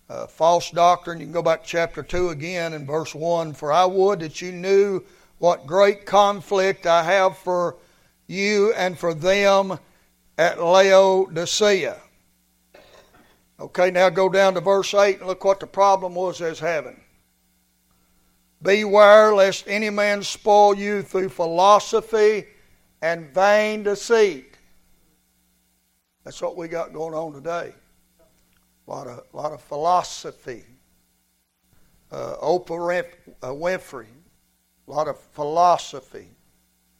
uh, 0.08 0.28
false 0.28 0.70
doctrine. 0.70 1.18
You 1.18 1.26
can 1.26 1.32
go 1.32 1.42
back 1.42 1.64
to 1.64 1.68
chapter 1.68 2.04
2 2.04 2.28
again 2.28 2.74
in 2.74 2.86
verse 2.86 3.12
1. 3.12 3.54
For 3.54 3.72
I 3.72 3.86
would 3.86 4.20
that 4.20 4.40
you 4.40 4.52
knew 4.52 5.02
what 5.38 5.66
great 5.66 6.06
conflict 6.06 6.86
I 6.86 7.02
have 7.02 7.36
for 7.38 7.76
you 8.26 8.72
and 8.74 8.98
for 8.98 9.14
them 9.14 9.78
at 10.38 10.62
Laodicea. 10.62 12.00
Okay, 13.60 13.90
now 13.90 14.08
go 14.10 14.28
down 14.28 14.54
to 14.54 14.60
verse 14.60 14.92
8 14.94 15.18
and 15.18 15.26
look 15.26 15.44
what 15.44 15.60
the 15.60 15.66
problem 15.66 16.14
was 16.14 16.40
as 16.40 16.58
having. 16.58 17.00
Beware 18.62 19.34
lest 19.34 19.68
any 19.68 19.90
man 19.90 20.22
spoil 20.22 20.74
you 20.74 21.02
through 21.02 21.28
philosophy 21.28 22.46
and 23.02 23.32
vain 23.34 23.82
deceit. 23.82 24.56
That's 26.24 26.40
what 26.40 26.56
we 26.56 26.68
got 26.68 26.92
going 26.92 27.14
on 27.14 27.34
today. 27.34 27.74
A 28.86 28.90
lot 28.90 29.06
of, 29.06 29.22
a 29.32 29.36
lot 29.36 29.52
of 29.52 29.60
philosophy. 29.60 30.64
Uh, 32.10 32.36
Oprah 32.42 33.04
uh, 33.42 33.48
Winfrey, 33.48 34.06
a 34.86 34.90
lot 34.90 35.08
of 35.08 35.18
philosophy. 35.18 36.28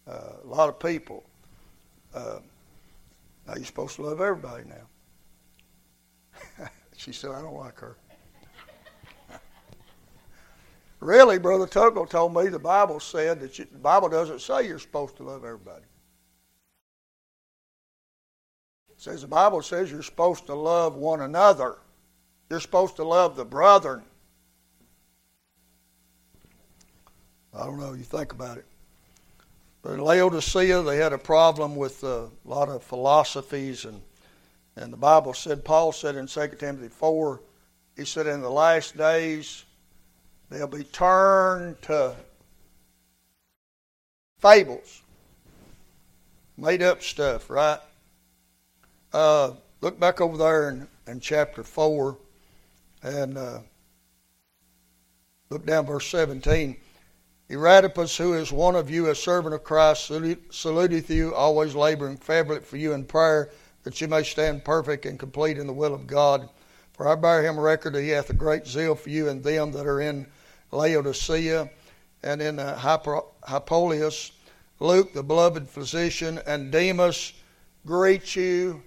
Uh, 0.06 0.34
a 0.42 0.46
lot 0.46 0.68
of 0.68 0.78
people. 0.78 1.24
Uh, 2.14 2.38
now 3.46 3.54
you're 3.56 3.64
supposed 3.64 3.96
to 3.96 4.02
love 4.02 4.20
everybody 4.20 4.64
now. 4.68 6.66
she 6.96 7.12
said, 7.12 7.30
I 7.30 7.40
don't 7.40 7.56
like 7.56 7.78
her. 7.78 7.96
really, 11.00 11.38
Brother 11.38 11.66
Tuggle 11.66 12.08
told 12.08 12.34
me 12.34 12.48
the 12.48 12.58
Bible 12.58 13.00
said 13.00 13.40
that 13.40 13.58
you, 13.58 13.66
the 13.70 13.78
Bible 13.78 14.08
doesn't 14.08 14.40
say 14.40 14.66
you're 14.66 14.78
supposed 14.78 15.16
to 15.16 15.22
love 15.22 15.44
everybody. 15.44 15.84
Says 18.96 19.20
the 19.20 19.28
Bible 19.28 19.60
says 19.60 19.90
you're 19.90 20.02
supposed 20.02 20.46
to 20.46 20.54
love 20.54 20.94
one 20.94 21.20
another. 21.20 21.76
You're 22.48 22.60
supposed 22.60 22.96
to 22.96 23.04
love 23.04 23.36
the 23.36 23.44
brethren. 23.44 24.02
I 27.56 27.64
don't 27.64 27.78
know, 27.78 27.92
you 27.92 28.02
think 28.02 28.32
about 28.32 28.58
it. 28.58 28.66
But 29.82 29.92
in 29.92 30.00
Laodicea, 30.00 30.82
they 30.82 30.96
had 30.96 31.12
a 31.12 31.18
problem 31.18 31.76
with 31.76 32.02
a 32.02 32.28
lot 32.44 32.68
of 32.68 32.82
philosophies, 32.82 33.84
and, 33.84 34.00
and 34.76 34.92
the 34.92 34.96
Bible 34.96 35.34
said, 35.34 35.64
Paul 35.64 35.92
said 35.92 36.16
in 36.16 36.26
2 36.26 36.48
Timothy 36.58 36.88
4, 36.88 37.40
he 37.96 38.04
said, 38.04 38.26
In 38.26 38.40
the 38.40 38.50
last 38.50 38.96
days, 38.96 39.64
they'll 40.50 40.66
be 40.66 40.84
turned 40.84 41.80
to 41.82 42.16
fables, 44.40 45.02
made 46.56 46.82
up 46.82 47.02
stuff, 47.02 47.48
right? 47.48 47.78
Uh, 49.12 49.52
look 49.80 50.00
back 50.00 50.20
over 50.20 50.36
there 50.36 50.70
in, 50.70 50.88
in 51.06 51.20
chapter 51.20 51.62
4 51.62 52.16
and 53.04 53.38
uh, 53.38 53.58
look 55.50 55.64
down 55.64 55.86
verse 55.86 56.06
17. 56.06 56.76
Eradipus, 57.48 58.16
who 58.16 58.34
is 58.34 58.50
one 58.50 58.74
of 58.74 58.90
you, 58.90 59.10
a 59.10 59.14
servant 59.14 59.54
of 59.54 59.64
Christ, 59.64 60.10
saluteth 60.50 61.10
you, 61.10 61.34
always 61.34 61.74
laboring 61.74 62.16
favorably 62.16 62.64
for 62.64 62.76
you 62.76 62.92
in 62.92 63.04
prayer, 63.04 63.50
that 63.82 64.00
you 64.00 64.08
may 64.08 64.22
stand 64.22 64.64
perfect 64.64 65.04
and 65.04 65.18
complete 65.18 65.58
in 65.58 65.66
the 65.66 65.72
will 65.72 65.94
of 65.94 66.06
God. 66.06 66.48
For 66.94 67.08
I 67.08 67.14
bear 67.16 67.42
him 67.42 67.58
record 67.58 67.94
that 67.94 68.02
he 68.02 68.10
hath 68.10 68.30
a 68.30 68.34
great 68.34 68.66
zeal 68.66 68.94
for 68.94 69.10
you 69.10 69.28
and 69.28 69.42
them 69.42 69.72
that 69.72 69.86
are 69.86 70.00
in 70.00 70.26
Laodicea 70.70 71.68
and 72.22 72.40
in 72.40 72.58
uh, 72.58 72.78
Hierapolis. 72.78 74.32
Luke, 74.80 75.12
the 75.12 75.22
beloved 75.22 75.68
physician, 75.68 76.40
and 76.46 76.72
Demas 76.72 77.32
greet 77.84 78.34
you 78.34 78.82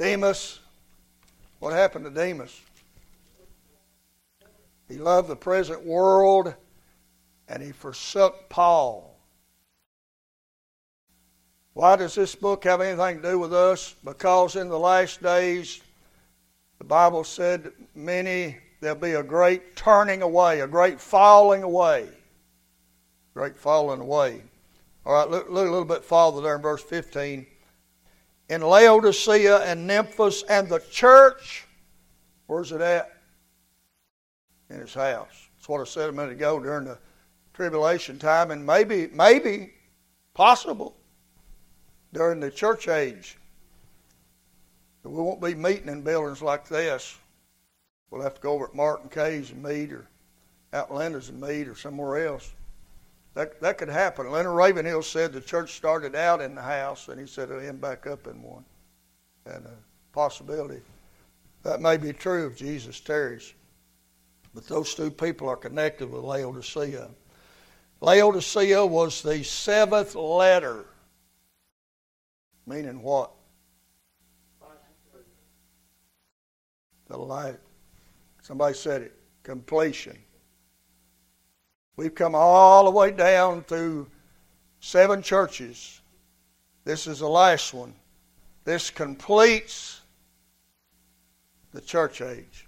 Demas, 0.00 0.60
what 1.58 1.74
happened 1.74 2.06
to 2.06 2.10
Demas? 2.10 2.58
He 4.90 4.98
loved 4.98 5.28
the 5.28 5.36
present 5.36 5.84
world 5.84 6.52
and 7.48 7.62
he 7.62 7.70
forsook 7.70 8.48
Paul. 8.48 9.16
Why 11.74 11.94
does 11.94 12.16
this 12.16 12.34
book 12.34 12.64
have 12.64 12.80
anything 12.80 13.22
to 13.22 13.30
do 13.30 13.38
with 13.38 13.54
us? 13.54 13.94
Because 14.04 14.56
in 14.56 14.68
the 14.68 14.78
last 14.78 15.22
days, 15.22 15.80
the 16.78 16.84
Bible 16.84 17.22
said 17.22 17.72
many, 17.94 18.58
there'll 18.80 18.96
be 18.96 19.12
a 19.12 19.22
great 19.22 19.76
turning 19.76 20.22
away, 20.22 20.60
a 20.60 20.66
great 20.66 21.00
falling 21.00 21.62
away. 21.62 22.08
Great 23.32 23.56
falling 23.56 24.00
away. 24.00 24.42
All 25.06 25.14
right, 25.14 25.30
look, 25.30 25.48
look 25.48 25.68
a 25.68 25.70
little 25.70 25.84
bit 25.84 26.04
farther 26.04 26.40
there 26.40 26.56
in 26.56 26.62
verse 26.62 26.82
15 26.82 27.46
in 28.48 28.60
Laodicea 28.60 29.58
and 29.58 29.88
Nymphas 29.88 30.42
and 30.48 30.68
the 30.68 30.80
church. 30.90 31.64
Where's 32.48 32.72
it 32.72 32.80
at? 32.80 33.19
In 34.70 34.80
his 34.80 34.94
house. 34.94 35.48
That's 35.56 35.68
what 35.68 35.80
I 35.80 35.84
said 35.84 36.08
a 36.08 36.12
minute 36.12 36.32
ago 36.32 36.60
during 36.60 36.84
the 36.84 36.98
tribulation 37.54 38.18
time, 38.18 38.52
and 38.52 38.64
maybe, 38.64 39.08
maybe, 39.12 39.74
possible 40.32 40.96
during 42.12 42.40
the 42.40 42.50
church 42.50 42.88
age. 42.88 43.36
We 45.02 45.10
won't 45.10 45.40
be 45.40 45.54
meeting 45.54 45.88
in 45.88 46.02
buildings 46.02 46.40
like 46.40 46.68
this. 46.68 47.18
We'll 48.10 48.22
have 48.22 48.34
to 48.34 48.40
go 48.40 48.52
over 48.52 48.66
at 48.66 48.74
Martin 48.74 49.08
K's 49.08 49.50
and 49.50 49.62
meet, 49.62 49.92
or 49.92 50.06
Outlanders 50.72 51.30
and 51.30 51.40
meet, 51.40 51.66
or 51.66 51.74
somewhere 51.74 52.26
else. 52.26 52.52
That, 53.34 53.60
that 53.60 53.78
could 53.78 53.88
happen. 53.88 54.30
Leonard 54.30 54.54
Ravenhill 54.54 55.02
said 55.02 55.32
the 55.32 55.40
church 55.40 55.74
started 55.76 56.14
out 56.14 56.40
in 56.40 56.54
the 56.54 56.62
house, 56.62 57.08
and 57.08 57.20
he 57.20 57.26
said 57.26 57.50
it'll 57.50 57.60
end 57.60 57.80
back 57.80 58.06
up 58.06 58.26
in 58.26 58.42
one. 58.42 58.64
And 59.46 59.64
a 59.66 59.76
possibility. 60.12 60.80
That 61.62 61.80
may 61.80 61.96
be 61.96 62.12
true 62.12 62.46
if 62.46 62.56
Jesus 62.56 63.00
tarries. 63.00 63.52
But 64.54 64.66
those 64.66 64.94
two 64.94 65.10
people 65.10 65.48
are 65.48 65.56
connected 65.56 66.10
with 66.10 66.22
Laodicea. 66.22 67.08
Laodicea 68.00 68.84
was 68.84 69.22
the 69.22 69.42
seventh 69.44 70.14
letter. 70.14 70.86
Meaning 72.66 73.02
what? 73.02 73.32
The 77.06 77.16
light. 77.16 77.58
Somebody 78.42 78.74
said 78.74 79.02
it. 79.02 79.14
Completion. 79.42 80.16
We've 81.96 82.14
come 82.14 82.34
all 82.34 82.84
the 82.84 82.90
way 82.90 83.10
down 83.10 83.62
through 83.64 84.08
seven 84.80 85.22
churches. 85.22 86.00
This 86.84 87.06
is 87.06 87.18
the 87.18 87.28
last 87.28 87.74
one. 87.74 87.94
This 88.64 88.90
completes 88.90 90.00
the 91.72 91.80
church 91.80 92.20
age. 92.20 92.66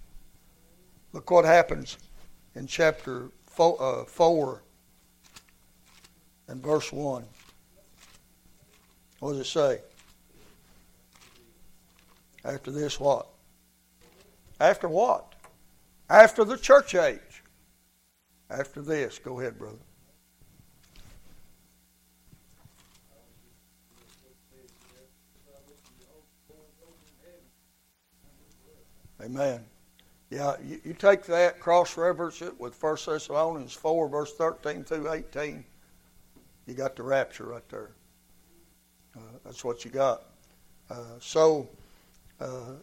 Look 1.12 1.30
what 1.30 1.44
happens 1.44 1.98
in 2.54 2.66
chapter 2.66 3.28
four, 3.46 3.76
uh, 3.80 4.04
4 4.04 4.62
and 6.48 6.62
verse 6.62 6.92
1. 6.92 7.24
What 9.20 9.32
does 9.32 9.40
it 9.40 9.46
say? 9.46 9.80
After 12.44 12.70
this, 12.70 12.98
what? 12.98 13.28
After 14.58 14.88
what? 14.88 15.34
After 16.08 16.44
the 16.44 16.56
church 16.56 16.94
age 16.94 17.32
after 18.52 18.82
this. 18.82 19.18
Go 19.18 19.40
ahead, 19.40 19.58
brother. 19.58 19.78
Amen. 29.22 29.64
Yeah, 30.32 30.54
you, 30.66 30.80
you 30.82 30.94
take 30.94 31.24
that, 31.26 31.60
cross 31.60 31.98
reference 31.98 32.40
it 32.40 32.58
with 32.58 32.82
1 32.82 32.96
Thessalonians 33.04 33.74
4, 33.74 34.08
verse 34.08 34.32
13 34.32 34.82
through 34.82 35.12
18. 35.12 35.62
You 36.66 36.72
got 36.72 36.96
the 36.96 37.02
rapture 37.02 37.44
right 37.44 37.68
there. 37.68 37.90
Uh, 39.14 39.20
that's 39.44 39.62
what 39.62 39.84
you 39.84 39.90
got. 39.90 40.22
Uh, 40.88 41.18
so, 41.20 41.68
uh, 42.40 42.76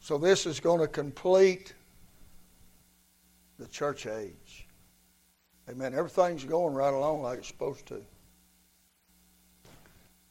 so 0.00 0.16
this 0.16 0.46
is 0.46 0.60
going 0.60 0.80
to 0.80 0.88
complete 0.88 1.74
the 3.58 3.66
church 3.66 4.06
age. 4.06 4.66
Amen. 5.68 5.92
Everything's 5.94 6.44
going 6.44 6.72
right 6.72 6.94
along 6.94 7.20
like 7.20 7.40
it's 7.40 7.48
supposed 7.48 7.84
to. 7.84 8.00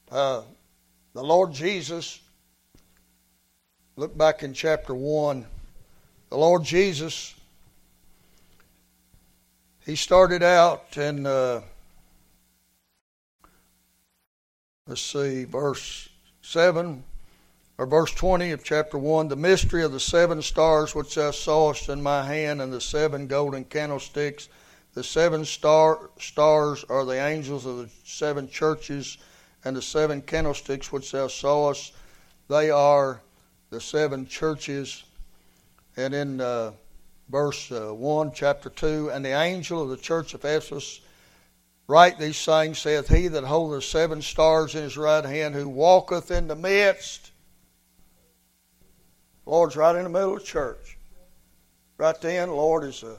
Uh, 0.10 0.42
the 1.14 1.24
Lord 1.24 1.54
Jesus, 1.54 2.20
look 3.96 4.18
back 4.18 4.42
in 4.42 4.56
chapter 4.56 4.96
1. 4.96 5.46
The 6.34 6.40
Lord 6.40 6.64
Jesus, 6.64 7.36
he 9.86 9.96
started 9.96 10.42
out 10.42 10.98
in, 10.98 11.28
uh, 11.28 11.62
let's 14.88 15.00
see, 15.00 15.44
verse 15.44 16.10
7 16.42 17.04
or 17.78 17.86
verse 17.86 18.12
20 18.16 18.50
of 18.50 18.64
chapter 18.64 18.98
1 18.98 19.28
the 19.28 19.36
mystery 19.36 19.84
of 19.84 19.92
the 19.92 20.00
seven 20.00 20.42
stars 20.42 20.96
which 20.96 21.14
thou 21.14 21.30
sawest 21.30 21.88
in 21.88 22.02
my 22.02 22.26
hand 22.26 22.64
and 22.64 22.74
the 22.74 22.82
seven 22.82 23.28
golden 23.28 23.64
candlesticks. 23.64 24.50
The 24.96 25.04
seven 25.04 25.46
star, 25.46 26.10
stars 26.20 26.84
are 26.90 27.06
the 27.06 27.24
angels 27.24 27.68
of 27.68 27.78
the 27.78 27.90
seven 28.06 28.50
churches 28.50 29.20
and 29.64 29.76
the 29.76 29.84
seven 29.84 30.24
candlesticks 30.24 30.92
which 30.92 31.12
thou 31.12 31.28
sawest. 31.28 31.94
They 32.48 32.72
are 32.72 33.22
the 33.70 33.80
seven 33.80 34.26
churches 34.26 35.04
and 35.98 36.14
in 36.14 36.42
uh, 36.42 36.72
verse 37.30 37.72
uh, 37.72 37.94
1 37.94 38.32
chapter 38.34 38.70
2 38.70 39.12
and 39.12 39.24
the 39.24 39.30
angel 39.30 39.82
of 39.82 39.90
the 39.90 39.98
church 39.98 40.34
of 40.34 40.42
ephesus 40.42 41.02
write 41.88 42.18
these 42.18 42.44
things 42.44 42.80
saith 42.80 43.08
he 43.08 43.28
that 43.28 43.44
holdeth 43.44 43.84
seven 43.84 44.22
stars 44.22 44.76
in 44.76 44.84
his 44.84 44.98
right 44.98 45.26
hand 45.26 45.56
who 45.56 45.68
walketh 45.70 46.32
in 46.32 46.48
the 46.48 46.56
midst 46.56 47.32
Lord's 49.46 49.76
right 49.76 49.96
in 49.96 50.04
the 50.04 50.10
middle 50.10 50.36
of 50.36 50.40
the 50.40 50.46
church. 50.46 50.98
Right 51.98 52.20
then, 52.22 52.50
Lord 52.50 52.86
is 52.86 53.04
a, 53.04 53.18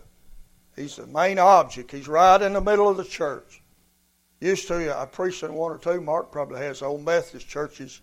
He's 0.75 0.97
the 0.97 1.07
main 1.07 1.39
object. 1.39 1.93
He's 1.93 2.09
right 2.09 2.41
in 2.41 2.55
the 2.55 2.61
middle 2.61 2.89
of 2.89 2.97
the 2.97 3.05
church. 3.05 3.62
Used 4.41 4.66
to, 4.68 4.99
I 4.99 5.07
preached 5.07 5.45
in 5.45 5.55
one 5.55 5.70
or 5.70 5.79
two. 5.79 6.01
Mark 6.01 6.33
probably 6.33 6.59
has 6.59 6.83
old 6.83 7.05
Methodist 7.05 7.49
churches. 7.49 8.01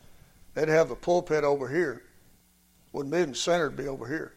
They'd 0.54 0.70
have 0.70 0.88
the 0.90 0.96
pulpit 0.96 1.44
over 1.44 1.68
here. 1.68 2.04
Wouldn't 2.94 3.14
be 3.14 3.20
in 3.20 3.30
the 3.32 3.36
center; 3.36 3.66
it'd 3.66 3.78
be 3.78 3.88
over 3.88 4.08
here. 4.08 4.34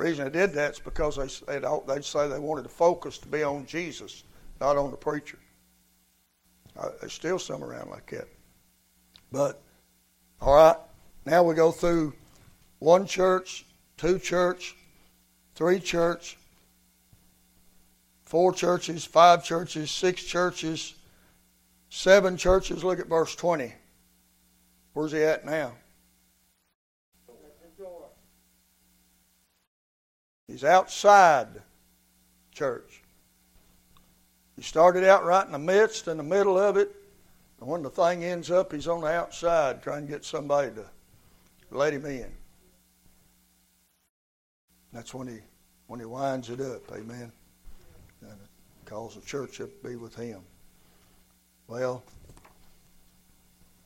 The 0.00 0.06
reason 0.06 0.24
they 0.24 0.30
did 0.30 0.54
that 0.54 0.72
is 0.72 0.78
because 0.78 1.16
they 1.16 1.58
they'd, 1.58 1.80
they'd 1.86 2.04
say 2.06 2.26
they 2.26 2.38
wanted 2.38 2.64
the 2.64 2.70
focus 2.70 3.18
to 3.18 3.28
be 3.28 3.42
on 3.42 3.66
Jesus, 3.66 4.24
not 4.58 4.78
on 4.78 4.90
the 4.90 4.96
preacher. 4.96 5.38
Uh, 6.74 6.88
there's 7.00 7.12
still 7.12 7.38
some 7.38 7.62
around 7.62 7.90
like 7.90 8.08
that. 8.10 8.26
But 9.30 9.60
all 10.40 10.54
right, 10.54 10.76
now 11.26 11.42
we 11.42 11.54
go 11.54 11.70
through 11.70 12.14
one 12.78 13.04
church, 13.04 13.66
two 13.98 14.18
church, 14.18 14.74
three 15.54 15.78
church, 15.78 16.38
four 18.22 18.54
churches, 18.54 19.04
five 19.04 19.44
churches, 19.44 19.90
six 19.90 20.24
churches, 20.24 20.94
seven 21.90 22.38
churches. 22.38 22.82
Look 22.82 23.00
at 23.00 23.06
verse 23.06 23.36
20. 23.36 23.74
Where's 24.94 25.12
he 25.12 25.22
at 25.22 25.44
now? 25.44 25.72
He's 30.50 30.64
outside 30.64 31.46
church. 32.50 33.04
He 34.56 34.62
started 34.62 35.04
out 35.04 35.24
right 35.24 35.46
in 35.46 35.52
the 35.52 35.58
midst, 35.60 36.08
in 36.08 36.16
the 36.16 36.24
middle 36.24 36.58
of 36.58 36.76
it, 36.76 36.92
and 37.60 37.68
when 37.68 37.84
the 37.84 37.90
thing 37.90 38.24
ends 38.24 38.50
up, 38.50 38.72
he's 38.72 38.88
on 38.88 39.00
the 39.00 39.06
outside 39.06 39.80
trying 39.80 40.06
to 40.06 40.12
get 40.12 40.24
somebody 40.24 40.72
to 40.72 40.84
let 41.70 41.92
him 41.92 42.04
in. 42.04 42.26
That's 44.92 45.14
when 45.14 45.28
he 45.28 45.38
when 45.86 46.00
he 46.00 46.06
winds 46.06 46.50
it 46.50 46.60
up, 46.60 46.82
amen. 46.92 47.30
And 48.22 48.32
it 48.32 48.86
calls 48.86 49.14
the 49.14 49.20
church 49.20 49.60
up 49.60 49.68
to 49.82 49.88
be 49.88 49.94
with 49.94 50.16
him. 50.16 50.40
Well, 51.68 52.02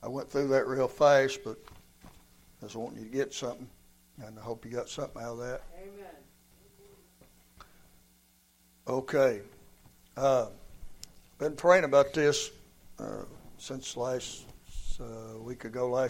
I 0.02 0.08
went 0.08 0.30
through 0.30 0.48
that 0.48 0.66
real 0.66 0.88
fast, 0.88 1.40
but 1.44 1.58
I 2.04 2.64
was 2.64 2.74
wanting 2.74 3.00
you 3.00 3.04
to 3.04 3.14
get 3.14 3.34
something, 3.34 3.68
and 4.24 4.38
I 4.38 4.42
hope 4.42 4.64
you 4.64 4.70
got 4.70 4.88
something 4.88 5.20
out 5.20 5.32
of 5.32 5.38
that. 5.38 5.62
Amen. 5.78 6.14
Okay. 8.86 9.40
Uh, 10.14 10.48
been 11.38 11.56
praying 11.56 11.84
about 11.84 12.12
this 12.12 12.50
uh, 12.98 13.22
since 13.56 13.96
last 13.96 14.44
uh, 15.00 15.38
week 15.40 15.64
ago, 15.64 15.88
last 15.88 16.02